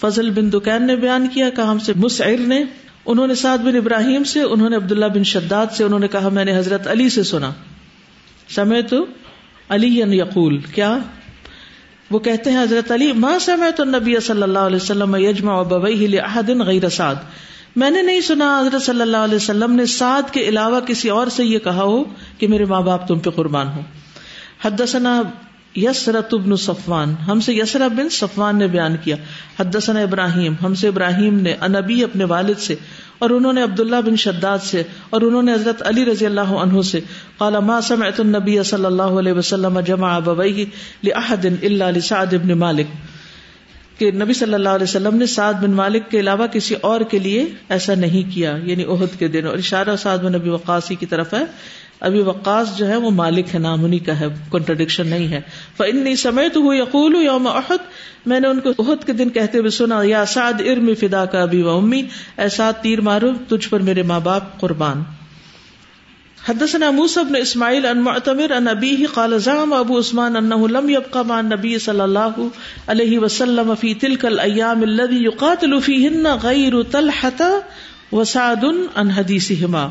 فضل 0.00 0.30
بن 0.30 0.52
دکان 0.52 0.86
نے 0.86 0.96
بیان 0.96 1.28
کیا 1.34 1.50
کہ 1.50 1.60
ہم 1.60 1.78
سے 1.78 1.92
مسعر 1.96 2.36
نے۔ 2.38 2.64
انہوں 3.06 3.26
نے 3.26 3.34
سعد 3.34 3.58
بن 3.58 3.76
ابراہیم 3.76 4.24
سے، 4.24 4.40
انہوں 4.40 4.70
نے 4.70 4.76
عبداللہ 4.76 5.06
بن 5.06 5.24
شداد 5.24 5.66
سے، 5.72 5.84
انہوں 5.84 5.98
نے 5.98 6.08
کہا 6.08 6.28
میں 6.28 6.44
نے 6.44 6.58
حضرت 6.58 6.88
علی 6.88 7.08
سے 7.08 7.22
سنا۔ 7.22 7.50
سمے 8.54 8.82
تو 8.82 9.06
علی 9.68 10.00
یقول۔ 10.00 10.58
کیا؟ 10.58 10.98
وہ 12.10 12.18
کہتے 12.18 12.50
ہیں 12.50 12.62
حضرت 12.62 12.92
علی 12.92 13.12
ماں 13.12 13.38
سمے 13.38 13.70
تو 13.70 13.84
نبی 13.84 14.20
صلی 14.20 14.42
اللہ 14.42 14.58
علیہ 14.58 14.76
وسلم 14.76 15.16
یجما 15.16 15.52
احدن 15.54 16.60
غیر 16.60 16.88
سعد۔ 16.88 17.14
میں 17.76 17.90
نے 17.90 18.02
نہیں 18.02 18.20
سنا 18.20 18.60
حضرت 18.60 18.82
صلی 18.82 19.00
اللہ 19.00 19.16
علیہ 19.16 19.34
وسلم 19.34 19.72
نے 19.72 19.86
سعد 19.86 20.30
کے 20.32 20.40
علاوہ 20.40 20.80
کسی 20.80 21.08
اور 21.08 21.26
سے 21.26 21.44
یہ 21.44 21.58
کہا 21.58 21.82
ہو 21.82 22.04
کہ 22.38 22.48
میرے 22.48 22.64
ماں 22.64 22.80
باپ 22.80 23.08
تم 23.08 23.18
پہ 23.18 23.30
قربان 23.30 23.66
ہو 23.68 23.80
حدثنا 24.64 25.22
یسرت 25.76 26.34
ابن 26.34 26.56
صفوان، 26.56 27.14
ہم 27.28 27.40
سے 27.40 27.54
یسرا 27.54 27.88
بن 27.88 28.08
صفوان 28.08 28.58
نے 28.58 28.66
بیان 28.66 28.96
کیا۔ 29.04 29.16
حدثنا 29.60 30.00
ابراہیم، 30.00 30.54
ہم 30.62 30.74
سے 30.74 30.88
ابراہیم 30.88 31.40
نے 31.40 31.54
انبی 31.60 32.04
اپنے 32.04 32.24
والد 32.24 32.58
سے، 32.58 32.74
اور 33.18 33.30
انہوں 33.30 33.52
نے 33.52 33.62
عبداللہ 33.62 33.96
بن 34.06 34.16
شداد 34.16 34.58
سے، 34.58 34.82
اور 35.10 35.20
انہوں 35.20 35.42
نے 35.42 35.52
حضرت 35.52 35.82
علی 35.86 36.04
رضی 36.04 36.26
اللہ 36.26 36.40
عنہ 36.40 36.82
سے۔ 36.82 37.00
قال، 37.38 37.56
ما 37.60 37.80
سمعت 37.80 38.20
النبی 38.20 38.62
صلی 38.62 38.84
اللہ 38.84 39.02
علیہ 39.02 39.32
وسلم 39.32 39.80
جمع 39.80 40.16
ابویہ 40.16 40.64
لاحد 41.02 41.46
الا 41.62 41.90
لسعد 41.90 42.26
بن 42.26 42.58
مالک۔ 42.58 42.86
کہ 43.98 44.10
نبی 44.10 44.32
صلی 44.32 44.54
اللہ 44.54 44.68
علیہ 44.68 44.82
وسلم 44.82 45.16
نے 45.16 45.26
سعد 45.26 45.54
بن 45.54 45.70
مالک 45.70 46.10
کے 46.10 46.20
علاوہ 46.20 46.46
کسی 46.46 46.74
اور 46.80 47.00
کے 47.00 47.18
لیے 47.18 47.46
ایسا 47.68 47.94
نہیں 47.94 48.34
کیا 48.34 48.56
یعنی 48.62 48.84
عہد 48.84 49.18
کے 49.18 49.28
دن 49.28 49.46
اور 49.46 49.58
اشارہ 49.58 49.96
سعد 49.96 50.18
بن 50.18 50.32
نبی 50.32 50.48
وقاصی 50.48 50.94
کی 50.94 51.06
طرف 51.06 51.34
ہے۔ 51.34 51.44
ابھی 52.04 52.20
وقاص 52.20 52.76
جو 52.76 52.88
ہے 52.88 52.96
وہ 52.96 53.10
مالک 53.10 53.54
ہے، 53.54 53.58
نام 53.58 53.84
انہیں 53.84 54.06
کا 54.06 54.20
ہے 54.20 54.26
کنٹرڈکشن 54.52 55.06
نہیں 55.06 55.28
ہے۔ 55.28 55.40
فنی 55.76 56.16
سمے 56.16 56.48
تو 56.48 56.74
یقول 56.74 57.16
یوم 57.24 57.46
احد 57.46 57.78
میں 58.26 58.40
نے 58.40 58.48
ان 58.48 58.60
کو 58.60 58.70
عہد 58.70 59.06
کے 59.06 59.12
دن 59.12 59.30
کہتے 59.30 59.58
ہوئے 59.58 59.70
سنا، 59.70 60.00
یا 60.04 60.24
سعد 60.24 60.60
ارم 60.60 60.94
فدا 61.00 61.24
کا 61.24 61.42
ابھی 61.42 61.62
و 61.62 61.70
امی 61.70 62.02
ایسا 62.36 62.70
تیر 62.70 63.00
مارو، 63.00 63.32
تجھ 63.48 63.68
پر 63.68 63.80
میرے 63.80 64.02
ماں 64.02 64.20
باپ 64.20 64.60
قربان۔ 64.60 65.02
حدثنا 66.48 66.90
موسى 66.90 67.20
بن 67.28 67.36
اسماعيل 67.36 67.86
عن 67.86 67.98
معتمر 67.98 68.52
عن 68.56 68.68
ابيه 68.68 69.06
قال 69.14 69.38
زعم 69.38 69.72
ابو 69.72 69.98
عثمان 69.98 70.36
انه 70.36 70.66
لم 70.68 70.88
يبقى 70.88 71.24
مع 71.24 71.38
النبي 71.38 71.78
صلى 71.78 72.04
الله 72.04 72.48
عليه 72.88 73.18
وسلم 73.18 73.74
في 73.80 73.94
تلك 73.94 74.26
الايام 74.26 74.82
الذي 74.82 75.24
يقاتل 75.24 75.80
فيهن 75.80 76.26
غير 76.42 76.82
طلحه 76.82 77.48
وسعد 78.12 78.64
عن 78.96 79.10
حديثهما 79.10 79.88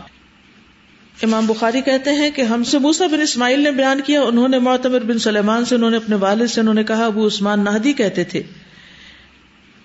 امام 1.24 1.46
بخاری 1.46 1.82
کہتے 1.82 2.12
ہیں 2.12 2.30
کہ 2.32 2.42
ہم 2.42 2.64
سے 2.64 2.80
موسا 2.80 3.08
بن 3.08 3.22
اسماعیل 3.22 3.60
نے 3.60 3.72
بیان 3.72 4.02
کیا، 4.06 4.22
انہوں 4.22 4.48
نے 4.48 4.60
معتمر 4.60 5.04
بن 5.04 5.20
سلیمان 5.20 5.66
سے، 5.66 5.76
انہوں 5.76 5.92
نے 5.92 5.98
اپنے 5.98 6.16
والد 6.16 6.48
سے، 6.48 6.62
انہوں 6.62 6.74
نے 6.74 6.84
کہا، 6.84 7.06
ابو 7.06 7.28
عثمان 7.28 7.64
نہدی 7.64 7.94
کہتے 7.94 8.24
تھے 8.24 8.44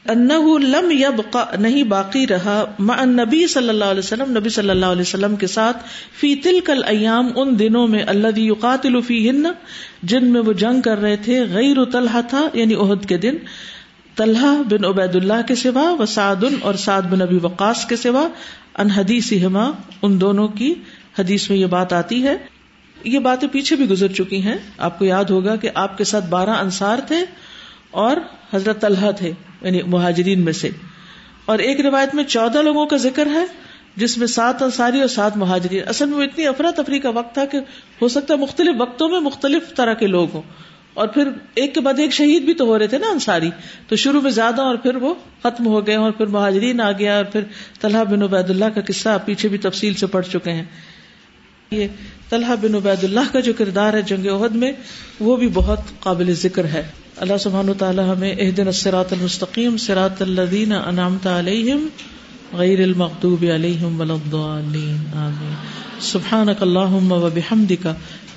لم 0.07 0.91
یبقا 0.91 1.45
نہیں 1.61 1.83
باقی 1.83 2.27
رہا، 2.27 2.65
مع 2.79 2.95
نبی 3.05 3.47
صلی 3.47 3.69
اللہ 3.69 3.85
علیہ 3.85 3.99
وسلم، 3.99 4.31
نبی 4.31 4.49
صلی 4.49 4.71
اللہ 4.71 4.87
علیہ 4.87 5.03
وسلم 5.03 5.37
کے 5.37 5.47
ساتھ، 5.47 5.83
فی 6.21 6.35
تل 6.35 6.61
کل 6.61 6.83
ایام 6.87 7.29
ان 7.37 7.59
دنوں 7.59 7.89
میں 7.89 8.03
اللہ 8.07 8.39
یقاتل 8.39 9.01
فی 9.01 9.29
ہن 9.31 9.47
جن 10.03 10.27
میں 10.27 10.41
وہ 10.41 10.53
جنگ 10.53 10.81
کر 10.81 11.01
رہے 11.01 11.17
تھے، 11.17 11.43
غیر 11.53 11.85
طلحہ 11.85 12.21
تھا 12.29 12.47
یعنی 12.55 12.75
عہد 12.75 13.07
کے 13.07 13.17
دن، 13.17 13.37
طلحہ 14.17 14.63
بن 14.71 14.85
عبید 14.85 15.17
اللہ 15.17 15.47
کے 15.49 15.55
سوا 15.55 15.91
و 15.91 16.07
سعد 16.07 16.45
اور 16.61 16.75
سعد 16.75 17.03
بن 17.03 17.23
ابی 17.23 17.39
وقاص 17.43 17.85
کے 17.87 17.97
سوا، 17.97 18.29
ان 18.79 18.91
حدیث 18.91 19.33
ان 20.03 20.21
دونوں 20.21 20.49
کی 20.49 20.75
حدیث 21.19 21.51
میں 21.51 21.59
یہ 21.59 21.67
بات 21.67 21.93
آتی 21.93 22.23
ہے۔ 22.23 22.37
یہ 23.05 23.19
باتیں 23.19 23.49
پیچھے 23.49 23.77
بھی 23.77 23.89
گزر 23.89 24.13
چکی 24.13 24.43
ہیں۔ 24.43 24.59
آپ 24.79 24.99
کو 24.99 25.05
یاد 25.05 25.25
ہوگا 25.25 25.57
کہ 25.57 25.71
آپ 25.75 25.99
کے 25.99 26.05
ساتھ 26.05 26.27
بارہ 26.27 26.51
انصار 26.51 26.99
تھے 27.07 27.17
اور 27.91 28.17
حضرت 28.55 28.81
طلحہ 28.81 29.11
تھے 29.11 29.33
یعنی 29.63 29.83
مہاجرین 29.83 30.45
میں 30.45 30.53
سے۔ 30.53 30.71
اور 31.45 31.59
ایک 31.59 31.81
روایت 31.81 32.15
میں 32.15 32.25
چودہ 32.25 32.59
لوگوں 32.59 32.87
کا 32.87 32.97
ذکر 32.97 33.27
ہے، 33.27 33.45
جس 33.97 34.19
میں 34.19 34.27
سات 34.27 34.63
انصاری 34.63 35.01
اور 35.01 35.09
سات 35.09 35.37
مہاجرین۔ 35.37 35.83
اصل 35.87 36.07
میں 36.09 36.27
اتنی 36.27 36.47
افراتفری 36.47 36.99
کا 36.99 37.11
وقت 37.11 37.35
تھا 37.35 37.45
کہ 37.45 37.59
ہو 38.03 38.09
سکتا 38.09 38.35
ہے 38.35 38.39
مختلف 38.39 38.75
وقتوں 38.79 39.09
میں 39.09 39.21
مختلف 39.21 39.75
طرح 39.77 39.95
کے 39.95 40.07
لوگ 40.07 40.29
ہوں۔ 40.35 40.43
اور 40.95 41.09
پھر 41.09 41.29
ایک 41.55 41.75
کے 41.75 41.81
بعد 41.81 41.99
ایک 41.99 42.13
شہید 42.13 42.43
بھی 42.43 42.55
تو 42.55 42.65
ہو 42.65 42.79
رہے 42.79 42.87
تھے 42.87 42.99
نا 42.99 43.07
انصاری۔ 43.11 43.51
تو 43.89 43.97
شروع 43.97 44.21
میں 44.21 44.31
زیادہ 44.31 44.63
اور 44.63 44.77
پھر 44.77 44.97
وہ 44.97 45.15
ختم 45.43 45.67
ہو 45.67 45.87
گئے 45.87 45.95
اور 45.95 46.11
پھر 46.11 46.27
مہاجرین 46.27 46.81
آ 46.81 46.93
گیا 46.93 47.17
اور 47.17 47.25
پھر 47.25 47.41
طلحہ 47.81 48.05
بن 48.05 48.23
عبید 48.23 48.51
اللہ 48.51 48.65
کا 48.65 48.81
قصہ 48.81 49.19
پیچھے 49.25 49.49
بھی 49.49 49.59
تفصیل 49.59 49.95
سے 49.95 50.07
پڑھ 50.07 50.27
چکے 50.27 50.53
ہیں۔ 50.53 50.65
یہ 51.71 51.87
طلحہ 52.29 52.57
بن 52.63 52.75
عبید 52.75 53.05
اللہ 53.05 53.33
کا 53.33 53.41
جو 53.41 53.53
کردار 53.59 53.95
ہے 53.95 54.03
جنگ 54.03 54.27
عہد 54.27 54.55
میں، 54.55 54.73
وہ 55.21 55.37
بھی 55.37 55.49
بہت 55.55 55.81
قابل 56.01 56.35
ذکر 56.35 56.65
ہے۔ 56.65 56.87
اللہ 57.17 57.39
سبحانہ 57.41 57.71
تعالیٰ 57.79 58.15
ہمیں 58.15 58.35
اح 58.39 58.51
دن 58.57 58.69
المستقیم 58.93 59.77
سرات 59.77 60.23
الدین 60.23 60.73
انعامت 60.73 61.27
علیہم 61.27 61.89
غیر 62.53 62.83
المقوب 62.83 63.45
علیہم 63.55 64.01
ولدین 64.01 64.97
آمین۔ 65.15 65.55
سبحانک 66.01 66.63
اللہم 66.63 67.13
و 67.13 67.29
بحمدک، 67.35 67.89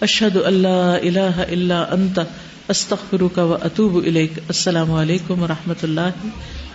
اشہد 0.02 0.38
اللہ 0.46 0.98
الہ 1.04 1.42
الا 1.52 1.82
انت، 1.82 2.20
استغفرک 2.68 3.38
و 3.38 3.58
اتوب 3.62 3.98
الیک۔ 3.98 4.32
السلام 4.38 4.92
علیکم 4.92 5.44
و 5.44 5.48
رحمۃ 5.48 5.84
اللہ 5.84 6.28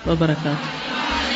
وبرکاتہ۔ 0.08 1.35